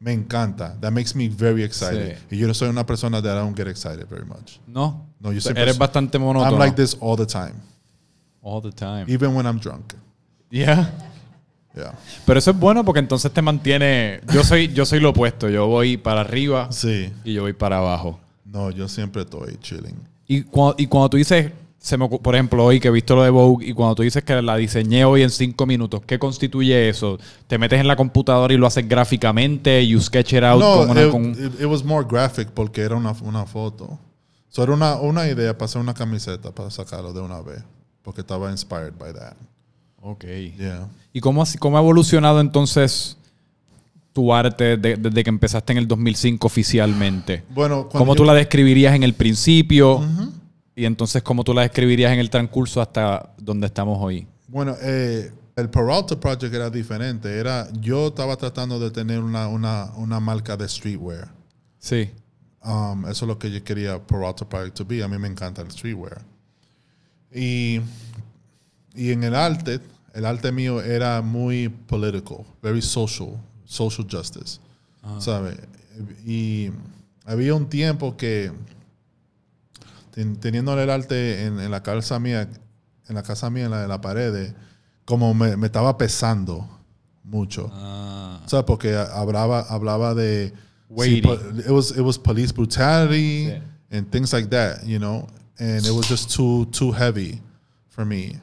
Me 0.00 0.14
encanta. 0.14 0.80
That 0.80 0.92
makes 0.92 1.14
me 1.14 1.28
very 1.28 1.62
excited. 1.62 2.16
Sí. 2.30 2.36
Y 2.36 2.38
yo 2.38 2.46
no 2.46 2.54
soy 2.54 2.70
una 2.70 2.86
persona 2.86 3.20
that 3.20 3.36
I 3.36 3.40
don't 3.40 3.54
get 3.54 3.68
excited 3.68 4.08
very 4.08 4.24
much. 4.24 4.60
No. 4.66 5.08
No, 5.20 5.30
yo 5.30 5.42
siempre 5.42 5.62
Eres 5.62 5.76
bastante 5.76 6.18
monótono. 6.18 6.50
I'm 6.52 6.58
like 6.58 6.74
this 6.74 6.96
all 7.00 7.16
the 7.18 7.26
time. 7.26 7.68
All 8.50 8.62
the 8.62 8.72
time. 8.72 9.04
Even 9.08 9.34
when 9.36 9.46
I'm 9.46 9.58
drunk. 9.58 9.92
Yeah. 10.50 10.90
Yeah. 11.76 11.92
Pero 12.26 12.38
eso 12.38 12.50
es 12.52 12.58
bueno 12.58 12.84
porque 12.84 13.00
entonces 13.00 13.30
te 13.32 13.42
mantiene. 13.42 14.20
Yo 14.32 14.42
soy, 14.42 14.68
yo 14.72 14.86
soy 14.86 15.00
lo 15.00 15.10
opuesto. 15.10 15.48
Yo 15.48 15.66
voy 15.66 15.96
para 15.98 16.22
arriba 16.22 16.68
Sí. 16.72 17.12
y 17.24 17.34
yo 17.34 17.42
voy 17.42 17.52
para 17.52 17.78
abajo. 17.78 18.18
No, 18.44 18.70
yo 18.70 18.88
siempre 18.88 19.22
estoy 19.22 19.58
chilling. 19.60 19.96
Y 20.26 20.42
cuando, 20.42 20.74
y 20.78 20.86
cuando 20.86 21.10
tú 21.10 21.16
dices, 21.18 21.52
se 21.78 21.96
me, 21.98 22.06
ocu- 22.06 22.20
por 22.20 22.34
ejemplo, 22.34 22.64
hoy 22.64 22.80
que 22.80 22.88
he 22.88 22.90
visto 22.90 23.14
lo 23.14 23.22
de 23.22 23.30
Vogue, 23.30 23.66
y 23.66 23.72
cuando 23.74 23.94
tú 23.94 24.02
dices 24.02 24.24
que 24.24 24.40
la 24.42 24.56
diseñé 24.56 25.04
hoy 25.04 25.22
en 25.22 25.30
cinco 25.30 25.66
minutos, 25.66 26.00
¿qué 26.06 26.18
constituye 26.18 26.88
eso? 26.88 27.18
¿Te 27.46 27.58
metes 27.58 27.78
en 27.80 27.86
la 27.86 27.96
computadora 27.96 28.52
y 28.52 28.56
lo 28.56 28.66
haces 28.66 28.88
gráficamente? 28.88 29.86
¿You 29.86 30.00
sketch 30.00 30.32
it 30.32 30.42
out? 30.42 30.60
No, 30.60 30.76
con 30.78 30.90
una- 30.90 31.02
it, 31.04 31.10
con- 31.10 31.30
it- 31.32 31.60
it 31.60 31.66
was 31.66 31.84
more 31.84 32.06
graphic 32.08 32.48
porque 32.48 32.80
era 32.80 32.96
una, 32.96 33.12
una 33.22 33.44
foto. 33.46 33.98
So 34.48 34.62
era 34.62 34.72
una, 34.72 34.96
una 34.96 35.28
idea 35.28 35.52
para 35.52 35.66
hacer 35.66 35.80
una 35.80 35.92
camiseta 35.94 36.50
para 36.50 36.70
sacarlo 36.70 37.12
de 37.12 37.20
una 37.20 37.40
vez. 37.42 37.62
Porque 38.08 38.22
estaba 38.22 38.50
inspired 38.50 38.94
by 38.98 39.12
that. 39.12 39.34
Ok. 40.00 40.24
Yeah. 40.56 40.88
¿Y 41.12 41.20
cómo, 41.20 41.44
cómo 41.58 41.76
ha 41.76 41.80
evolucionado 41.82 42.40
entonces 42.40 43.18
tu 44.14 44.32
arte 44.32 44.78
de- 44.78 44.96
desde 44.96 45.22
que 45.22 45.28
empezaste 45.28 45.72
en 45.74 45.78
el 45.80 45.86
2005 45.86 46.46
oficialmente? 46.46 47.42
Bueno, 47.50 47.86
¿Cómo 47.90 48.14
yo- 48.14 48.16
tú 48.16 48.24
la 48.24 48.32
describirías 48.32 48.94
en 48.94 49.02
el 49.02 49.12
principio? 49.12 50.00
Y 50.74 50.86
entonces, 50.86 51.22
¿cómo 51.22 51.44
tú 51.44 51.52
la 51.52 51.60
describirías 51.60 52.10
en 52.10 52.18
el 52.18 52.30
transcurso 52.30 52.80
hasta 52.80 53.34
donde 53.36 53.66
estamos 53.66 53.98
hoy? 54.00 54.26
Bueno, 54.46 54.74
eh, 54.80 55.30
El 55.54 55.68
Peralta 55.68 56.18
Project 56.18 56.54
era 56.54 56.70
diferente. 56.70 57.28
Era, 57.38 57.68
yo 57.78 58.06
estaba 58.06 58.36
tratando 58.38 58.80
de 58.80 58.90
tener 58.90 59.20
una, 59.20 59.48
una, 59.48 59.92
una 59.96 60.18
marca 60.18 60.56
de 60.56 60.66
streetwear. 60.66 61.28
Sí. 61.78 62.10
Um, 62.64 63.02
eso 63.04 63.26
es 63.26 63.28
lo 63.28 63.38
que 63.38 63.50
yo 63.50 63.62
quería 63.62 63.98
Peralta 64.02 64.48
Project 64.48 64.76
to 64.78 64.86
be. 64.86 65.02
A 65.04 65.08
mí 65.08 65.18
me 65.18 65.28
encanta 65.28 65.60
el 65.60 65.70
streetwear. 65.70 66.22
Y, 67.34 67.80
y 68.94 69.10
en 69.12 69.22
el 69.24 69.34
arte, 69.34 69.80
el 70.14 70.24
arte 70.24 70.50
mío 70.52 70.80
era 70.82 71.20
muy 71.22 71.68
political, 71.68 72.38
very 72.62 72.82
social, 72.82 73.30
social 73.64 74.06
justice. 74.10 74.58
¿Sabe? 75.20 75.56
Y 76.26 76.70
había 77.24 77.54
un 77.54 77.68
tiempo 77.68 78.16
que 78.16 78.52
ten- 80.12 80.36
teniendo 80.36 80.78
el 80.80 80.90
arte 80.90 81.44
en, 81.46 81.58
en 81.60 81.70
la 81.70 81.82
casa 81.82 82.18
mía, 82.18 82.48
en 83.08 83.14
la 83.14 83.22
casa 83.22 83.48
mía, 83.50 83.64
en 83.66 83.70
la 83.70 83.82
de 83.82 83.88
la 83.88 84.00
pared, 84.00 84.52
como 85.04 85.32
me, 85.34 85.56
me 85.56 85.66
estaba 85.66 85.96
pesando 85.96 86.68
mucho. 87.24 87.70
Ah. 87.72 88.40
¿Sabes? 88.46 88.64
Porque 88.66 88.94
hablaba, 88.96 89.60
hablaba 89.60 90.14
de. 90.14 90.52
Po- 90.88 91.04
it, 91.04 91.68
was, 91.70 91.90
it 91.92 92.00
was 92.00 92.18
police 92.18 92.52
brutality 92.52 93.48
Sí. 93.50 93.96
and 93.96 94.10
things 94.10 94.32
like 94.32 94.48
that, 94.48 94.82
you 94.84 94.98
know? 94.98 95.26
And 95.58 95.84
it 95.84 95.90
was 95.92 96.06
just 96.08 96.30
too, 96.34 96.66
too 96.66 96.92
heavy 96.92 97.40
for 97.88 98.04
me. 98.04 98.38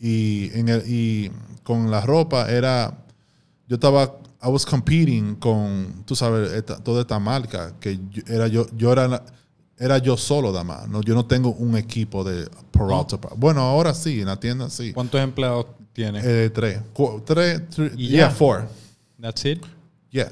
Y, 0.00 0.50
en 0.54 0.68
el, 0.68 0.82
y 0.86 1.30
con 1.62 1.90
la 1.90 2.00
ropa 2.02 2.48
era. 2.50 2.96
Yo 3.68 3.76
estaba. 3.76 4.20
I 4.42 4.48
was 4.48 4.66
competing 4.66 5.36
con, 5.36 6.04
tú 6.04 6.14
sabes, 6.14 6.52
esta- 6.52 6.78
toda 6.82 7.00
esta 7.00 7.18
marca 7.18 7.72
que 7.80 7.98
yo, 8.10 8.22
era 8.26 8.46
yo, 8.46 8.66
yo 8.76 8.92
era, 8.92 9.24
era 9.78 9.96
yo 9.98 10.18
solo, 10.18 10.52
dama. 10.52 10.84
No, 10.86 11.00
yo 11.00 11.14
no 11.14 11.24
tengo 11.24 11.50
un 11.52 11.76
equipo 11.76 12.22
de 12.24 12.46
Peralta. 12.70 13.16
Bueno, 13.36 13.62
ahora 13.62 13.94
sí, 13.94 14.20
en 14.20 14.26
la 14.26 14.36
tienda 14.38 14.68
sí. 14.68 14.92
¿Cuántos 14.92 15.18
empleados 15.22 15.66
tienes? 15.94 16.22
Eh, 16.26 16.50
tres. 16.54 16.78
Cu- 16.92 17.22
tres, 17.24 17.62
Y 17.96 18.08
yeah, 18.08 18.28
ya. 18.28 18.30
four. 18.30 18.68
That's 19.18 19.44
it. 19.46 19.64
Yeah. 20.10 20.28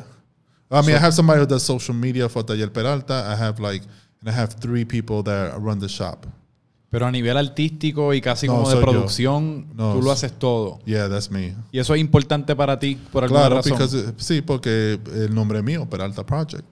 I 0.70 0.80
mean, 0.82 0.96
I 0.96 0.98
have 0.98 1.12
somebody 1.14 1.40
who 1.40 1.46
does 1.46 1.62
social 1.62 1.94
media 1.94 2.28
for 2.28 2.42
Taller 2.44 2.70
Peralta. 2.70 3.32
I 3.32 3.36
have 3.42 3.58
like, 3.60 3.82
and 4.24 4.28
I 4.34 4.38
have 4.38 4.54
three 4.60 4.84
people 4.84 5.22
that 5.24 5.58
run 5.58 5.78
the 5.80 5.88
shop. 5.88 6.26
Pero 6.90 7.06
a 7.06 7.10
nivel 7.10 7.38
artístico 7.38 8.12
y 8.12 8.20
casi 8.20 8.46
No, 8.46 8.54
como 8.56 8.68
de 8.68 8.76
producción, 8.76 9.66
No, 9.74 9.94
tú 9.94 10.02
lo 10.02 10.10
haces 10.12 10.32
todo. 10.38 10.78
Yeah, 10.84 11.08
that's 11.08 11.30
me. 11.30 11.54
Y 11.72 11.78
eso 11.78 11.94
es 11.94 12.00
importante 12.02 12.54
para 12.54 12.78
ti 12.78 12.96
por 13.10 13.24
alguna 13.24 13.40
Claro, 13.40 13.56
razón. 13.56 13.72
because, 13.72 13.98
eh, 13.98 14.12
sí, 14.18 14.42
porque 14.42 15.00
el 15.14 15.34
nombre 15.34 15.62
mío, 15.62 15.86
Peralta 15.88 16.24
Project. 16.26 16.64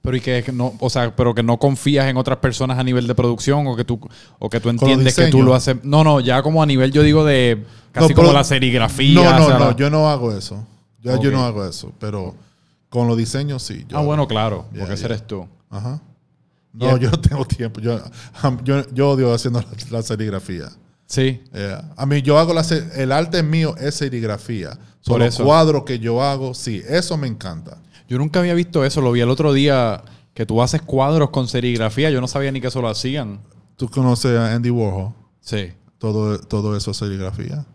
Pero 0.00 0.16
y 0.16 0.20
que 0.20 0.44
no, 0.52 0.74
o 0.80 0.90
sea, 0.90 1.14
pero 1.14 1.32
que 1.34 1.44
no 1.44 1.58
confías 1.58 2.06
en 2.08 2.16
otras 2.16 2.38
personas 2.38 2.76
a 2.78 2.82
nivel 2.82 3.06
de 3.06 3.14
producción 3.14 3.66
o 3.68 3.76
que 3.76 3.84
tú 3.84 4.00
o 4.40 4.50
que 4.50 4.58
tú 4.58 4.68
entiendes 4.68 5.14
que 5.14 5.28
tú 5.28 5.42
lo 5.42 5.54
haces. 5.54 5.76
No, 5.84 6.02
no, 6.02 6.18
ya 6.20 6.42
como 6.42 6.60
a 6.62 6.66
nivel 6.66 6.90
yo 6.90 7.02
digo 7.02 7.24
de 7.24 7.64
casi 7.92 8.08
No, 8.08 8.14
como 8.16 8.28
pero- 8.28 8.38
la 8.38 8.44
serigrafía. 8.44 9.14
No, 9.14 9.38
no, 9.38 9.44
o 9.44 9.48
sea, 9.48 9.58
no, 9.58 9.76
yo 9.76 9.90
no 9.90 10.08
hago 10.08 10.32
eso. 10.36 10.66
Yo, 11.02 11.20
yo 11.20 11.30
no 11.30 11.44
hago 11.44 11.64
eso, 11.66 11.92
pero 12.00 12.34
con 12.88 13.06
los 13.08 13.16
diseños 13.16 13.62
sí. 13.62 13.84
yo 13.88 13.98
Ah, 13.98 14.02
bueno, 14.02 14.26
claro, 14.28 14.66
Yeah, 14.72 14.80
porque 14.80 14.94
ese 14.94 15.02
yeah. 15.06 15.14
eres 15.14 15.26
tú. 15.26 15.46
Ajá. 15.72 16.00
Yeah. 16.78 16.92
No, 16.92 16.96
yo 16.98 17.10
no 17.10 17.20
tengo 17.20 17.44
tiempo. 17.44 17.80
Yo, 17.80 18.00
yo, 18.64 18.86
yo 18.94 19.10
odio 19.10 19.34
haciendo 19.34 19.60
la, 19.60 19.66
la 19.98 20.02
serigrafía. 20.02 20.68
Sí. 21.06 21.42
Yeah. 21.52 21.92
A 21.96 22.06
mí 22.06 22.22
yo 22.22 22.38
hago 22.38 22.54
la, 22.54 22.64
el 22.94 23.10
arte 23.12 23.42
mío 23.42 23.74
es 23.76 23.96
serigrafía. 23.96 24.78
Son 25.00 25.18
los 25.18 25.36
cuadros 25.38 25.82
que 25.84 25.98
yo 25.98 26.22
hago, 26.22 26.54
sí, 26.54 26.80
eso 26.88 27.16
me 27.18 27.26
encanta. 27.26 27.78
Yo 28.08 28.18
nunca 28.18 28.38
había 28.38 28.54
visto 28.54 28.84
eso, 28.84 29.00
lo 29.00 29.10
vi 29.10 29.20
el 29.20 29.28
otro 29.30 29.52
día 29.52 30.02
que 30.32 30.46
tú 30.46 30.62
haces 30.62 30.80
cuadros 30.80 31.30
con 31.30 31.48
serigrafía, 31.48 32.08
yo 32.10 32.20
no 32.20 32.28
sabía 32.28 32.52
ni 32.52 32.60
que 32.60 32.68
eso 32.68 32.80
lo 32.80 32.88
hacían. 32.88 33.40
Tú 33.76 33.88
conoces 33.88 34.38
a 34.38 34.54
Andy 34.54 34.70
Warhol, 34.70 35.12
Sí. 35.40 35.72
todo, 35.98 36.38
todo 36.38 36.76
eso 36.76 36.92
es 36.92 36.96
serigrafía. 36.98 37.66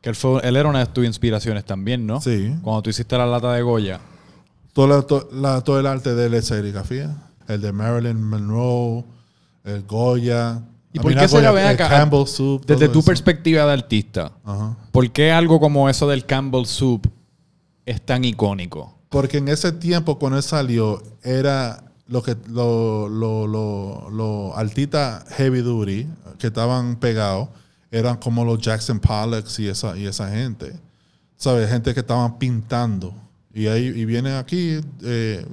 Que 0.00 0.10
él, 0.10 0.14
fue, 0.14 0.40
él 0.46 0.56
era 0.56 0.68
una 0.68 0.78
de 0.78 0.86
tus 0.86 1.04
inspiraciones 1.04 1.64
también, 1.64 2.06
¿no? 2.06 2.20
Sí. 2.20 2.54
Cuando 2.62 2.82
tú 2.82 2.90
hiciste 2.90 3.18
la 3.18 3.26
lata 3.26 3.52
de 3.52 3.62
Goya. 3.62 4.00
Todo, 4.72 4.86
la- 4.86 5.02
to- 5.02 5.28
la- 5.32 5.60
todo 5.62 5.80
el 5.80 5.86
arte 5.86 6.14
de 6.14 6.26
él 6.26 6.34
es 6.34 6.46
serigrafía. 6.46 7.16
El 7.48 7.60
de 7.60 7.72
Marilyn 7.72 8.22
Monroe, 8.22 9.04
el 9.64 9.82
Goya. 9.82 10.62
¿Y 10.92 11.00
por 11.00 11.14
qué 11.14 11.26
será, 11.26 11.50
Goya, 11.50 11.68
ven 11.68 11.80
acá, 11.80 12.26
Soup. 12.26 12.64
Desde 12.66 12.88
tu 12.88 13.00
eso. 13.00 13.06
perspectiva 13.06 13.64
de 13.66 13.72
artista, 13.72 14.32
Ajá. 14.44 14.76
¿por 14.92 15.10
qué 15.10 15.32
algo 15.32 15.58
como 15.58 15.88
eso 15.88 16.06
del 16.08 16.24
Campbell 16.24 16.66
Soup 16.66 17.10
es 17.84 18.00
tan 18.00 18.24
icónico? 18.24 18.94
Porque 19.08 19.38
en 19.38 19.48
ese 19.48 19.72
tiempo, 19.72 20.18
cuando 20.18 20.36
él 20.36 20.42
salió, 20.42 21.02
era 21.22 21.82
lo 22.06 22.22
que 22.22 22.36
lo, 22.48 23.08
lo, 23.08 23.46
lo, 23.46 24.10
lo 24.10 24.56
altita 24.56 25.24
heavy 25.30 25.60
duty 25.60 26.06
que 26.38 26.48
estaban 26.48 26.96
pegados, 26.96 27.48
eran 27.90 28.16
como 28.16 28.44
los 28.44 28.60
Jackson 28.60 29.00
Pollocks 29.00 29.58
y 29.58 29.68
esa, 29.68 29.96
y 29.96 30.06
esa 30.06 30.30
gente. 30.30 30.74
¿Sabes? 31.36 31.70
Gente 31.70 31.94
que 31.94 32.00
estaban 32.00 32.38
pintando. 32.38 33.14
Y 33.54 33.66
ahí 33.66 33.86
y 33.86 34.04
viene 34.04 34.36
aquí, 34.36 34.80
eh, 35.02 35.46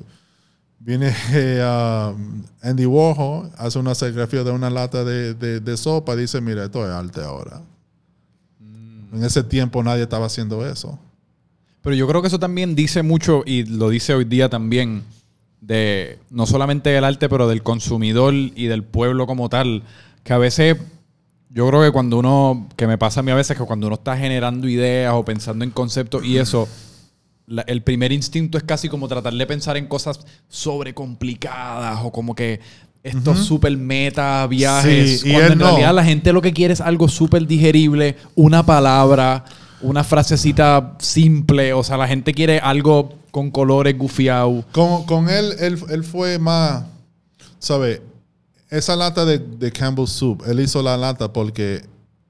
viene 0.86 1.12
eh, 1.34 2.14
um, 2.16 2.44
Andy 2.62 2.86
Warhol, 2.86 3.50
hace 3.58 3.80
una 3.80 3.96
serigrafía 3.96 4.44
de 4.44 4.52
una 4.52 4.70
lata 4.70 5.04
de, 5.04 5.34
de, 5.34 5.60
de 5.60 5.78
sopa 5.78 6.14
y 6.14 6.20
dice, 6.20 6.40
mira, 6.42 6.66
esto 6.66 6.86
es 6.86 6.92
arte 6.92 7.22
ahora. 7.22 7.62
En 9.12 9.24
ese 9.24 9.44
tiempo 9.44 9.82
nadie 9.82 10.04
estaba 10.04 10.28
haciendo 10.28 10.66
eso. 10.66 11.00
Pero 11.82 11.96
yo 11.96 12.08
creo 12.08 12.22
que 12.22 12.28
eso 12.28 12.40
también 12.40 12.76
dice 12.76 13.02
mucho, 13.02 13.44
y 13.46 13.64
lo 13.64 13.90
dice 13.90 14.14
hoy 14.14 14.26
día 14.26 14.50
también, 14.50 15.04
de 15.60 16.20
no 16.30 16.46
solamente 16.46 16.92
del 16.92 17.04
arte, 17.04 17.30
pero 17.30 17.48
del 17.48 17.64
consumidor 17.64 18.34
y 18.34 18.68
del 18.68 18.84
pueblo 18.84 19.26
como 19.26 19.50
tal, 19.50 19.84
que 20.24 20.34
a 20.34 20.38
veces, 20.38 20.78
yo 21.50 21.68
creo 21.68 21.82
que 21.82 21.92
cuando 21.92 22.20
uno, 22.20 22.70
que 22.76 22.86
me 22.86 22.98
pasa 22.98 23.22
a 23.22 23.24
mí 23.24 23.32
a 23.32 23.36
veces, 23.36 23.58
que 23.58 23.64
cuando 23.64 23.88
uno 23.88 23.96
está 23.96 24.18
generando 24.18 24.68
ideas 24.68 25.14
o 25.16 25.26
pensando 25.26 25.64
en 25.64 25.72
conceptos 25.72 26.24
y 26.26 26.38
eso, 26.38 26.68
la- 27.48 27.64
el 27.64 27.84
primer 27.84 28.12
instinto 28.12 28.58
es 28.58 28.64
casi 28.64 28.90
como 28.90 29.08
tratar 29.08 29.34
de 29.34 29.46
pensar 29.46 29.78
en 29.78 29.88
cosas 29.88 30.20
sobrecomplicadas 30.50 32.00
o 32.04 32.12
como 32.12 32.36
que 32.36 32.60
estos 33.04 33.40
super 33.46 33.76
meta 33.78 34.48
viajes. 34.48 35.22
Sí, 35.22 35.32
cuando 35.32 35.54
en 35.54 35.60
no. 35.60 35.66
realidad 35.68 35.94
la 35.94 36.04
gente 36.04 36.34
lo 36.34 36.42
que 36.42 36.54
quiere 36.54 36.74
es 36.74 36.82
algo 36.82 37.08
súper 37.08 37.46
digerible, 37.46 38.16
una 38.34 38.66
palabra, 38.66 39.46
una 39.82 40.04
frasecita 40.04 40.96
simple. 40.98 41.72
O 41.74 41.84
sea, 41.84 41.98
la 41.98 42.08
gente 42.08 42.34
quiere 42.34 42.58
algo 42.60 43.14
con 43.30 43.52
colores 43.52 43.96
gufiados. 43.96 44.66
Con, 44.72 45.06
con 45.06 45.30
él, 45.30 45.54
él, 45.60 45.78
él 45.90 46.04
fue 46.04 46.40
más, 46.40 46.86
¿sabe? 47.60 48.02
Esa 48.72 48.96
lata 48.96 49.24
de, 49.24 49.38
de 49.38 49.72
Campbell 49.72 50.08
Soup, 50.08 50.42
él 50.48 50.60
hizo 50.60 50.82
la 50.82 50.98
lata 50.98 51.32
porque 51.32 51.84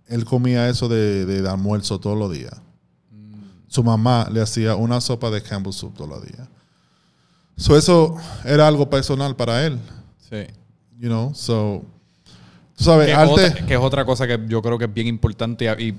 él 0.08 0.26
comía 0.26 0.68
eso 0.68 0.90
de, 0.90 1.26
de 1.26 1.48
almuerzo 1.50 2.00
todos 2.02 2.18
los 2.18 2.34
días. 2.34 2.52
Su 3.76 3.84
mamá 3.84 4.30
le 4.32 4.42
hacía 4.42 4.76
una 4.76 5.02
sopa 5.02 5.30
de 5.30 5.42
Campbell 5.42 5.74
Soup 5.74 5.94
todos 5.96 6.10
los 6.10 6.24
días. 6.26 6.48
So 7.58 7.78
eso 7.78 8.16
era 8.46 8.68
algo 8.68 8.90
personal 8.90 9.36
para 9.36 9.66
él, 9.66 9.78
Sí. 10.30 10.46
you 10.98 11.10
know? 11.10 11.34
So, 11.36 11.84
tú 12.78 12.84
sabes, 12.86 13.08
Que 13.08 13.14
arte... 13.14 13.34
otra, 13.34 13.66
que 13.66 13.74
es 13.74 13.80
otra 13.80 14.06
cosa 14.06 14.26
que 14.28 14.40
yo 14.48 14.62
creo 14.62 14.78
que 14.78 14.86
es 14.86 14.94
bien 14.94 15.08
importante 15.08 15.66
y 15.80 15.94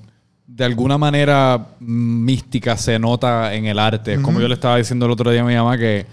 de 0.46 0.64
alguna 0.64 0.96
manera 0.96 1.66
mística 1.80 2.76
se 2.78 2.98
nota 2.98 3.52
en 3.52 3.66
el 3.66 3.78
arte. 3.78 4.14
Es 4.14 4.20
Como 4.20 4.40
yo 4.40 4.48
le 4.48 4.54
estaba 4.54 4.78
diciendo 4.78 5.04
el 5.04 5.12
otro 5.12 5.30
día 5.30 5.42
a 5.42 5.44
mi 5.44 5.54
mamá 5.54 5.76
que 5.76 6.06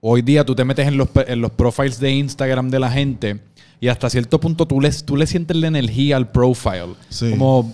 hoy 0.00 0.20
día 0.22 0.44
tú 0.44 0.54
te 0.56 0.64
metes 0.64 0.88
en 0.88 0.96
los, 0.96 1.08
en 1.14 1.40
los 1.40 1.52
profiles 1.52 2.00
de 2.00 2.10
Instagram 2.12 2.70
de 2.70 2.80
la 2.80 2.90
gente 2.90 3.40
y 3.80 3.86
hasta 3.88 4.08
cierto 4.10 4.40
punto 4.40 4.66
tú 4.66 4.80
le, 4.80 4.90
tú 4.90 5.16
le 5.16 5.26
sientes 5.28 5.56
la 5.56 5.68
energía 5.68 6.16
al 6.16 6.28
profile. 6.30 6.94
Sí. 7.08 7.30
Como 7.30 7.72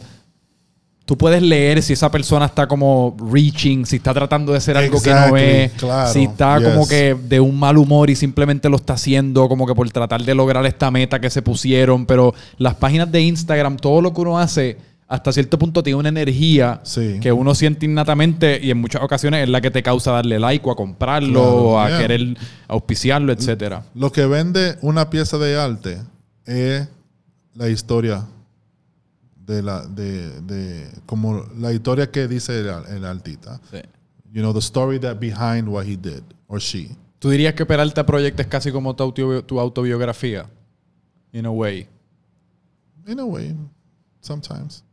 tú 1.05 1.19
puedes 1.19 1.43
leer 1.43 1.83
si 1.83 1.93
esa 1.95 2.11
persona 2.11 2.47
está 2.47 2.67
como 2.67 3.17
reaching, 3.31 3.85
si 3.85 3.97
está 3.97 4.15
tratando 4.15 4.53
de 4.53 4.59
hacer 4.59 4.77
algo 4.77 5.01
que 5.03 5.11
no 5.11 5.37
es, 5.37 5.73
claro, 5.73 6.13
si 6.13 6.25
está 6.25 6.61
como 6.63 6.87
que 6.87 7.15
de 7.15 7.41
un 7.41 7.59
mal 7.59 7.77
humor 7.79 8.09
y 8.11 8.17
simplemente 8.17 8.69
lo 8.69 8.77
está 8.77 8.95
haciendo 8.95 9.49
como 9.49 9.67
que 9.67 9.75
por 9.75 9.91
tratar 9.91 10.23
de 10.23 10.35
lograr 10.35 10.65
esta 10.67 10.91
meta 10.91 11.21
que 11.21 11.31
se 11.31 11.43
pusieron. 11.43 12.07
Pero 12.07 12.35
las 12.59 12.75
páginas 12.77 13.11
de 13.11 13.21
Instagram, 13.23 13.77
todo 13.77 14.01
lo 14.01 14.13
que 14.15 14.21
uno 14.21 14.39
hace, 14.39 14.79
hasta 15.09 15.31
cierto 15.33 15.59
punto 15.59 15.83
tiene 15.83 15.99
una 15.99 16.09
energía 16.09 16.81
Sí. 16.85 17.19
que 17.21 17.33
uno 17.33 17.55
siente 17.55 17.85
innatamente 17.85 18.59
y 18.63 18.71
en 18.71 18.79
muchas 18.79 19.03
ocasiones 19.03 19.43
es 19.43 19.49
la 19.51 19.61
que 19.61 19.71
te 19.71 19.83
causa 19.83 20.13
darle 20.13 20.39
like 20.39 20.67
o 20.67 20.73
a 20.73 20.77
comprarlo 20.77 21.33
Claro, 21.43 21.57
o 21.65 21.79
a 21.81 21.89
yeah. 21.89 21.99
querer 21.99 22.37
auspiciarlo, 22.69 23.33
etcétera. 23.33 23.83
Lo 23.95 24.11
que 24.11 24.25
vende 24.25 24.77
una 24.81 25.11
pieza 25.11 25.37
de 25.37 25.59
arte 25.61 25.99
es 26.47 26.89
la 27.55 27.69
historia 27.69 28.25
de 29.47 29.63
la 29.63 29.87
de, 29.87 30.41
de 30.43 30.91
como 31.07 31.45
la 31.59 31.73
historia 31.73 32.11
que 32.11 32.29
dice 32.29 32.61
el, 32.61 32.69
el 32.97 33.05
artista. 33.05 33.61
You 34.33 34.41
know, 34.41 34.53
the 34.53 34.61
story 34.61 34.99
that 35.01 35.17
behind 35.19 35.69
what 35.69 35.85
he 35.87 35.97
did 35.97 36.23
or 36.47 36.61
she. 36.61 36.97
¿Tú 37.19 37.29
dirías 37.31 37.55
que 37.55 37.65
Peralta 37.67 38.05
Project 38.07 38.41
es 38.41 38.47
casi 38.47 38.73
como 38.73 38.97
tu, 38.97 39.05
autobi- 39.05 39.45
tu 39.45 39.61
autobiografía? 39.61 40.47
In 41.33 41.47
a 41.47 41.51
way, 41.51 41.89
In 43.07 43.19
a 43.21 43.25
way, 43.25 43.55
sometimes. 44.21 44.85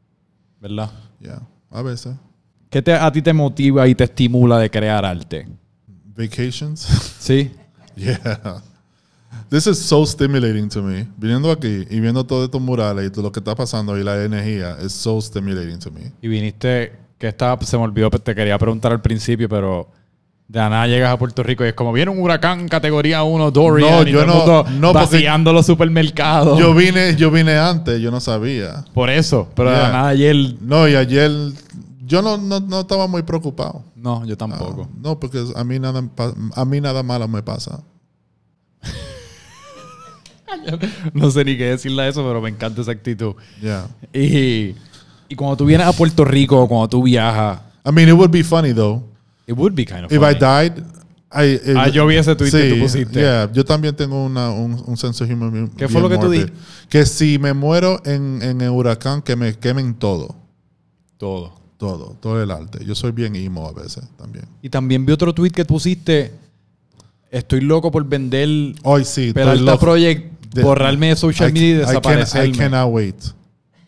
¿verdad? 0.59 0.89
Yeah, 1.19 1.41
a 1.69 1.81
veces. 1.81 2.15
¿Qué 2.69 2.81
te, 2.81 2.93
a 2.93 3.11
ti 3.11 3.21
te 3.21 3.33
motiva 3.33 3.87
y 3.87 3.95
te 3.95 4.03
estimula 4.03 4.57
de 4.59 4.69
crear 4.69 5.03
arte? 5.05 5.47
Vacations. 6.15 6.81
¿Sí? 7.19 7.51
yeah. 7.95 8.61
This 9.49 9.67
is 9.67 9.79
so 9.79 10.05
stimulating 10.05 10.69
to 10.69 10.81
me. 10.81 11.07
Viniendo 11.17 11.51
aquí 11.51 11.85
y 11.89 11.99
viendo 11.99 12.23
todos 12.25 12.45
estos 12.45 12.61
murales 12.61 13.07
y 13.07 13.09
todo 13.09 13.23
lo 13.23 13.31
que 13.31 13.39
está 13.39 13.55
pasando 13.55 13.97
y 13.97 14.03
la 14.03 14.23
energía, 14.23 14.77
es 14.81 14.91
so 14.93 15.19
stimulating 15.21 15.79
to 15.79 15.91
me. 15.91 16.11
Y 16.21 16.27
viniste, 16.27 16.93
que 17.17 17.27
estaba, 17.27 17.59
se 17.65 17.77
me 17.77 17.83
olvidó, 17.83 18.09
te 18.11 18.35
quería 18.35 18.57
preguntar 18.57 18.91
al 18.91 19.01
principio, 19.01 19.49
pero 19.49 19.89
de 20.47 20.59
nada 20.59 20.87
llegas 20.87 21.11
a 21.13 21.17
Puerto 21.17 21.43
Rico 21.43 21.63
y 21.63 21.67
es 21.69 21.73
como 21.73 21.91
viene 21.93 22.09
un 22.11 22.19
huracán 22.19 22.67
categoría 22.67 23.21
1, 23.23 23.51
Dorian, 23.51 23.89
No, 23.91 24.07
y 24.07 24.11
yo 24.11 24.19
todo 24.19 24.21
el 24.23 24.27
no- 24.27 24.35
mundo 24.35 24.65
no, 24.79 24.93
vaciando 24.93 25.53
los 25.53 25.65
supermercados. 25.65 26.57
Yo 26.59 26.73
vine, 26.73 27.15
yo 27.15 27.29
vine 27.29 27.55
antes, 27.57 27.99
yo 28.01 28.09
no 28.11 28.19
sabía. 28.19 28.83
Por 28.93 29.09
eso, 29.09 29.47
pero 29.55 29.69
de 29.71 29.77
nada 29.77 30.07
ayer, 30.07 30.35
No, 30.61 30.87
y 30.87 30.95
ayer 30.95 31.31
yo 32.05 32.21
no, 32.23 32.37
no, 32.37 32.59
no 32.59 32.79
estaba 32.79 33.07
muy 33.07 33.21
preocupado. 33.23 33.83
no, 33.95 34.25
yo 34.25 34.35
tampoco. 34.37 34.87
No, 34.99 35.19
porque 35.19 35.43
a 35.55 35.63
mí 35.63 35.77
nada, 35.79 36.03
a 36.55 36.65
mí 36.65 36.81
nada 36.81 37.03
malo 37.03 37.27
me 37.27 37.43
pasa. 37.43 37.81
No 41.13 41.31
sé 41.31 41.43
ni 41.45 41.57
qué 41.57 41.65
decirle 41.71 42.03
a 42.03 42.07
eso, 42.07 42.23
pero 42.25 42.41
me 42.41 42.49
encanta 42.49 42.81
esa 42.81 42.91
actitud. 42.91 43.33
Yeah. 43.61 43.87
Y, 44.13 44.75
y 45.27 45.35
cuando 45.35 45.57
tú 45.57 45.65
vienes 45.65 45.87
a 45.87 45.93
Puerto 45.93 46.25
Rico, 46.25 46.67
cuando 46.67 46.87
tú 46.89 47.03
viajas, 47.03 47.61
I 47.85 47.91
mean, 47.91 48.09
it 48.09 48.15
would 48.15 48.31
be 48.31 48.43
funny 48.43 48.73
though. 48.73 49.03
it 49.47 49.55
would 49.57 49.73
be 49.73 49.85
kind 49.85 50.05
of 50.05 50.11
If 50.11 50.19
funny. 50.19 50.35
I 50.35 50.39
died, 50.39 50.83
I, 51.31 51.43
it- 51.71 51.75
Ah, 51.77 51.87
yo 51.89 52.05
vi 52.07 52.15
ese 52.17 52.35
tweet 52.35 52.51
que 52.51 52.69
tú 52.75 52.79
pusiste. 52.81 53.19
Yeah, 53.19 53.51
yo 53.51 53.63
también 53.63 53.95
tengo 53.95 54.23
una, 54.25 54.51
un, 54.51 54.81
un 54.85 54.97
sense 54.97 55.23
of 55.23 55.29
humor. 55.29 55.69
¿Qué 55.77 55.87
fue 55.87 56.01
lo 56.01 56.09
que 56.09 56.17
tú 56.17 56.29
dijiste? 56.29 56.53
Que 56.89 57.05
si 57.05 57.37
me 57.39 57.53
muero 57.53 58.01
en, 58.05 58.39
en 58.41 58.61
el 58.61 58.69
huracán, 58.69 59.21
que 59.21 59.35
me 59.35 59.53
quemen 59.57 59.93
todo. 59.95 60.35
Todo. 61.17 61.57
Todo, 61.77 62.17
todo 62.19 62.43
el 62.43 62.51
arte. 62.51 62.83
Yo 62.83 62.93
soy 62.93 63.11
bien 63.13 63.35
emo 63.37 63.65
a 63.67 63.71
veces 63.71 64.03
también. 64.17 64.45
Y 64.61 64.69
también 64.69 65.05
vi 65.05 65.13
otro 65.13 65.33
tweet 65.33 65.51
que 65.51 65.63
pusiste. 65.63 66.33
Estoy 67.31 67.61
loco 67.61 67.89
por 67.89 68.03
vender 68.05 68.49
Hoy 68.83 69.05
sí, 69.05 69.31
Peralta 69.33 69.53
estoy 69.53 69.65
loco. 69.65 69.79
Project, 69.79 70.38
De- 70.53 70.63
borrarme 70.63 71.09
de 71.09 71.15
social 71.15 71.49
I- 71.49 71.53
media 71.53 71.67
y 71.69 71.73
I 71.73 71.75
can- 71.77 71.87
desaparecerme. 71.87 72.47
I 72.55 72.57
cannot 72.57 72.91
wait. 72.93 73.15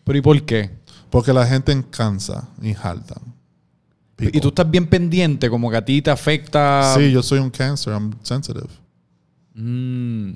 Pero 0.04 0.18
¿y 0.18 0.20
por 0.20 0.42
qué? 0.42 0.70
Porque 1.10 1.32
la 1.32 1.46
gente 1.46 1.84
cansa 1.90 2.48
y 2.60 2.72
jaltan. 2.74 3.18
Y 4.18 4.40
tú 4.40 4.48
estás 4.48 4.70
bien 4.70 4.86
pendiente, 4.86 5.50
como 5.50 5.68
que 5.68 5.76
a 5.76 5.84
ti 5.84 6.00
te 6.00 6.10
afecta. 6.10 6.94
Sí, 6.96 7.10
yo 7.10 7.22
soy 7.24 7.40
un 7.40 7.50
cáncer, 7.50 7.92
I'm 7.92 8.12
sensitive. 8.22 8.68
Mm, 9.54 10.30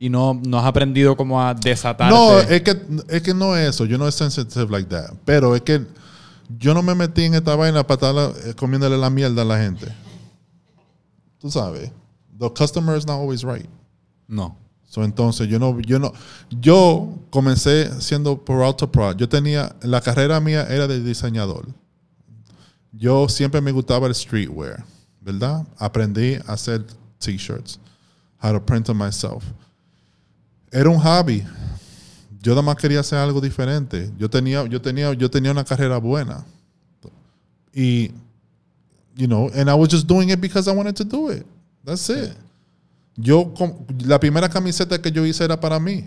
y 0.00 0.08
no, 0.08 0.34
no 0.44 0.58
has 0.58 0.66
aprendido 0.66 1.16
como 1.16 1.40
a 1.40 1.54
desatarte. 1.54 2.14
No, 2.14 2.38
es 2.40 2.62
que, 2.62 2.76
es 3.08 3.22
que 3.22 3.34
no 3.34 3.56
es 3.56 3.68
eso. 3.70 3.84
Yo 3.84 3.96
no 3.96 4.08
es 4.08 4.14
sensitive 4.16 4.66
like 4.70 4.88
that. 4.88 5.14
Pero 5.24 5.54
es 5.54 5.62
que 5.62 5.86
yo 6.58 6.74
no 6.74 6.82
me 6.82 6.94
metí 6.96 7.24
en 7.24 7.34
esta 7.34 7.54
vaina 7.54 7.86
para 7.86 8.08
estar 8.08 8.50
eh, 8.50 8.54
comiéndole 8.54 8.98
la 8.98 9.08
mierda 9.10 9.42
a 9.42 9.44
la 9.44 9.58
gente. 9.58 9.86
Tú 11.38 11.50
sabes. 11.50 11.92
The 12.38 12.50
customer 12.52 12.96
is 12.98 13.06
not 13.06 13.20
always 13.20 13.42
right. 13.44 13.66
no. 14.26 14.56
So, 14.88 15.04
entonces 15.04 15.48
yo 15.48 15.58
no, 15.58 15.78
yo 15.80 15.98
no, 15.98 16.14
yo 16.48 17.18
comencé 17.28 18.00
siendo 18.00 18.42
por 18.42 18.62
auto 18.62 18.90
pro. 18.90 19.12
Yo 19.12 19.28
tenía, 19.28 19.76
la 19.82 20.00
carrera 20.00 20.40
mía 20.40 20.66
era 20.66 20.86
de 20.86 21.02
diseñador. 21.02 21.66
Yo 22.92 23.28
siempre 23.28 23.60
me 23.60 23.70
gustaba 23.70 24.06
el 24.06 24.14
streetwear, 24.14 24.82
¿verdad? 25.20 25.66
Aprendí 25.76 26.36
a 26.46 26.54
hacer 26.54 26.86
t-shirts, 27.18 27.78
how 28.42 28.50
to 28.50 28.64
print 28.64 28.86
them 28.86 28.96
myself. 28.96 29.44
Era 30.72 30.88
un 30.88 30.98
hobby. 30.98 31.44
Yo 32.40 32.52
nada 32.52 32.62
más 32.62 32.76
quería 32.76 33.00
hacer 33.00 33.18
algo 33.18 33.42
diferente. 33.42 34.10
Yo 34.18 34.30
tenía, 34.30 34.64
yo 34.66 34.80
tenía, 34.80 35.12
yo 35.12 35.30
tenía 35.30 35.50
una 35.50 35.64
carrera 35.64 35.98
buena. 35.98 36.46
Y, 37.74 38.10
you 39.16 39.26
know, 39.26 39.50
and 39.54 39.68
I 39.68 39.74
was 39.74 39.90
just 39.90 40.06
doing 40.06 40.30
it 40.30 40.40
because 40.40 40.66
I 40.66 40.74
wanted 40.74 40.96
to 40.96 41.04
do 41.04 41.28
it. 41.30 41.44
That's 41.84 42.08
it. 42.08 42.34
Yo, 43.20 43.52
la 44.04 44.20
primera 44.20 44.48
camiseta 44.48 45.02
que 45.02 45.10
yo 45.10 45.26
hice 45.26 45.44
era 45.44 45.58
para 45.58 45.80
mí. 45.80 46.04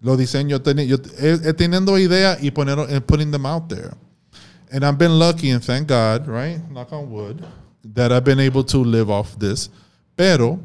Los 0.00 0.18
diseños, 0.18 0.60
yo 0.64 0.96
eh, 1.18 1.38
eh, 1.44 1.52
teniendo 1.52 1.96
ideas 1.96 2.42
y 2.42 2.50
poner, 2.50 2.76
and 2.76 3.02
putting 3.02 3.30
them 3.30 3.46
out 3.46 3.68
there. 3.68 3.92
And 4.72 4.84
I've 4.84 4.98
been 4.98 5.16
lucky 5.16 5.52
and 5.52 5.62
thank 5.62 5.88
God, 5.88 6.26
right? 6.26 6.58
Knock 6.70 6.92
on 6.92 7.08
wood, 7.08 7.44
that 7.94 8.10
I've 8.10 8.24
been 8.24 8.40
able 8.40 8.64
to 8.64 8.78
live 8.78 9.10
off 9.10 9.38
this. 9.38 9.70
Pero 10.16 10.58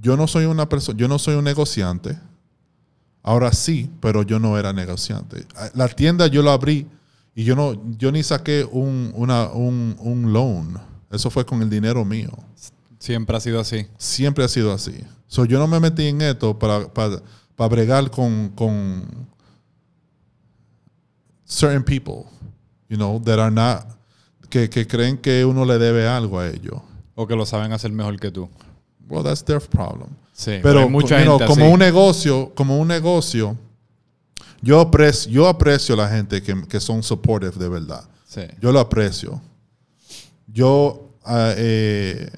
yo 0.00 0.16
no 0.16 0.28
soy 0.28 0.44
una 0.44 0.68
persona, 0.68 0.96
yo 0.96 1.08
no 1.08 1.18
soy 1.18 1.34
un 1.34 1.44
negociante. 1.44 2.16
Ahora 3.20 3.52
sí, 3.52 3.90
pero 4.00 4.22
yo 4.22 4.38
no 4.38 4.56
era 4.56 4.72
negociante. 4.72 5.44
La 5.74 5.88
tienda 5.88 6.28
yo 6.28 6.42
la 6.42 6.52
abrí 6.52 6.86
y 7.34 7.42
yo 7.42 7.56
no, 7.56 7.74
yo 7.98 8.12
ni 8.12 8.22
saqué 8.22 8.64
un, 8.70 9.12
una, 9.16 9.48
un, 9.48 9.96
un 9.98 10.32
loan. 10.32 10.78
Eso 11.10 11.30
fue 11.30 11.44
con 11.44 11.62
el 11.62 11.70
dinero 11.70 12.04
mío. 12.04 12.30
Siempre 13.04 13.36
ha 13.36 13.40
sido 13.40 13.60
así. 13.60 13.86
Siempre 13.98 14.44
ha 14.46 14.48
sido 14.48 14.72
así. 14.72 14.98
So, 15.26 15.44
yo 15.44 15.58
no 15.58 15.66
me 15.66 15.78
metí 15.78 16.06
en 16.06 16.22
esto 16.22 16.58
para, 16.58 16.88
para, 16.88 17.20
para 17.54 17.68
bregar 17.68 18.10
con, 18.10 18.48
con 18.54 19.28
certain 21.44 21.84
people, 21.84 22.24
you 22.88 22.96
know, 22.96 23.20
that 23.20 23.38
are 23.38 23.50
not, 23.50 23.84
que, 24.48 24.70
que 24.70 24.86
creen 24.86 25.18
que 25.18 25.44
uno 25.44 25.66
le 25.66 25.76
debe 25.76 26.08
algo 26.08 26.38
a 26.40 26.48
ellos. 26.48 26.80
O 27.14 27.26
que 27.26 27.36
lo 27.36 27.44
saben 27.44 27.74
hacer 27.74 27.92
mejor 27.92 28.18
que 28.18 28.30
tú. 28.30 28.48
Well, 29.06 29.22
that's 29.22 29.44
their 29.44 29.60
problem. 29.60 30.08
Sí. 30.32 30.60
Pero 30.62 30.80
hay 30.80 30.88
mucha 30.88 31.18
you 31.18 31.24
know, 31.24 31.38
gente 31.38 31.52
como 31.52 31.66
así. 31.66 31.74
un 31.74 31.78
negocio, 31.80 32.52
como 32.54 32.78
un 32.78 32.88
negocio, 32.88 33.54
yo 34.62 34.80
aprecio, 34.80 35.30
yo 35.30 35.46
aprecio 35.46 35.94
a 35.94 35.98
la 35.98 36.08
gente 36.08 36.42
que, 36.42 36.66
que 36.66 36.80
son 36.80 37.02
supportive 37.02 37.52
de 37.58 37.68
verdad. 37.68 38.08
Sí. 38.26 38.46
Yo 38.62 38.72
lo 38.72 38.80
aprecio. 38.80 39.42
Yo, 40.46 41.10
ah, 41.22 41.52
eh, 41.54 42.30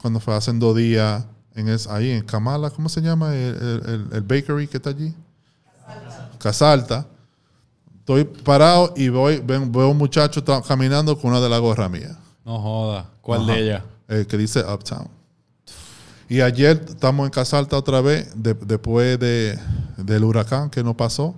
cuando 0.00 0.20
fue 0.20 0.34
hace 0.34 0.52
dos 0.54 0.76
días, 0.76 1.24
en 1.54 1.68
es, 1.68 1.86
ahí 1.86 2.10
en 2.10 2.24
Kamala, 2.24 2.70
¿cómo 2.70 2.88
se 2.88 3.00
llama? 3.00 3.34
El, 3.34 3.54
el- 3.86 4.08
el- 4.12 4.22
bakery 4.22 4.66
que 4.68 4.76
está 4.78 4.90
allí. 4.90 5.14
Casalta. 6.38 7.06
Estoy 7.98 8.24
parado 8.24 8.92
y 8.96 9.08
voy, 9.08 9.38
ven- 9.44 9.70
veo 9.70 9.88
un 9.90 9.98
muchacho 9.98 10.42
caminando 10.66 11.18
con 11.18 11.30
una 11.30 11.40
de 11.40 11.48
la 11.48 11.58
gorra 11.58 11.88
mía. 11.88 12.16
No 12.44 12.58
joda. 12.60 13.10
¿Cuál 13.20 13.42
Ajá. 13.42 13.52
de 13.52 13.60
ellas? 13.62 13.82
El 14.08 14.26
que 14.26 14.36
dice 14.36 14.60
Uptown. 14.60 15.08
Y 16.28 16.40
ayer 16.40 16.84
estamos 16.88 17.26
en 17.26 17.30
Casalta 17.30 17.76
otra 17.76 18.00
vez, 18.00 18.32
de- 18.34 18.54
después 18.54 19.18
de, 19.18 19.58
del 19.98 20.24
huracán 20.24 20.70
que 20.70 20.82
no 20.82 20.96
pasó. 20.96 21.34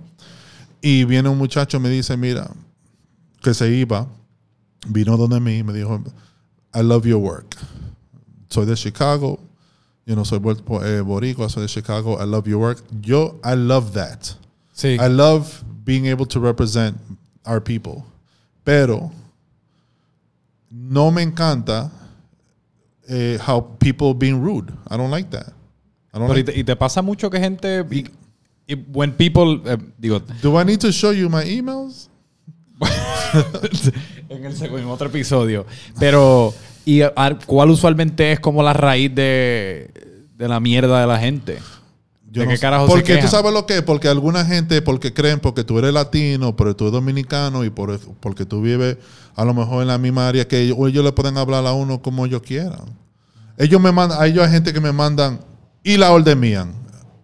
Y 0.81 1.03
viene 1.05 1.29
un 1.29 1.37
muchacho 1.37 1.77
y 1.77 1.79
me 1.79 1.89
dice, 1.89 2.15
mira, 2.17 2.49
que 3.41 3.53
se 3.53 3.69
iba, 3.69 4.07
vino 4.87 5.17
donde 5.17 5.39
mí 5.39 5.57
y 5.57 5.63
me 5.63 5.73
dijo, 5.73 6.01
I 6.73 6.81
love 6.83 7.05
your 7.05 7.21
work. 7.21 7.55
Soy 8.53 8.65
de 8.67 8.75
Chicago, 8.75 9.39
yo 10.05 10.15
no 10.15 10.23
soy 10.25 10.37
bor- 10.37 10.61
eh, 10.85 11.01
boricua, 11.01 11.49
soy 11.49 11.63
de 11.63 11.67
Chicago, 11.67 12.19
I 12.21 12.25
love 12.27 12.45
your 12.47 12.59
work. 12.59 12.83
Yo, 13.01 13.39
I 13.43 13.55
love 13.55 13.93
that. 13.93 14.35
Sí. 14.75 14.95
I 14.99 15.07
love 15.09 15.63
being 15.83 16.05
able 16.07 16.27
to 16.27 16.39
represent 16.39 16.95
our 17.47 17.59
people. 17.59 18.03
Pero 18.63 19.11
no 20.69 21.09
me 21.09 21.23
encanta 21.23 21.89
eh, 23.09 23.39
how 23.41 23.59
people 23.79 24.13
being 24.13 24.39
rude. 24.39 24.71
I 24.87 24.97
don't 24.97 25.09
like 25.11 25.31
that. 25.31 25.51
I 26.13 26.19
don't 26.19 26.27
Pero 26.27 26.33
y, 26.39 26.43
like- 26.43 26.51
te, 26.53 26.59
y 26.59 26.63
te 26.63 26.75
pasa 26.75 27.01
mucho 27.01 27.29
que 27.31 27.39
gente. 27.39 27.83
Y, 27.89 28.05
y 28.67 28.75
when 28.93 29.13
people. 29.13 29.61
eh, 29.65 29.77
digo, 29.99 30.19
Do 30.43 30.59
I 30.59 30.63
need 30.63 30.79
to 30.81 30.91
show 30.91 31.11
you 31.11 31.27
my 31.27 31.43
emails? 31.43 32.07
en, 34.29 34.45
el, 34.45 34.61
en 34.77 34.85
otro 34.87 35.07
episodio. 35.07 35.65
Pero. 35.99 36.53
¿Y 36.85 37.01
a- 37.01 37.13
cuál 37.45 37.69
usualmente 37.69 38.31
es 38.31 38.39
como 38.39 38.61
la 38.63 38.73
raíz 38.73 39.13
de, 39.13 39.91
de 40.35 40.47
la 40.47 40.59
mierda 40.59 41.01
de 41.01 41.07
la 41.07 41.19
gente? 41.19 41.59
Yo 42.29 42.41
¿De 42.41 42.47
no 42.47 42.51
qué 42.53 42.59
carajo 42.59 42.87
se 42.87 42.93
Porque 42.93 43.17
tú 43.17 43.27
sabes 43.27 43.53
lo 43.53 43.65
que 43.67 43.77
es, 43.77 43.81
porque 43.83 44.07
alguna 44.07 44.43
gente, 44.43 44.81
porque 44.81 45.13
creen, 45.13 45.39
porque 45.39 45.63
tú 45.63 45.77
eres 45.77 45.93
latino, 45.93 46.55
pero 46.55 46.75
tú 46.75 46.85
eres 46.85 46.93
dominicano 46.93 47.63
y 47.63 47.69
por, 47.69 47.99
porque 48.19 48.45
tú 48.45 48.61
vives 48.61 48.97
a 49.35 49.45
lo 49.45 49.53
mejor 49.53 49.83
en 49.83 49.87
la 49.87 49.97
misma 49.99 50.27
área 50.27 50.47
que 50.47 50.59
ellos, 50.61 50.75
o 50.79 50.87
ellos 50.87 51.05
le 51.05 51.11
pueden 51.11 51.37
hablar 51.37 51.65
a 51.67 51.73
uno 51.73 52.01
como 52.01 52.25
ellos 52.25 52.41
quieran. 52.41 52.97
Ellos 53.57 53.79
me 53.79 53.91
mandan, 53.91 54.19
a 54.19 54.25
ellos 54.25 54.43
hay 54.43 54.51
gente 54.51 54.73
que 54.73 54.81
me 54.81 54.91
mandan 54.91 55.39
y 55.83 55.97
la 55.97 56.11
orden 56.11 56.39
mía 56.39 56.67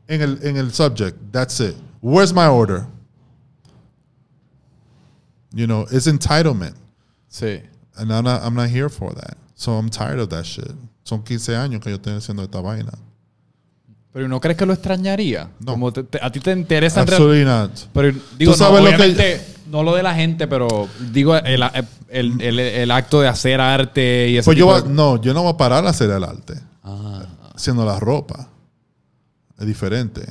en 0.08 0.22
el, 0.22 0.40
en 0.44 0.58
el 0.58 0.72
subject. 0.72 1.18
That's 1.32 1.60
it. 1.60 1.76
Where's 2.02 2.32
my 2.34 2.46
order? 2.46 2.86
You 5.52 5.66
know, 5.66 5.86
it's 5.92 6.06
entitlement. 6.08 6.76
Sí. 7.30 7.62
And 7.98 8.12
I'm 8.14 8.24
not, 8.24 8.44
I'm 8.44 8.54
not 8.56 8.70
here 8.70 8.90
for 8.90 9.14
that. 9.16 9.38
So 9.60 9.78
I'm 9.78 9.90
tired 9.90 10.20
of 10.22 10.30
that 10.30 10.46
shit. 10.46 10.72
Son 11.04 11.22
15 11.22 11.54
años 11.58 11.82
que 11.82 11.90
yo 11.90 11.98
estoy 11.98 12.14
haciendo 12.14 12.44
esta 12.44 12.62
vaina. 12.62 12.94
Pero 14.14 14.30
¿no 14.30 14.40
crees 14.40 14.58
que 14.58 14.66
lo 14.66 14.72
extrañaría? 14.72 15.50
No. 15.60 15.74
Como 15.74 15.92
te- 15.92 16.04
te- 16.04 16.20
a 16.22 16.32
ti 16.32 16.40
te 16.40 16.54
interesa. 16.54 17.02
Absolutely 17.02 17.44
not. 17.44 17.72
Pero 17.94 18.18
digo, 18.38 18.54
Tú 18.54 18.58
sabes 18.58 18.82
no, 18.82 18.90
lo 18.90 18.98
que- 18.98 19.42
no 19.70 19.84
lo 19.84 19.96
de 19.96 20.02
la 20.04 20.16
gente, 20.16 20.48
pero 20.48 20.88
digo 21.12 21.36
el, 21.36 21.62
el- 22.08 22.42
el- 22.42 22.60
el 22.60 22.92
acto 22.92 23.20
de 23.20 23.28
hacer 23.28 23.60
arte 23.60 24.30
y 24.30 24.38
ese 24.38 24.46
Pues 24.46 24.58
yo, 24.58 24.68
va- 24.68 24.80
de- 24.82 24.90
no, 24.90 25.22
yo 25.22 25.34
no 25.34 25.44
voy 25.44 25.52
a 25.52 25.58
parar 25.58 25.86
a 25.86 25.90
hacer 25.90 26.10
el 26.10 26.24
arte. 26.24 26.54
Ah, 26.84 27.26
Haciendo 27.54 27.84
la 27.86 28.00
ropa. 28.00 28.48
Es 29.60 29.68
diferente. 29.68 30.22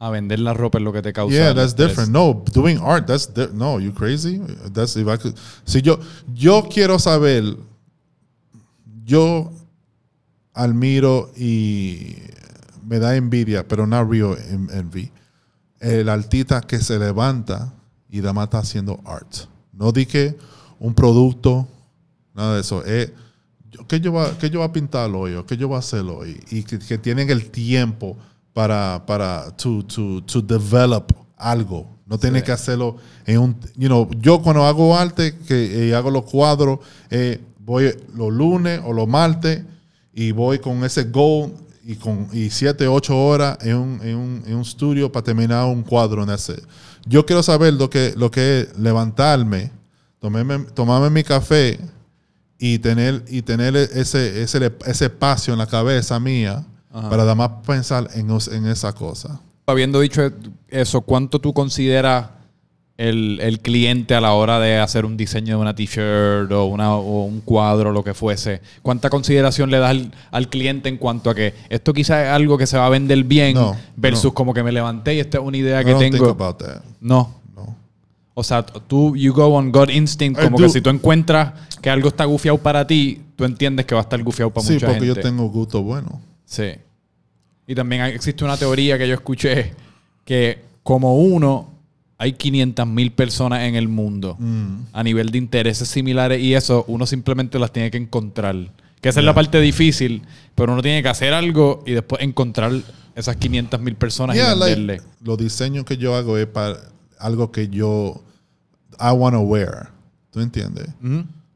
a 0.00 0.10
vender 0.10 0.38
la 0.38 0.54
ropa 0.54 0.78
es 0.78 0.84
lo 0.84 0.92
que 0.92 1.02
te 1.02 1.12
causa. 1.12 1.34
Yeah, 1.34 1.52
that's 1.52 1.74
different. 1.74 2.12
No, 2.12 2.44
doing 2.54 2.78
art, 2.80 3.08
that's 3.08 3.28
no, 3.52 3.80
you 3.80 3.92
crazy? 3.92 4.40
That's 4.72 4.94
if 4.94 5.08
I 5.08 5.18
could. 5.18 5.34
Si 5.64 5.82
yo 5.82 5.98
yo 6.32 6.68
quiero 6.72 7.00
saber 7.00 7.56
yo 9.08 9.50
admiro 10.54 11.30
y 11.36 12.16
me 12.86 12.98
da 12.98 13.16
envidia, 13.16 13.66
pero 13.66 13.86
no 13.86 14.04
real 14.04 14.36
en- 14.50 14.68
envy. 14.72 15.10
El 15.80 16.08
artista 16.08 16.60
que 16.60 16.78
se 16.78 16.98
levanta 16.98 17.72
y 18.10 18.18
además 18.20 18.44
está 18.44 18.58
haciendo 18.58 19.00
art. 19.04 19.34
No 19.72 19.92
di 19.92 20.06
que 20.06 20.36
un 20.80 20.94
producto, 20.94 21.66
nada 22.34 22.54
de 22.56 22.60
eso. 22.60 22.84
Es, 22.84 23.12
yo- 23.70 23.86
¿qué, 23.86 24.00
yo 24.00 24.12
va, 24.12 24.36
¿Qué 24.38 24.50
yo 24.50 24.58
voy 24.60 24.68
a 24.68 24.72
pintarlo 24.72 25.20
hoy? 25.20 25.34
¿O 25.34 25.46
qué 25.46 25.56
yo 25.56 25.68
voy 25.68 25.76
a 25.76 25.80
hacerlo 25.80 26.18
hoy? 26.18 26.40
Y 26.50 26.62
que, 26.64 26.78
que 26.78 26.98
tienen 26.98 27.30
el 27.30 27.50
tiempo 27.50 28.16
para, 28.52 29.04
para 29.06 29.50
to, 29.56 29.84
to, 29.84 30.22
to 30.24 30.40
develop 30.42 31.12
algo. 31.36 31.86
No 32.06 32.18
tienen 32.18 32.42
que 32.42 32.50
hacerlo 32.52 32.96
en 33.26 33.38
un... 33.38 33.56
You 33.76 33.86
know, 33.88 34.08
yo 34.18 34.40
cuando 34.42 34.64
hago 34.64 34.96
arte, 34.96 35.36
que 35.46 35.90
eh, 35.90 35.94
hago 35.94 36.10
los 36.10 36.24
cuadros, 36.24 36.80
eh, 37.10 37.38
voy 37.68 37.94
los 38.14 38.32
lunes 38.32 38.80
o 38.82 38.94
los 38.94 39.06
martes 39.06 39.62
y 40.14 40.32
voy 40.32 40.58
con 40.58 40.82
ese 40.84 41.04
goal 41.04 41.52
y 41.84 41.96
con 41.96 42.28
y 42.32 42.48
siete, 42.48 42.88
ocho 42.88 43.14
horas 43.16 43.58
en 43.60 43.76
un, 43.76 44.00
en 44.02 44.16
un, 44.16 44.42
en 44.46 44.54
un 44.54 44.62
estudio 44.62 45.12
para 45.12 45.24
terminar 45.24 45.66
un 45.66 45.82
cuadro 45.82 46.22
en 46.22 46.30
ese. 46.30 46.62
Yo 47.06 47.26
quiero 47.26 47.42
saber 47.42 47.74
lo 47.74 47.90
que, 47.90 48.14
lo 48.16 48.30
que 48.30 48.60
es 48.60 48.78
levantarme, 48.78 49.70
tomarme, 50.18 50.60
tomarme 50.74 51.10
mi 51.10 51.22
café 51.22 51.78
y 52.58 52.78
tener, 52.78 53.22
y 53.28 53.42
tener 53.42 53.76
ese, 53.76 54.42
ese, 54.42 54.72
ese 54.86 55.04
espacio 55.04 55.52
en 55.52 55.58
la 55.58 55.66
cabeza 55.66 56.18
mía 56.18 56.64
para 56.90 57.22
además 57.22 57.50
pensar 57.66 58.08
en, 58.14 58.30
en 58.30 58.66
esa 58.66 58.94
cosa. 58.94 59.40
Habiendo 59.66 60.00
dicho 60.00 60.22
eso, 60.68 61.02
¿cuánto 61.02 61.38
tú 61.38 61.52
consideras 61.52 62.30
el, 62.98 63.38
el 63.40 63.60
cliente 63.60 64.14
a 64.16 64.20
la 64.20 64.32
hora 64.32 64.58
de 64.58 64.78
hacer 64.78 65.04
un 65.06 65.16
diseño 65.16 65.56
de 65.56 65.62
una 65.62 65.74
t-shirt 65.74 66.50
o, 66.52 66.64
una- 66.66 66.96
o 66.96 67.24
un 67.24 67.40
cuadro, 67.40 67.92
lo 67.92 68.02
que 68.04 68.12
fuese? 68.12 68.60
¿Cuánta 68.82 69.08
consideración 69.08 69.70
le 69.70 69.78
das 69.78 69.90
al, 69.90 70.12
al 70.32 70.48
cliente 70.48 70.88
en 70.88 70.96
cuanto 70.98 71.30
a 71.30 71.34
que 71.34 71.54
esto 71.70 71.92
quizás 71.94 72.24
es 72.26 72.30
algo 72.32 72.58
que 72.58 72.66
se 72.66 72.76
va 72.76 72.86
a 72.86 72.90
vender 72.90 73.22
bien 73.24 73.54
No, 73.54 73.76
versus 73.96 74.24
no. 74.24 74.34
como 74.34 74.52
que 74.52 74.62
me 74.64 74.72
levanté 74.72 75.14
y 75.14 75.20
esta 75.20 75.38
es 75.38 75.44
una 75.44 75.56
idea 75.56 75.80
I 75.80 75.84
que 75.84 75.90
don't 75.92 76.02
think 76.02 76.14
tengo? 76.16 76.28
about 76.30 76.58
that. 76.58 76.82
No. 77.00 77.36
No. 77.56 77.76
O 78.34 78.42
sea, 78.42 78.66
tú, 78.66 79.14
you 79.16 79.32
go 79.32 79.46
on 79.54 79.70
God 79.70 79.90
instinct, 79.90 80.38
I 80.40 80.44
como 80.44 80.58
do. 80.58 80.64
que 80.64 80.70
si 80.70 80.80
tú 80.80 80.90
encuentras 80.90 81.52
que 81.80 81.90
algo 81.90 82.08
está 82.08 82.24
gufiado 82.24 82.58
para 82.58 82.84
ti, 82.86 83.22
tú 83.36 83.44
entiendes 83.44 83.86
que 83.86 83.94
va 83.94 84.00
a 84.00 84.02
estar 84.02 84.20
gufiado 84.24 84.50
para 84.52 84.66
Sí, 84.66 84.72
mucha 84.74 84.86
porque 84.86 85.06
gente. 85.06 85.14
yo 85.20 85.22
tengo 85.28 85.48
gusto 85.48 85.82
bueno. 85.84 86.20
Sí. 86.44 86.72
Y 87.68 87.74
también 87.76 88.02
existe 88.06 88.44
una 88.44 88.56
teoría 88.56 88.98
que 88.98 89.06
yo 89.06 89.14
escuché 89.14 89.72
que 90.24 90.58
como 90.82 91.16
uno 91.16 91.68
hay 92.18 92.32
500 92.32 92.86
mil 92.86 93.12
personas 93.12 93.62
en 93.62 93.76
el 93.76 93.88
mundo 93.88 94.36
Mm. 94.38 94.86
a 94.92 95.02
nivel 95.04 95.30
de 95.30 95.38
intereses 95.38 95.88
similares 95.88 96.40
y 96.42 96.54
eso 96.54 96.84
uno 96.88 97.06
simplemente 97.06 97.58
las 97.58 97.72
tiene 97.72 97.90
que 97.90 97.96
encontrar. 97.98 98.56
Que 99.00 99.08
esa 99.10 99.20
es 99.20 99.26
la 99.26 99.34
parte 99.34 99.60
difícil, 99.60 100.22
pero 100.56 100.72
uno 100.72 100.82
tiene 100.82 101.02
que 101.02 101.08
hacer 101.08 101.32
algo 101.32 101.84
y 101.86 101.92
después 101.92 102.20
encontrar 102.20 102.72
esas 103.14 103.36
500 103.36 103.80
mil 103.80 103.94
personas 103.94 104.34
Yeah, 104.36 104.54
y 104.54 104.58
like, 104.58 104.74
venderle. 104.74 105.02
los 105.22 105.38
diseños 105.38 105.84
que 105.84 105.96
yo 105.96 106.16
hago 106.16 106.36
es 106.36 106.46
para 106.48 106.76
algo 107.20 107.52
que 107.52 107.68
yo 107.68 108.20
I 109.00 109.12
want 109.12 109.34
to 109.34 109.40
wear. 109.40 109.90
¿Tú 110.32 110.40
entiendes? 110.40 110.88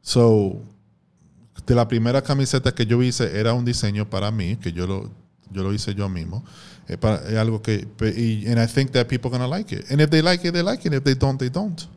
So, 0.01 0.61
de 1.67 1.75
la 1.75 1.87
primera 1.87 2.21
camiseta 2.21 2.73
que 2.73 2.85
yo 2.85 3.01
hice 3.03 3.37
era 3.39 3.53
un 3.53 3.63
diseño 3.65 4.09
para 4.09 4.31
mí, 4.31 4.55
que 4.57 4.71
yo 4.71 4.87
lo, 4.87 5.11
yo 5.53 5.63
lo 5.63 5.73
hice 5.73 5.93
yo 5.93 6.09
mismo. 6.09 6.43
Es, 6.87 6.97
para- 6.97 7.27
es 7.29 7.35
algo 7.37 7.61
que, 7.61 7.87
y, 8.01 8.45
and 8.47 8.59
I 8.59 8.67
think 8.67 8.91
that 8.91 9.07
people 9.07 9.29
are 9.29 9.37
gonna 9.37 9.47
like 9.47 9.71
it. 9.73 9.89
And 9.89 10.01
if 10.01 10.09
they 10.09 10.21
like 10.21 10.45
it, 10.47 10.51
they 10.53 10.63
like 10.63 10.85
it. 10.85 10.93
If 10.93 11.03
they 11.03 11.15
don't, 11.15 11.37
they 11.37 11.49
don't. 11.49 11.87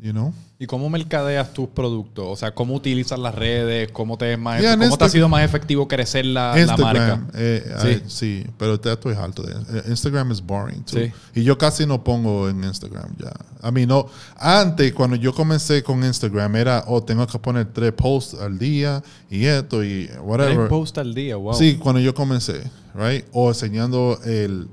You 0.00 0.12
know? 0.12 0.32
¿Y 0.60 0.66
cómo 0.66 0.90
mercadeas 0.90 1.52
tus 1.52 1.68
productos? 1.68 2.26
O 2.28 2.34
sea, 2.34 2.52
¿cómo 2.52 2.74
utilizas 2.74 3.16
las 3.16 3.32
redes? 3.32 3.92
¿Cómo 3.92 4.18
te, 4.18 4.32
es 4.32 4.38
más 4.40 4.60
Yeah, 4.60 4.76
¿cómo 4.76 4.98
te 4.98 5.04
ha 5.04 5.08
sido 5.08 5.28
más 5.28 5.44
efectivo 5.44 5.86
crecer 5.86 6.26
la, 6.26 6.52
la 6.56 6.76
marca? 6.76 7.22
Eh, 7.34 7.64
Sí. 7.80 7.88
I- 7.88 8.02
sí, 8.10 8.46
pero 8.58 8.80
ya 8.82 8.94
estoy 8.94 9.14
harto 9.14 9.42
de 9.44 9.52
eh, 9.52 9.82
Instagram 9.88 10.32
es 10.32 10.40
boring 10.44 10.82
too. 10.82 10.98
Sí. 10.98 11.12
Y 11.36 11.44
yo 11.44 11.56
casi 11.56 11.86
no 11.86 12.02
pongo 12.02 12.48
en 12.48 12.64
Instagram 12.64 13.14
ya. 13.18 13.32
A 13.62 13.70
mí 13.70 13.86
no. 13.86 14.08
Antes, 14.36 14.92
cuando 14.94 15.14
yo 15.14 15.32
comencé 15.32 15.84
con 15.84 16.02
Instagram, 16.02 16.56
era, 16.56 16.82
oh, 16.88 17.04
tengo 17.04 17.24
que 17.28 17.38
poner 17.38 17.72
tres 17.72 17.92
posts 17.92 18.34
al 18.40 18.58
día 18.58 19.00
y 19.30 19.44
esto 19.44 19.84
y 19.84 20.10
whatever. 20.22 20.56
Tres 20.56 20.68
posts 20.68 20.98
al 20.98 21.14
día, 21.14 21.36
wow. 21.36 21.54
Sí, 21.54 21.76
cuando 21.76 22.00
yo 22.00 22.12
comencé, 22.14 22.64
right? 22.96 23.24
O 23.32 23.48
enseñando 23.50 24.18
el, 24.24 24.66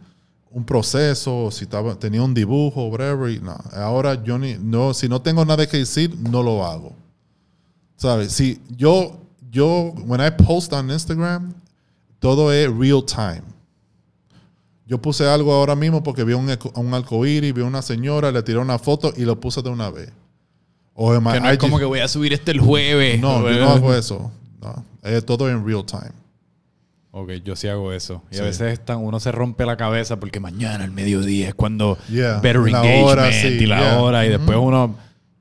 un 0.55 0.63
proceso, 0.63 1.51
si 1.51 1.65
estaba, 1.65 1.95
tenía 1.95 2.23
un 2.23 2.33
dibujo, 2.33 2.85
whatever. 2.85 3.29
Y 3.29 3.41
no, 3.41 3.57
ahora 3.73 4.23
yo 4.23 4.37
ni, 4.37 4.53
no, 4.53 4.93
si 4.93 5.09
no 5.09 5.21
tengo 5.21 5.43
nada 5.43 5.67
que 5.67 5.75
decir, 5.75 6.15
no 6.17 6.41
lo 6.41 6.65
hago. 6.65 6.93
¿Sabes? 7.97 8.31
Si 8.31 8.61
yo, 8.69 9.19
yo, 9.51 9.93
when 10.05 10.21
I 10.21 10.31
post 10.31 10.71
on 10.71 10.89
Instagram, 10.89 11.53
todo 12.19 12.53
es 12.53 12.73
real 12.73 13.03
time. 13.03 13.43
Yo 14.87 15.01
puse 15.01 15.27
algo 15.27 15.51
ahora 15.51 15.75
mismo 15.75 16.01
porque 16.01 16.23
vi 16.23 16.31
un, 16.31 16.49
un 16.75 16.93
arcoíris, 16.93 17.53
vi 17.53 17.61
una 17.61 17.81
señora, 17.81 18.31
le 18.31 18.41
tiré 18.41 18.57
una 18.57 18.79
foto 18.79 19.11
y 19.17 19.25
lo 19.25 19.37
puse 19.37 19.61
de 19.61 19.69
una 19.69 19.89
vez. 19.89 20.09
O 20.93 21.11
Que 21.11 21.19
no 21.41 21.49
es 21.49 21.57
como 21.57 21.79
que 21.79 21.85
voy 21.85 21.99
a 21.99 22.07
subir 22.07 22.31
este 22.31 22.51
el 22.51 22.61
jueves. 22.61 23.19
no, 23.19 23.41
yo 23.41 23.59
no 23.59 23.69
hago 23.71 23.93
eso. 23.93 24.31
No, 24.61 24.85
es 25.03 25.25
todo 25.25 25.49
en 25.49 25.67
real 25.67 25.85
time. 25.85 26.13
Ok, 27.17 27.31
yo 27.45 27.55
sí 27.55 27.69
hago 27.69 27.93
eso. 27.93 28.23
Y 28.29 28.35
Sí. 28.35 28.41
a 28.41 28.43
veces 28.43 28.73
están, 28.73 28.97
uno 28.97 29.21
se 29.21 29.31
rompe 29.31 29.65
la 29.65 29.77
cabeza 29.77 30.19
porque 30.19 30.41
mañana 30.41 30.83
al 30.83 30.91
mediodía 30.91 31.47
es 31.47 31.55
cuando 31.55 31.97
Yeah, 32.09 32.39
better 32.41 32.57
la 32.69 32.79
engagement 32.79 33.07
hora, 33.07 33.31
sí, 33.31 33.47
y 33.47 33.65
la 33.67 33.79
yeah. 33.79 34.01
hora 34.01 34.25
y 34.25 34.29
después 34.29 34.57
uno 34.61 34.95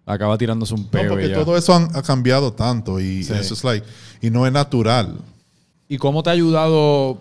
acaba 0.07 0.39
tirándose 0.39 0.73
un 0.73 0.83
No, 0.83 0.89
peo 0.91 1.09
porque 1.09 1.27
y 1.27 1.29
ya. 1.31 1.35
todo 1.35 1.57
eso 1.57 1.75
han- 1.75 1.89
ha 1.97 2.03
cambiado 2.03 2.53
tanto 2.53 3.01
y 3.01 3.25
Sí. 3.25 3.33
eso 3.33 3.55
es 3.55 3.65
like 3.65 3.85
y 4.23 4.31
no 4.31 4.47
es 4.47 4.53
natural. 4.53 5.17
¿Y 5.89 5.99
cómo 5.99 6.23
te 6.23 6.31
ha 6.31 6.33
ayudado 6.33 7.19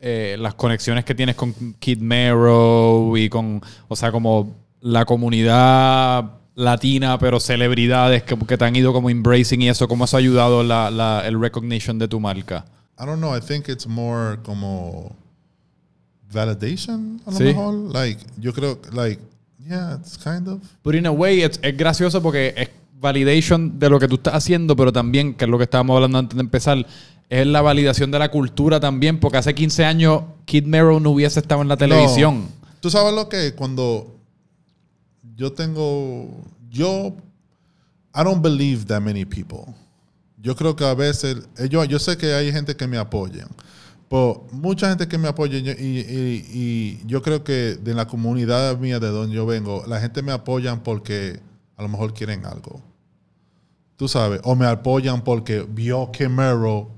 eh, 0.00 0.36
las 0.40 0.54
conexiones 0.54 1.04
que 1.04 1.14
tienes 1.14 1.36
con 1.36 1.52
Kid 1.78 1.98
Mero 1.98 3.12
y 3.16 3.28
con, 3.28 3.60
o 3.88 3.94
sea, 3.94 4.10
como 4.10 4.56
la 4.80 5.04
comunidad 5.04 6.24
latina, 6.54 7.18
pero 7.18 7.38
celebridades 7.40 8.22
que, 8.24 8.36
que 8.38 8.56
te 8.58 8.64
han 8.64 8.74
ido 8.74 8.92
como 8.94 9.10
embracing 9.10 9.60
y 9.62 9.68
eso? 9.68 9.86
¿Cómo 9.86 10.06
eso 10.06 10.16
ha 10.16 10.20
ayudado 10.20 10.62
la, 10.64 10.90
la- 10.90 11.22
el 11.26 11.38
recognition 11.38 11.98
de 11.98 12.08
tu 12.08 12.18
marca? 12.20 12.64
I 13.02 13.06
don't 13.06 13.18
know. 13.18 13.34
I 13.36 13.40
think 13.40 13.68
it's 13.68 13.86
more 13.86 14.38
como 14.44 15.16
validation 16.32 17.20
a 17.26 17.30
lo 17.30 17.36
Sí. 17.38 17.44
mejor. 17.44 17.74
Like 17.92 18.24
yo 18.38 18.52
creo 18.52 18.78
like 18.92 19.20
yeah, 19.58 19.96
it's 20.00 20.16
kind 20.16 20.46
of 20.48 20.60
But 20.84 20.94
in 20.94 21.06
a 21.06 21.10
way, 21.10 21.42
it's- 21.42 21.58
es 21.62 21.76
gracioso 21.76 22.22
porque 22.22 22.54
es 22.56 22.68
validation 23.00 23.78
de 23.78 23.90
lo 23.90 23.98
que 23.98 24.06
tú 24.08 24.14
estás 24.16 24.34
haciendo, 24.34 24.76
pero 24.76 24.92
también, 24.92 25.34
que 25.34 25.44
es 25.44 25.50
lo 25.50 25.58
que 25.58 25.64
estábamos 25.64 25.96
hablando 25.96 26.18
antes 26.18 26.36
de 26.36 26.42
empezar, 26.42 26.86
es 27.28 27.46
la 27.46 27.60
validación 27.60 28.10
de 28.12 28.18
la 28.18 28.30
cultura 28.30 28.78
también, 28.78 29.18
porque 29.18 29.38
hace 29.38 29.54
15 29.54 29.84
años 29.84 30.22
Kid 30.44 30.64
Mero 30.66 31.00
no 31.00 31.10
hubiese 31.10 31.40
estado 31.40 31.62
en 31.62 31.68
la 31.68 31.76
televisión. 31.76 32.42
No. 32.42 32.68
Tú 32.80 32.90
sabes 32.90 33.12
lo 33.14 33.28
que 33.28 33.54
cuando 33.54 34.14
yo 35.36 35.52
tengo 35.52 36.28
yo 36.70 37.14
I 38.14 38.22
don't 38.22 38.42
believe 38.42 38.84
that 38.86 39.00
many 39.00 39.24
people. 39.24 39.74
Yo 40.42 40.56
creo 40.56 40.74
que 40.76 40.84
a 40.84 40.94
veces 40.94 41.36
eh, 41.58 41.68
yo, 41.68 41.84
yo 41.84 41.98
sé 41.98 42.16
que 42.16 42.34
hay 42.34 42.52
gente 42.52 42.74
que 42.76 42.86
me 42.88 42.98
apoyan, 42.98 43.48
pero 44.08 44.46
mucha 44.50 44.88
gente 44.88 45.06
que 45.08 45.16
me 45.16 45.28
apoya 45.28 45.56
y, 45.58 45.70
y- 45.70 46.46
y 46.52 47.02
yo 47.06 47.22
creo 47.22 47.44
que 47.44 47.76
de 47.76 47.94
la 47.94 48.06
comunidad 48.06 48.76
mía 48.78 48.98
de 48.98 49.08
donde 49.08 49.34
yo 49.34 49.46
vengo, 49.46 49.84
la 49.86 50.00
gente 50.00 50.20
me 50.20 50.32
apoyan 50.32 50.82
porque 50.82 51.40
a 51.76 51.82
lo 51.82 51.88
mejor 51.88 52.12
quieren 52.12 52.44
algo. 52.44 52.82
Tú 53.96 54.08
sabes, 54.08 54.40
o 54.42 54.56
me 54.56 54.66
apoyan 54.66 55.22
porque 55.22 55.64
vio 55.68 56.10
que 56.10 56.28
Mero, 56.28 56.90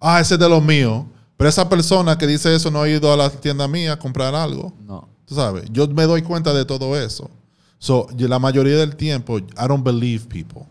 ah, 0.00 0.18
ese 0.20 0.34
es 0.34 0.40
de 0.40 0.48
los 0.48 0.62
míos, 0.64 1.04
pero 1.36 1.50
esa 1.50 1.68
persona 1.68 2.16
que 2.16 2.26
dice 2.26 2.54
eso 2.54 2.70
no 2.70 2.80
ha 2.82 2.88
ido 2.88 3.12
a 3.12 3.16
la 3.16 3.28
tienda 3.30 3.68
mía 3.68 3.92
a 3.92 3.98
comprar 3.98 4.34
algo. 4.34 4.72
No. 4.86 5.08
Tú 5.26 5.34
sabes, 5.34 5.64
yo 5.70 5.86
me 5.88 6.04
doy 6.04 6.22
cuenta 6.22 6.54
de 6.54 6.64
todo 6.64 6.98
eso. 6.98 7.30
So, 7.78 8.08
la 8.16 8.38
mayoría 8.38 8.76
del 8.76 8.96
tiempo, 8.96 9.38
I 9.38 9.44
don't 9.68 9.84
believe 9.84 10.26
people. 10.26 10.62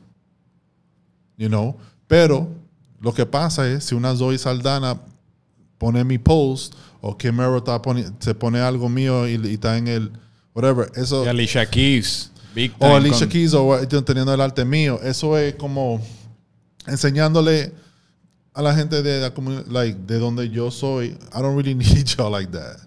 You 1.37 1.47
know? 1.47 1.75
Pero 2.07 2.49
lo 2.99 3.13
que 3.13 3.25
pasa 3.25 3.69
es, 3.69 3.85
si 3.85 3.95
una 3.95 4.15
Zoe 4.15 4.37
Saldana 4.37 4.99
pone 5.77 6.03
mi 6.03 6.17
post, 6.17 6.73
o 7.01 7.17
que 7.17 7.31
Mero 7.31 7.63
se 8.19 8.33
pone 8.33 8.59
algo 8.59 8.89
mío 8.89 9.27
y, 9.27 9.35
y 9.35 9.53
está 9.53 9.77
en 9.77 9.87
el, 9.87 10.11
whatever, 10.55 10.91
eso, 10.95 11.23
Y 11.23 11.27
Alicia 11.27 11.65
Keys. 11.69 12.31
Big 12.55 12.73
o 12.79 12.87
Alicia 12.95 13.19
con- 13.19 13.29
Keys, 13.29 13.53
o 13.53 13.87
teniendo 14.03 14.33
el 14.33 14.41
arte 14.41 14.65
mío, 14.65 14.99
eso 15.03 15.37
es 15.37 15.53
como 15.55 16.01
enseñándole 16.87 17.71
a 18.53 18.61
la 18.63 18.73
gente 18.73 19.03
de 19.03 19.21
la 19.21 19.33
comunidad, 19.33 19.67
like, 19.67 19.99
de 20.07 20.17
donde 20.17 20.49
yo 20.49 20.71
soy, 20.71 21.07
I 21.09 21.41
don't 21.41 21.55
really 21.55 21.75
need 21.75 22.05
y'all 22.17 22.31
like 22.31 22.51
that. 22.51 22.77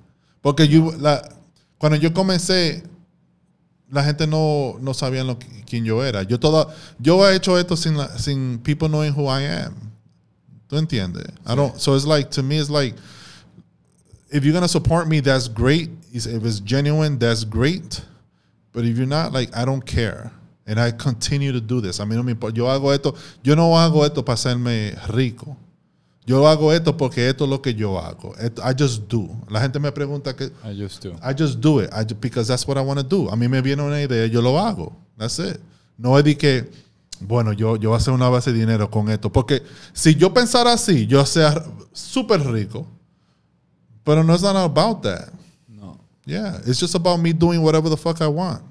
Porque 0.42 0.66
you, 0.66 0.92
la, 0.98 1.22
cuando 1.78 1.96
yo 1.96 2.12
comencé, 2.12 2.82
la 3.90 4.02
gente 4.04 4.26
no, 4.26 4.76
no 4.80 4.92
sabía 4.92 5.24
lo 5.24 5.36
quién 5.66 5.84
yo 5.84 6.02
era. 6.02 6.22
Yo 6.22 6.38
toda, 6.38 6.74
yo 6.98 7.22
he 7.28 7.34
hecho 7.36 7.58
esto 7.58 7.76
sin, 7.76 7.96
la- 7.96 8.16
sin 8.18 8.58
people 8.58 8.88
knowing 8.88 9.12
who 9.12 9.26
I 9.26 9.42
am. 9.42 9.74
¿Tú 10.68 10.76
entiendes? 10.76 11.26
I 11.46 11.54
don't, 11.56 11.78
so 11.80 11.94
it's 11.96 12.06
like, 12.06 12.30
to 12.32 12.42
me, 12.42 12.58
it's 12.58 12.70
like, 12.70 12.94
if 14.30 14.44
you're 14.44 14.52
gonna 14.54 14.68
support 14.68 15.08
me, 15.08 15.20
that's 15.20 15.48
great. 15.48 15.90
If 16.12 16.26
it's 16.44 16.60
genuine, 16.60 17.18
that's 17.18 17.44
great. 17.44 18.00
But 18.72 18.84
if 18.84 18.96
you're 18.96 19.06
not, 19.06 19.32
like, 19.32 19.50
I 19.56 19.64
don't 19.64 19.84
care. 19.84 20.30
And 20.66 20.78
I 20.78 20.92
continue 20.92 21.50
to 21.50 21.60
do 21.60 21.80
this. 21.80 21.98
A 21.98 22.04
mí 22.04 22.14
no 22.14 22.22
me 22.22 22.32
importa. 22.34 22.56
Yo 22.56 22.66
hago 22.66 22.92
esto. 22.94 23.16
Yo 23.42 23.56
no 23.56 23.72
hago 23.76 24.04
esto 24.04 24.22
para 24.22 24.36
hacerme 24.36 24.96
rico. 25.12 25.56
Yo 26.26 26.46
hago 26.46 26.72
esto 26.72 26.96
porque 26.96 27.28
esto 27.28 27.44
es 27.44 27.50
lo 27.50 27.60
que 27.62 27.74
yo 27.74 27.98
hago. 27.98 28.34
I 28.38 28.74
just 28.78 29.08
do. 29.08 29.28
La 29.48 29.60
gente 29.60 29.78
me 29.80 29.90
pregunta 29.90 30.36
que 30.36 30.44
I 30.64 30.76
just 30.80 31.02
do. 31.02 31.12
I 31.22 31.34
just 31.36 31.58
do 31.60 31.80
it 31.80 31.90
I 31.92 32.04
ju- 32.04 32.14
because 32.20 32.46
that's 32.48 32.66
what 32.68 32.76
I 32.76 32.82
want 32.82 33.00
to 33.00 33.04
do. 33.06 33.28
A 33.30 33.36
mí 33.36 33.48
me 33.48 33.60
viene 33.62 33.82
una 33.82 34.00
idea, 34.00 34.26
yo 34.26 34.40
lo 34.42 34.58
hago. 34.58 34.92
That's 35.16 35.38
it. 35.38 35.58
No 35.96 36.16
es 36.18 36.24
de 36.24 36.36
que, 36.36 36.70
bueno, 37.20 37.52
yo, 37.52 37.76
yo 37.76 37.90
voy 37.90 37.96
a 37.96 37.98
hacer 37.98 38.12
una 38.14 38.28
base 38.28 38.52
de 38.52 38.58
dinero 38.60 38.90
con 38.90 39.08
esto. 39.10 39.32
Porque 39.32 39.62
si 39.92 40.14
yo 40.14 40.32
pensara 40.32 40.72
así, 40.74 41.06
yo 41.06 41.24
sea 41.26 41.64
súper 41.92 42.40
rico. 42.46 42.86
Pero 44.04 44.22
no 44.22 44.34
es 44.34 44.42
not 44.42 44.56
about 44.56 45.02
that. 45.02 45.30
No. 45.68 45.98
Yeah, 46.26 46.60
it's 46.66 46.78
just 46.80 46.94
about 46.94 47.18
me 47.18 47.32
doing 47.32 47.62
whatever 47.62 47.88
the 47.90 47.96
fuck 47.96 48.20
I 48.20 48.26
want. 48.28 48.62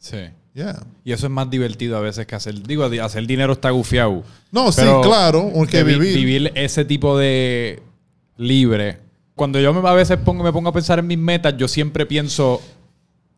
Sí. 0.00 0.30
Yeah. 0.54 0.82
Y 1.04 1.12
eso 1.12 1.26
es 1.26 1.32
más 1.32 1.48
divertido 1.48 1.96
a 1.96 2.00
veces 2.00 2.26
que 2.26 2.34
hacer. 2.34 2.62
Digo, 2.62 2.88
di- 2.90 2.98
hacer 2.98 3.26
dinero 3.26 3.54
está 3.54 3.70
gufiado. 3.70 4.22
No, 4.50 4.70
sí, 4.70 4.82
claro, 5.02 5.50
vivir. 5.84 6.14
Vivir 6.14 6.52
ese 6.54 6.84
tipo 6.84 7.16
de 7.16 7.82
libre. 8.36 8.98
Cuando 9.34 9.58
yo 9.60 9.72
me, 9.72 9.88
a 9.88 9.92
veces 9.94 10.18
pongo, 10.18 10.44
me 10.44 10.52
pongo 10.52 10.68
a 10.68 10.72
pensar 10.72 10.98
en 10.98 11.06
mis 11.06 11.18
metas, 11.18 11.56
yo 11.56 11.68
siempre 11.68 12.04
pienso 12.04 12.60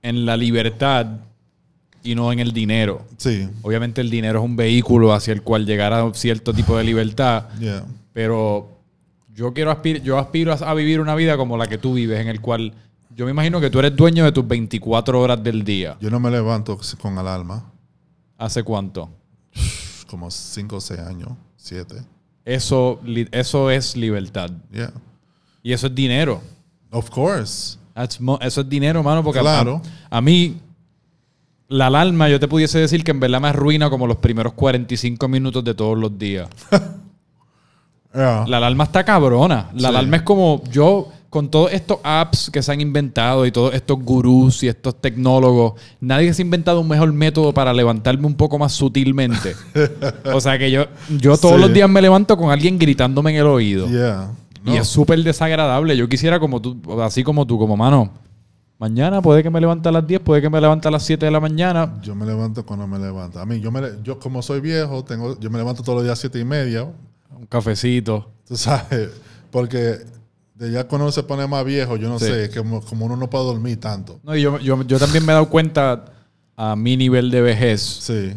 en 0.02 0.26
la 0.26 0.36
libertad 0.36 1.06
y 2.02 2.14
no 2.16 2.32
en 2.32 2.40
el 2.40 2.52
dinero. 2.52 3.06
Sí, 3.16 3.48
Obviamente 3.62 4.00
el 4.00 4.10
dinero 4.10 4.40
es 4.40 4.44
un 4.44 4.56
vehículo 4.56 5.12
hacia 5.12 5.32
el 5.32 5.42
cual 5.42 5.64
llegar 5.66 5.92
a 5.92 6.12
cierto 6.14 6.52
tipo 6.52 6.76
de 6.76 6.84
libertad, 6.84 7.44
yeah. 7.60 7.84
pero 8.12 8.70
yo 9.32 9.54
quiero 9.54 9.70
aspir 9.70 10.02
yo 10.02 10.18
aspiro 10.18 10.52
a, 10.52 10.56
a 10.56 10.74
vivir 10.74 11.00
una 11.00 11.14
vida 11.14 11.36
como 11.36 11.56
la 11.56 11.66
que 11.68 11.78
tú 11.78 11.94
vives, 11.94 12.20
en 12.20 12.28
el 12.28 12.40
cual 12.40 12.72
yo 13.14 13.24
me 13.24 13.30
imagino 13.30 13.60
que 13.60 13.70
tú 13.70 13.78
eres 13.78 13.94
dueño 13.96 14.24
de 14.24 14.32
tus 14.32 14.46
24 14.46 15.20
horas 15.20 15.42
del 15.42 15.64
día. 15.64 15.96
Yo 16.00 16.10
no 16.10 16.18
me 16.20 16.30
levanto 16.30 16.78
con 17.00 17.16
alarma. 17.18 17.70
¿Hace 18.38 18.62
cuánto? 18.62 19.10
Como 20.08 20.30
5 20.30 20.76
o 20.76 20.80
6 20.80 21.00
años, 21.00 21.30
7. 21.56 21.96
Eso, 22.44 23.00
eso 23.32 23.70
es 23.70 23.96
libertad. 23.96 24.50
Yeah. 24.72 24.92
Y 25.62 25.72
eso 25.72 25.86
es 25.86 25.94
dinero. 25.94 26.40
Of 26.90 27.10
course. 27.10 27.78
Eso 28.40 28.60
es 28.60 28.68
dinero, 28.68 29.02
mano, 29.02 29.22
porque 29.22 29.40
Claro. 29.40 29.80
a, 30.10 30.18
a 30.18 30.20
mí 30.20 30.56
la 31.68 31.86
alarma 31.86 32.28
yo 32.28 32.38
te 32.38 32.46
pudiese 32.48 32.78
decir 32.78 33.02
que 33.04 33.12
en 33.12 33.20
verdad 33.20 33.40
me 33.40 33.48
arruina 33.48 33.88
como 33.88 34.06
los 34.06 34.16
primeros 34.18 34.52
45 34.52 35.26
minutos 35.28 35.64
de 35.64 35.74
todos 35.74 35.96
los 35.98 36.18
días. 36.18 36.48
Yeah. 38.14 38.44
La 38.46 38.58
alarma 38.58 38.84
está 38.84 39.02
cabrona. 39.04 39.70
La 39.72 39.80
Sí. 39.80 39.86
alarma 39.86 40.16
es 40.18 40.22
como 40.22 40.62
yo, 40.70 41.08
con 41.34 41.50
todos 41.50 41.72
estos 41.72 41.98
apps 42.04 42.48
que 42.48 42.62
se 42.62 42.70
han 42.70 42.80
inventado 42.80 43.44
y 43.44 43.50
todos 43.50 43.74
estos 43.74 43.98
gurús 43.98 44.62
y 44.62 44.68
estos 44.68 45.00
tecnólogos, 45.00 45.72
nadie 46.00 46.32
se 46.32 46.42
ha 46.42 46.44
inventado 46.44 46.80
un 46.80 46.86
mejor 46.86 47.12
método 47.12 47.52
para 47.52 47.72
levantarme 47.72 48.24
un 48.24 48.36
poco 48.36 48.56
más 48.56 48.72
sutilmente. 48.72 49.56
o 50.32 50.40
sea 50.40 50.56
que 50.56 50.70
yo, 50.70 50.84
yo 51.18 51.36
todos 51.36 51.56
Sí. 51.56 51.60
los 51.60 51.72
días 51.74 51.90
me 51.90 52.00
levanto 52.00 52.36
con 52.36 52.52
alguien 52.52 52.78
gritándome 52.78 53.32
en 53.32 53.38
el 53.38 53.46
oído. 53.48 53.88
Yeah. 53.88 54.30
Y 54.64 54.76
es 54.76 54.86
súper 54.86 55.24
desagradable. 55.24 55.96
Yo 55.96 56.08
quisiera 56.08 56.38
como 56.38 56.62
tú, 56.62 56.80
así 57.02 57.24
como 57.24 57.44
tú, 57.44 57.58
como 57.58 57.76
mano. 57.76 58.12
Mañana 58.78 59.20
puede 59.20 59.42
que 59.42 59.50
me 59.50 59.60
levante 59.60 59.88
a 59.88 59.92
las 59.92 60.06
10, 60.06 60.20
puede 60.20 60.40
que 60.40 60.48
me 60.48 60.60
levante 60.60 60.86
a 60.86 60.92
las 60.92 61.02
7 61.02 61.26
de 61.26 61.32
la 61.32 61.40
mañana. 61.40 61.96
Yo 62.00 62.14
me 62.14 62.26
levanto 62.26 62.64
cuando 62.64 62.86
me 62.86 63.00
levanto. 63.00 63.40
A 63.40 63.44
mí, 63.44 63.58
yo, 63.58 63.72
me, 63.72 63.80
yo 64.04 64.20
como 64.20 64.40
soy 64.40 64.60
viejo, 64.60 65.02
tengo, 65.02 65.36
yo 65.40 65.50
me 65.50 65.58
levanto 65.58 65.82
todos 65.82 65.96
los 65.96 66.04
días 66.04 66.16
a 66.16 66.20
siete 66.20 66.38
y 66.38 66.44
media. 66.44 66.84
Un 67.36 67.46
cafecito. 67.46 68.30
Tú 68.46 68.56
sabes, 68.56 69.10
porque 69.50 69.98
de 70.54 70.70
ya 70.70 70.84
cuando 70.84 71.06
uno 71.06 71.12
se 71.12 71.22
pone 71.22 71.46
más 71.46 71.64
viejo, 71.64 71.96
yo 71.96 72.08
no 72.08 72.18
Sí. 72.18 72.26
sé, 72.26 72.48
que 72.50 72.58
como, 72.58 72.80
como 72.80 73.06
uno 73.06 73.16
no 73.16 73.28
puede 73.28 73.44
dormir 73.44 73.78
tanto. 73.80 74.20
No, 74.22 74.36
y 74.36 74.42
yo, 74.42 74.58
yo, 74.60 74.82
yo 74.84 74.98
también 74.98 75.24
me 75.26 75.32
he 75.32 75.34
dado 75.34 75.48
cuenta 75.48 76.04
a 76.56 76.76
mi 76.76 76.96
nivel 76.96 77.30
de 77.30 77.40
vejez 77.42 77.80
Sí. 77.82 78.32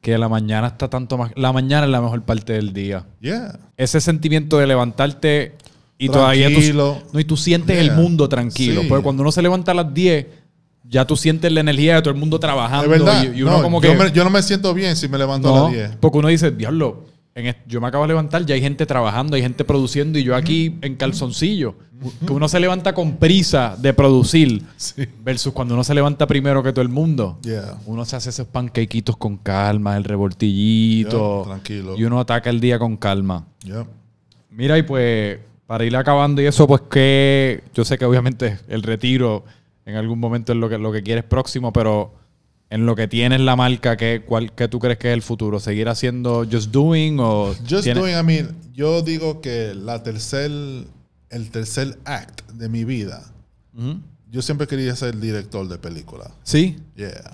que 0.00 0.16
la 0.16 0.28
mañana 0.28 0.68
está 0.68 0.88
tanto 0.88 1.18
más. 1.18 1.32
La 1.34 1.52
mañana 1.52 1.84
es 1.86 1.90
la 1.90 2.00
mejor 2.00 2.22
parte 2.22 2.52
del 2.52 2.72
día. 2.72 3.04
Yeah. 3.20 3.58
Ese 3.76 4.00
sentimiento 4.00 4.58
de 4.58 4.66
levantarte 4.68 5.54
y 5.98 6.08
todavía 6.08 6.48
tú, 6.54 7.00
no, 7.12 7.18
y 7.18 7.24
tú 7.24 7.36
sientes 7.36 7.76
el 7.78 7.90
mundo 7.92 8.28
tranquilo. 8.28 8.82
Sí. 8.82 8.86
Porque 8.88 9.02
cuando 9.02 9.22
uno 9.22 9.32
se 9.32 9.42
levanta 9.42 9.72
a 9.72 9.74
las 9.74 9.92
10, 9.92 10.26
ya 10.84 11.04
tú 11.04 11.16
sientes 11.16 11.50
la 11.50 11.58
energía 11.60 11.96
de 11.96 12.02
todo 12.02 12.14
el 12.14 12.20
mundo 12.20 12.38
trabajando. 12.38 12.84
Es 12.84 12.90
verdad. 13.02 13.24
Y, 13.24 13.38
y 13.38 13.42
uno 13.42 13.56
No, 13.56 13.62
como 13.64 13.82
yo, 13.82 13.90
que. 13.90 13.98
me- 13.98 14.12
yo 14.12 14.22
no 14.22 14.30
me 14.30 14.40
siento 14.42 14.72
bien 14.72 14.94
si 14.94 15.08
me 15.08 15.18
levanto 15.18 15.52
a 15.54 15.62
las 15.64 15.72
10. 15.72 15.96
porque 16.00 16.18
uno 16.18 16.28
dice, 16.28 16.52
diablo, 16.52 17.04
en 17.38 17.56
yo 17.66 17.80
me 17.80 17.86
acabo 17.86 18.04
de 18.04 18.08
levantar, 18.08 18.44
ya 18.46 18.54
hay 18.54 18.60
gente 18.60 18.86
trabajando, 18.86 19.36
hay 19.36 19.42
gente 19.42 19.64
produciendo 19.64 20.18
y 20.18 20.24
yo 20.24 20.34
aquí 20.36 20.76
en 20.82 20.96
calzoncillo. 20.96 21.74
Que 22.24 22.32
uno 22.32 22.48
se 22.48 22.60
levanta 22.60 22.94
con 22.94 23.16
prisa 23.16 23.76
de 23.76 23.92
producir 23.92 24.62
Sí. 24.76 25.04
versus 25.24 25.52
cuando 25.52 25.74
uno 25.74 25.82
se 25.82 25.94
levanta 25.94 26.28
primero 26.28 26.62
que 26.62 26.70
todo 26.72 26.82
el 26.82 26.88
mundo. 26.88 27.38
Yeah. 27.42 27.76
Uno 27.86 28.04
se 28.04 28.14
hace 28.14 28.30
esos 28.30 28.46
pancakeitos 28.46 29.16
con 29.16 29.36
calma, 29.36 29.96
el 29.96 30.04
revoltillito. 30.04 31.42
Yeah, 31.44 31.52
tranquilo. 31.54 31.98
Y 31.98 32.04
uno 32.04 32.20
ataca 32.20 32.50
el 32.50 32.60
día 32.60 32.78
con 32.78 32.96
calma. 32.96 33.46
Yeah. 33.64 33.84
Mira, 34.50 34.78
y 34.78 34.82
pues, 34.82 35.38
para 35.66 35.84
ir 35.84 35.96
acabando 35.96 36.40
y 36.40 36.46
eso, 36.46 36.66
pues 36.68 36.82
que 36.90 37.64
yo 37.74 37.84
sé 37.84 37.98
que 37.98 38.04
obviamente 38.04 38.58
el 38.68 38.82
retiro 38.82 39.44
en 39.84 39.96
algún 39.96 40.20
momento 40.20 40.52
es 40.52 40.58
lo 40.58 40.68
que, 40.68 40.78
lo 40.78 40.92
que 40.92 41.02
quieres 41.02 41.24
próximo, 41.24 41.72
pero 41.72 42.12
en 42.70 42.84
lo 42.86 42.94
que 42.96 43.08
tienes 43.08 43.40
la 43.40 43.56
marca, 43.56 43.96
¿qué, 43.96 44.22
cuál, 44.26 44.52
qué 44.52 44.68
tú 44.68 44.78
crees 44.78 44.98
que 44.98 45.08
es 45.08 45.14
el 45.14 45.22
futuro? 45.22 45.58
¿Seguir 45.60 45.88
haciendo 45.88 46.46
Just 46.50 46.70
Doing 46.70 47.18
o 47.20 47.54
Just 47.68 47.84
tienes- 47.84 47.96
doing, 48.02 48.14
I 48.18 48.22
mean, 48.22 48.56
yo 48.74 49.02
digo 49.02 49.40
que 49.40 49.74
la 49.74 50.02
tercer, 50.02 50.50
el 51.30 51.50
tercer 51.50 51.98
act 52.04 52.42
de 52.52 52.68
mi 52.68 52.84
vida, 52.84 53.24
yo 54.30 54.42
siempre 54.42 54.66
quería 54.66 54.94
ser 54.96 55.18
director 55.18 55.66
de 55.68 55.78
película. 55.78 56.30
¿Sí? 56.42 56.76
Yeah. 56.96 57.32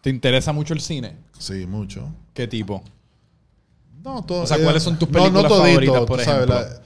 ¿Te 0.00 0.10
interesa 0.10 0.52
mucho 0.52 0.74
el 0.74 0.80
cine? 0.80 1.16
Sí, 1.38 1.66
mucho. 1.66 2.08
¿Qué 2.34 2.48
tipo? 2.48 2.82
No, 4.02 4.24
todo, 4.24 4.42
O 4.42 4.46
sea, 4.46 4.58
¿cuáles 4.58 4.82
son 4.82 4.98
tus 4.98 5.08
no, 5.10 5.18
no 5.18 5.22
películas 5.24 5.48
todito, 5.48 5.64
favoritas, 5.68 6.00
por 6.06 6.18
tú 6.18 6.24
sabes, 6.24 6.44
ejemplo? 6.48 6.54
la- 6.60 6.82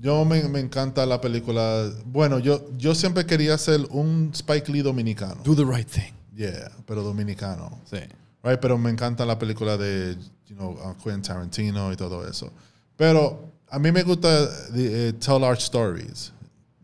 yo 0.00 0.24
me, 0.24 0.42
me 0.48 0.60
encanta 0.60 1.04
la 1.06 1.20
película. 1.20 1.88
Bueno, 2.06 2.38
yo, 2.38 2.68
yo 2.78 2.94
siempre 2.94 3.26
quería 3.26 3.56
ser 3.58 3.80
un 3.90 4.30
Spike 4.32 4.70
Lee 4.72 4.82
dominicano. 4.82 5.40
Do 5.44 5.54
the 5.56 5.64
right 5.64 5.88
thing. 5.88 6.12
Yeah, 6.38 6.70
pero 6.86 7.02
dominicano. 7.02 7.80
Sí. 7.90 7.98
Right, 8.44 8.60
pero 8.60 8.78
me 8.78 8.90
encanta 8.90 9.26
la 9.26 9.38
película 9.38 9.76
de 9.76 10.16
you 10.46 10.54
know, 10.54 10.70
uh, 10.70 10.94
Quentin 11.02 11.22
Tarantino 11.22 11.92
y 11.92 11.96
todo 11.96 12.26
eso. 12.28 12.52
Pero 12.96 13.50
a 13.68 13.78
mí 13.80 13.90
me 13.90 14.04
gusta 14.04 14.48
eh, 14.76 15.12
tell 15.18 15.42
art 15.42 15.58
stories. 15.58 16.32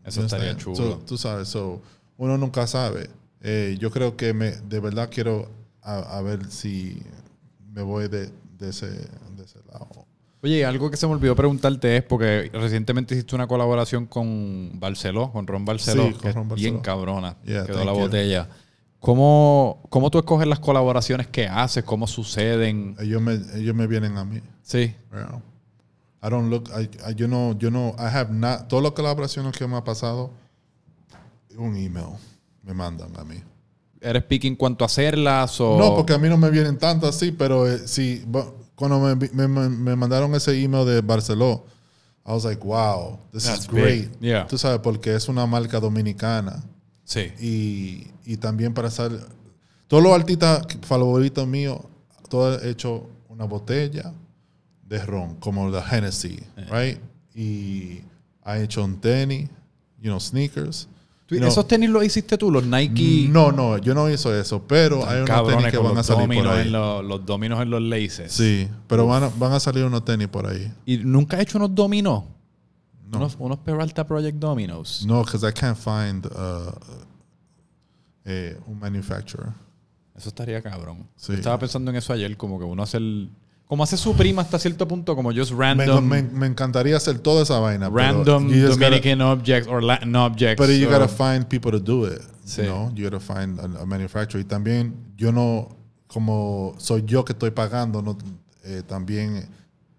Eso 0.03 0.23
estaría 0.23 0.57
chulo. 0.57 0.75
So, 0.75 0.97
tú 0.99 1.17
sabes, 1.17 1.47
so, 1.47 1.81
uno 2.17 2.37
nunca 2.37 2.67
sabe. 2.67 3.09
Eh, 3.41 3.77
yo 3.79 3.91
creo 3.91 4.17
que 4.17 4.33
me, 4.33 4.51
de 4.51 4.79
verdad 4.81 5.09
quiero 5.09 5.49
a, 5.81 6.17
a 6.17 6.21
ver 6.21 6.51
si 6.51 7.01
me 7.73 7.81
voy 7.81 8.09
de, 8.09 8.29
de, 8.59 8.69
ese, 8.69 8.87
de 8.89 9.43
ese 9.45 9.59
lado. 9.71 10.05
Oye, 10.43 10.65
algo 10.65 10.91
que 10.91 10.97
se 10.97 11.07
me 11.07 11.13
olvidó 11.13 11.35
preguntarte 11.35 11.97
es 11.97 12.03
porque 12.03 12.51
recientemente 12.53 13.15
hiciste 13.15 13.35
una 13.35 13.47
colaboración 13.47 14.05
con 14.05 14.79
Barceló, 14.79 15.31
con 15.31 15.47
Ron 15.47 15.65
Barceló, 15.65 16.07
Sí, 16.07 16.13
con 16.13 16.49
que 16.49 16.55
bien 16.55 16.79
cabrona. 16.79 17.37
Yeah, 17.45 17.65
quedó 17.65 17.83
la 17.83 17.93
you. 17.93 17.99
botella. 17.99 18.49
¿Cómo, 19.05 19.83
¿Cómo 19.91 20.09
tú 20.09 20.17
escoges 20.17 20.47
las 20.47 20.57
colaboraciones 20.59 21.27
que 21.27 21.47
haces? 21.47 21.83
¿Cómo 21.83 22.07
suceden? 22.07 22.95
Ellos 22.99 23.21
me, 23.21 23.39
ellos 23.53 23.75
me 23.75 23.85
vienen 23.85 24.17
a 24.17 24.25
mí. 24.25 24.41
Sí. 24.63 24.95
Yeah. 25.13 25.43
I 26.23 26.29
don't 26.31 26.49
look, 26.49 26.71
I, 26.75 26.89
I- 27.07 27.13
yo 27.13 27.27
no, 27.27 27.55
yo 27.55 27.69
no, 27.69 27.89
I 27.99 28.05
have 28.11 28.33
not, 28.33 28.67
todas 28.67 28.81
las 28.81 28.93
colaboraciones 28.93 29.55
que 29.55 29.67
me 29.67 29.75
ha 29.77 29.83
pasado, 29.83 30.31
un 31.55 31.75
email 31.77 32.07
me 32.63 32.73
mandan 32.73 33.15
a 33.19 33.23
mí. 33.23 33.35
¿Eres 34.01 34.23
picky 34.23 34.47
en 34.47 34.55
cuanto 34.55 34.83
a 34.83 34.87
hacerlas 34.87 35.61
o...? 35.61 35.77
No, 35.77 35.95
porque 35.95 36.13
a 36.13 36.17
mí 36.17 36.27
no 36.27 36.37
me 36.37 36.49
vienen 36.49 36.79
tanto 36.79 37.07
así, 37.07 37.31
pero 37.31 37.67
eh, 37.71 37.87
sí, 37.87 38.25
cuando 38.73 38.99
me, 38.99 39.15
me- 39.33 39.47
me- 39.69 39.95
mandaron 39.95 40.33
ese 40.33 40.59
email 40.59 40.83
de 40.83 41.01
Barceló, 41.01 41.63
I 42.25 42.31
was 42.31 42.43
like, 42.43 42.65
wow, 42.65 43.19
this 43.31 43.43
That's 43.43 43.59
is 43.59 43.67
great. 43.67 44.19
Yeah. 44.19 44.47
Tú 44.47 44.57
sabes, 44.57 44.79
porque 44.79 45.13
es 45.13 45.29
una 45.29 45.45
marca 45.45 45.79
dominicana 45.79 46.63
Sí. 47.05 47.31
y, 47.39 48.07
y 48.25 48.37
también 48.37 48.73
para 48.73 48.89
hacer, 48.89 49.11
todos 49.87 50.03
los 50.03 50.11
artistas 50.13 50.65
favoritos 50.81 51.47
míos, 51.47 51.79
todos 52.29 52.61
han 52.61 52.67
hecho 52.69 53.07
una 53.29 53.45
botella 53.45 54.11
de 54.87 54.99
ron, 55.05 55.35
como 55.35 55.69
la 55.69 55.83
Hennessy, 55.89 56.39
Eh. 56.57 56.65
right? 56.71 56.99
Y 57.35 58.01
ha 58.43 58.59
hecho 58.59 58.83
un 58.83 58.99
tenis, 58.99 59.49
you 60.01 60.09
know, 60.09 60.19
sneakers. 60.19 60.87
Tú- 61.27 61.35
You 61.35 61.39
know, 61.41 61.49
¿Esos 61.49 61.67
tenis 61.67 61.89
los 61.89 62.03
hiciste 62.05 62.37
tú, 62.37 62.51
los 62.51 62.63
Nike? 62.65 63.27
no, 63.31 63.51
no, 63.51 63.79
yo 63.79 63.95
no 63.95 64.07
hice 64.09 64.39
eso, 64.39 64.61
pero 64.67 65.07
hay 65.09 65.21
unos 65.23 65.47
tenis 65.47 65.71
que 65.71 65.77
van 65.77 65.97
a 65.97 66.03
salir 66.03 66.27
por 66.37 66.47
ahí. 66.47 66.67
en 66.67 66.71
los, 66.71 67.03
los 67.03 67.25
dominos 67.25 67.61
en 67.61 67.69
los 67.71 67.81
laces. 67.81 68.31
Sí, 68.31 68.67
pero 68.87 69.07
van 69.07 69.23
a, 69.23 69.29
van 69.29 69.53
a 69.53 69.59
salir 69.59 69.83
unos 69.85 70.05
tenis 70.05 70.27
por 70.27 70.45
ahí. 70.47 70.71
¿Y 70.85 70.97
nunca 70.97 71.37
has 71.37 71.43
hecho 71.43 71.57
unos 71.57 71.73
dominos? 71.73 72.23
No. 73.07 73.17
Unos, 73.17 73.35
unos 73.39 73.59
Peralta 73.59 74.05
Project 74.07 74.37
Dominos. 74.39 75.05
No, 75.05 75.23
because 75.23 75.47
I 75.47 75.51
can't 75.53 75.77
find 75.77 76.25
uh, 76.25 76.71
eh, 78.25 78.57
un 78.67 78.79
manufacturer. 78.79 79.49
Eso 80.15 80.29
estaría 80.29 80.61
cabrón. 80.61 81.07
Sí. 81.15 81.33
Yo 81.33 81.37
estaba 81.37 81.59
pensando 81.59 81.91
en 81.91 81.97
eso 81.97 82.13
ayer, 82.13 82.35
como 82.37 82.57
que 82.57 82.65
uno 82.65 82.83
hace 82.83 82.97
el... 82.97 83.29
Como 83.67 83.83
hace 83.83 83.97
su 83.97 84.13
prima 84.15 84.43
hasta 84.43 84.59
cierto 84.59 84.87
punto, 84.87 85.15
como 85.15 85.33
just 85.33 85.51
Me, 85.51 85.57
random... 85.59 86.05
me- 86.05 86.21
me 86.21 86.45
encantaría 86.45 86.95
hacer 86.97 87.17
toda 87.17 87.41
esa 87.41 87.59
vaina. 87.59 87.89
random 87.89 88.47
just 88.47 88.75
gotta- 88.75 88.85
Dominican 88.85 89.21
objects 89.21 89.67
or 89.67 89.83
Latin 89.83 90.15
objects. 90.15 90.57
Pero 90.63 90.71
you 90.71 90.87
gotta 90.87 91.07
find 91.07 91.47
people 91.47 91.71
to 91.71 91.79
do 91.79 92.07
it. 92.07 92.21
Sí. 92.45 92.61
You 92.61 92.67
know, 92.67 92.91
you 92.93 93.09
gotta 93.09 93.19
find 93.19 93.59
a, 93.59 93.81
a 93.81 93.85
manufacturer. 93.85 94.45
Y 94.45 94.47
también, 94.47 94.93
yo 95.17 95.31
no, 95.31 95.75
como 96.07 96.75
soy 96.77 97.03
yo 97.05 97.25
que 97.25 97.33
estoy 97.33 97.49
pagando, 97.51 98.03
no, 98.03 98.15
eh, 98.63 98.83
también 98.85 99.49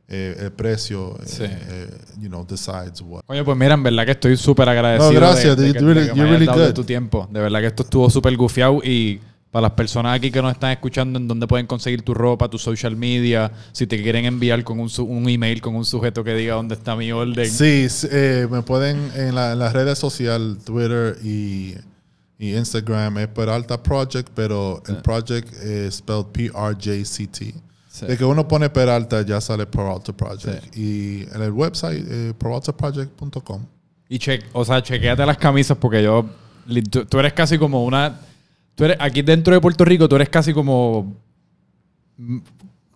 eh, 0.08 0.36
el 0.38 0.52
precio, 0.52 1.16
eh, 1.20 1.26
Sí. 1.26 1.42
eh, 1.44 1.90
you 2.20 2.28
know, 2.28 2.46
decides 2.46 3.00
what. 3.02 3.22
Oye, 3.26 3.42
pues 3.44 3.56
mira, 3.56 3.74
en 3.74 3.82
verdad 3.82 4.04
que 4.04 4.12
estoy 4.12 4.36
súper 4.36 4.68
agradecido. 4.68 5.12
No, 5.12 5.18
gracias, 5.18 5.56
de, 5.56 5.62
de 5.62 5.68
you 5.68 5.74
que, 5.74 5.80
really- 5.80 6.00
de 6.06 6.12
que 6.12 6.20
me 6.20 6.30
really 6.30 6.46
dado 6.46 6.60
de 6.60 6.72
tu 6.72 6.84
tiempo. 6.84 7.28
De 7.32 7.40
verdad 7.40 7.60
que 7.60 7.66
esto 7.66 7.82
estuvo 7.82 8.08
súper 8.10 8.36
gufiado 8.36 8.80
y 8.84 9.20
para 9.50 9.62
las 9.62 9.72
personas 9.72 10.14
aquí 10.16 10.30
que 10.30 10.42
nos 10.42 10.52
están 10.52 10.70
escuchando, 10.72 11.18
en 11.18 11.26
dónde 11.26 11.46
pueden 11.46 11.66
conseguir 11.66 12.02
tu 12.02 12.12
ropa, 12.12 12.46
tu 12.48 12.58
social 12.58 12.94
media, 12.94 13.50
si 13.72 13.86
te 13.86 14.02
quieren 14.02 14.26
enviar 14.26 14.62
con 14.64 14.78
un, 14.80 14.90
un 14.98 15.28
email 15.28 15.60
con 15.62 15.74
un 15.74 15.84
sujeto 15.84 16.22
que 16.22 16.34
diga 16.34 16.54
dónde 16.56 16.74
está 16.74 16.94
mi 16.94 17.10
orden. 17.10 17.50
Sí, 17.50 17.86
eh, 18.10 18.46
me 18.50 18.60
pueden 18.62 19.10
en, 19.16 19.34
la- 19.34 19.52
en 19.52 19.58
las 19.58 19.72
redes 19.72 19.98
sociales, 19.98 20.58
Twitter 20.64 21.16
y, 21.24 21.74
y 22.38 22.54
Instagram, 22.54 23.16
es 23.18 23.28
Peralta 23.28 23.82
Project, 23.82 24.28
pero 24.34 24.82
el 24.88 24.96
project 24.98 25.50
es 25.62 25.94
spelled 25.96 26.26
P-R-J-C-T. 26.32 27.54
Sí. 27.98 28.06
De 28.06 28.18
que 28.18 28.24
uno 28.24 28.46
pone 28.46 28.68
Peralta, 28.68 29.22
ya 29.24 29.40
sale 29.40 29.64
Peralta 29.64 30.12
Project. 30.12 30.76
Y 30.76 31.22
en 31.34 31.40
el 31.42 31.50
website, 31.50 32.04
eh, 32.06 32.34
peraltaproject.com. 32.38 33.64
Y 34.08 34.18
che, 34.18 34.40
o 34.52 34.64
sea, 34.64 34.82
chequéate 34.82 35.24
las 35.24 35.38
camisas 35.38 35.76
porque 35.78 36.02
yo. 36.02 36.26
Tú, 36.90 37.06
tú 37.06 37.18
eres 37.18 37.32
casi 37.32 37.56
como 37.58 37.84
una. 37.84 38.20
Tú 38.74 38.84
eres, 38.84 38.98
aquí 39.00 39.22
dentro 39.22 39.54
de 39.54 39.60
Puerto 39.60 39.84
Rico, 39.84 40.08
tú 40.08 40.16
eres 40.16 40.28
casi 40.28 40.52
como. 40.52 41.14
mm, 42.18 42.38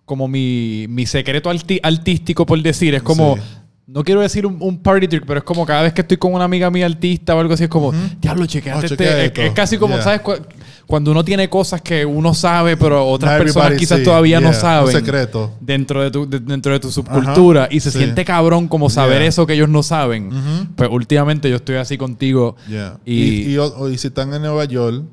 Como 0.05 0.27
mi, 0.27 0.85
mi 0.89 1.05
secreto 1.05 1.49
arti- 1.49 1.79
artístico, 1.81 2.45
por 2.45 2.61
decir. 2.61 2.93
Es 2.93 3.01
como. 3.01 3.37
Sí. 3.37 3.41
No 3.87 4.03
quiero 4.03 4.21
decir 4.21 4.45
un, 4.45 4.57
un 4.61 4.77
party 4.81 5.07
trick, 5.07 5.25
pero 5.25 5.39
es 5.39 5.43
como 5.43 5.65
cada 5.65 5.81
vez 5.81 5.91
que 5.93 6.01
estoy 6.01 6.15
con 6.15 6.33
una 6.33 6.45
amiga 6.45 6.69
mía 6.71 6.85
artista 6.85 7.35
o 7.35 7.39
algo 7.39 7.53
así, 7.53 7.63
es 7.63 7.69
como, 7.69 7.91
diablo, 8.21 8.45
chequeate 8.45 8.79
Oh, 8.79 8.85
este. 8.85 9.47
Es, 9.47 9.53
casi 9.53 9.77
como, 9.77 9.95
Yeah. 9.95 10.03
¿sabes? 10.03 10.21
Cu- 10.21 10.37
Cuando 10.85 11.11
uno 11.11 11.25
tiene 11.25 11.49
cosas 11.49 11.81
que 11.81 12.05
uno 12.05 12.33
sabe, 12.33 12.77
pero 12.77 13.05
otras 13.05 13.33
Not 13.33 13.43
personas 13.43 13.73
quizás 13.77 13.97
see. 13.97 14.05
todavía 14.05 14.39
no 14.39 14.49
Yeah, 14.51 14.55
un 14.57 14.61
saben. 14.61 14.91
secreto. 14.93 15.51
Dentro 15.59 16.01
de 16.03 16.11
tu, 16.11 16.29
de- 16.29 16.39
dentro 16.39 16.71
de 16.71 16.79
tu 16.79 16.89
subcultura. 16.91 17.67
y 17.71 17.79
se 17.81 17.91
sí. 17.91 17.97
siente 17.97 18.23
cabrón 18.23 18.67
como 18.69 18.89
saber 18.89 19.19
Yeah. 19.19 19.27
eso 19.27 19.45
que 19.47 19.53
ellos 19.53 19.67
no 19.69 19.83
saben. 19.83 20.29
Pues 20.75 20.89
últimamente 20.91 21.49
yo 21.49 21.57
estoy 21.57 21.75
así 21.75 21.97
contigo. 21.97 22.55
Yeah. 22.69 22.97
Y, 23.03 23.13
Y, 23.23 23.53
y, 23.53 23.57
o- 23.57 23.89
y 23.89 23.97
si 23.97 24.07
están 24.07 24.33
en 24.33 24.41
Nueva 24.43 24.63
York, 24.65 25.03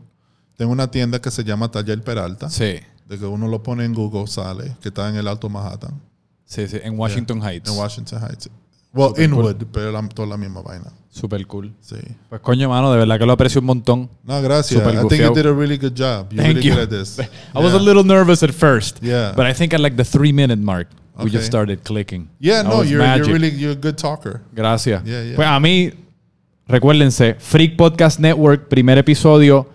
tengo 0.56 0.70
una 0.72 0.88
tienda 0.90 1.20
que 1.20 1.30
se 1.32 1.42
llama 1.42 1.68
Taller 1.70 2.02
Peralta. 2.02 2.48
sí, 2.50 2.74
De 3.08 3.18
que 3.18 3.24
uno 3.24 3.48
lo 3.48 3.62
pone 3.62 3.84
en 3.84 3.94
Google, 3.94 4.26
sale, 4.26 4.76
que 4.82 4.88
está 4.90 5.08
en 5.08 5.16
el 5.16 5.26
Alto 5.26 5.48
Manhattan, 5.48 5.94
sí, 6.48 6.66
sí, 6.66 6.78
en 6.82 6.98
Washington 6.98 7.40
Heights. 7.42 7.70
en 7.70 7.76
Washington 7.78 8.20
Heights. 8.20 8.50
Well, 8.92 9.10
Super 9.10 9.24
Inwood, 9.24 9.56
pero 9.70 9.92
la, 9.92 10.08
toda 10.08 10.26
la 10.28 10.36
misma 10.36 10.62
vaina. 10.62 10.90
Super 11.10 11.46
cool. 11.46 11.72
Sí. 11.80 11.96
Pues 12.28 12.40
coño, 12.40 12.68
mano, 12.68 12.90
de 12.90 12.98
verdad 12.98 13.18
que 13.18 13.26
lo 13.26 13.32
aprecio 13.34 13.60
un 13.60 13.66
montón. 13.66 14.08
No, 14.24 14.40
gracias. 14.40 14.80
Super 14.80 14.94
I 14.94 15.08
think 15.08 15.22
you 15.22 15.34
did 15.34 15.46
a 15.46 15.52
really 15.52 15.76
good 15.76 15.92
job. 15.94 16.32
You're 16.32 16.42
Thank 16.42 16.56
really 16.56 16.68
you. 16.68 16.74
good 16.74 16.82
at 16.84 16.88
this. 16.90 17.18
I 17.54 17.58
was 17.58 17.74
a 17.74 17.78
little 17.78 18.02
nervous 18.02 18.42
at 18.42 18.50
first. 18.52 18.98
Yeah. 19.02 19.32
But 19.36 19.46
I 19.46 19.52
think 19.52 19.74
at 19.74 19.80
like 19.80 19.96
the 19.96 20.04
three 20.04 20.32
minute 20.32 20.58
mark, 20.58 20.88
we 21.16 21.24
Okay. 21.24 21.32
just 21.32 21.46
started 21.46 21.82
clicking. 21.84 22.28
Yeah, 22.40 22.62
That 22.62 22.68
no, 22.72 22.82
you're, 22.82 22.98
magic. 22.98 23.26
you're 23.26 23.38
really 23.38 23.54
you're 23.56 23.72
a 23.72 23.80
good 23.80 23.96
talker. 23.96 24.40
Gracias. 24.54 25.02
Yeah, 25.04 25.22
yeah. 25.22 25.36
Pues 25.36 25.48
a 25.48 25.60
mí, 25.60 25.92
recuérdense, 26.66 27.34
Freak 27.38 27.76
Podcast 27.76 28.18
Network, 28.20 28.68
primer 28.68 28.98
episodio. 28.98 29.68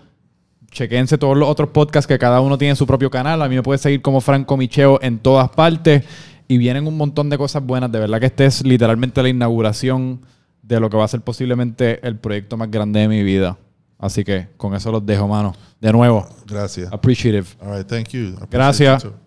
Chequense 0.72 1.18
todos 1.18 1.36
los 1.36 1.48
otros 1.48 1.68
podcasts 1.68 2.08
que 2.08 2.18
cada 2.18 2.40
uno 2.40 2.58
tiene 2.58 2.74
su 2.74 2.84
propio 2.86 3.08
canal. 3.10 3.40
A 3.42 3.48
mí 3.48 3.54
me 3.54 3.62
puede 3.62 3.78
seguir 3.78 4.02
como 4.02 4.20
Franco 4.20 4.56
Micheo 4.56 4.98
en 5.02 5.18
todas 5.20 5.48
partes. 5.50 6.02
Y 6.48 6.58
vienen 6.58 6.86
un 6.86 6.96
montón 6.96 7.30
de 7.30 7.38
cosas 7.38 7.64
buenas. 7.64 7.90
De 7.90 7.98
verdad 7.98 8.20
que 8.20 8.26
este 8.26 8.44
es 8.46 8.64
literalmente 8.64 9.22
la 9.22 9.28
inauguración 9.28 10.20
de 10.62 10.80
lo 10.80 10.90
que 10.90 10.96
va 10.96 11.04
a 11.04 11.08
ser 11.08 11.20
posiblemente 11.20 12.06
el 12.06 12.16
proyecto 12.18 12.56
más 12.56 12.70
grande 12.70 13.00
de 13.00 13.08
mi 13.08 13.22
vida. 13.22 13.58
Así 13.98 14.24
que 14.24 14.48
con 14.56 14.74
eso 14.74 14.90
los 14.92 15.04
dejo, 15.06 15.26
mano. 15.28 15.54
De 15.80 15.92
nuevo, 15.92 16.26
Gracias. 16.46 16.92
appreciative. 16.92 17.46
All 17.60 17.76
right, 17.76 17.86
thank 17.86 18.08
you. 18.08 18.34
Gracias. 18.50 19.04
you. 19.04 19.23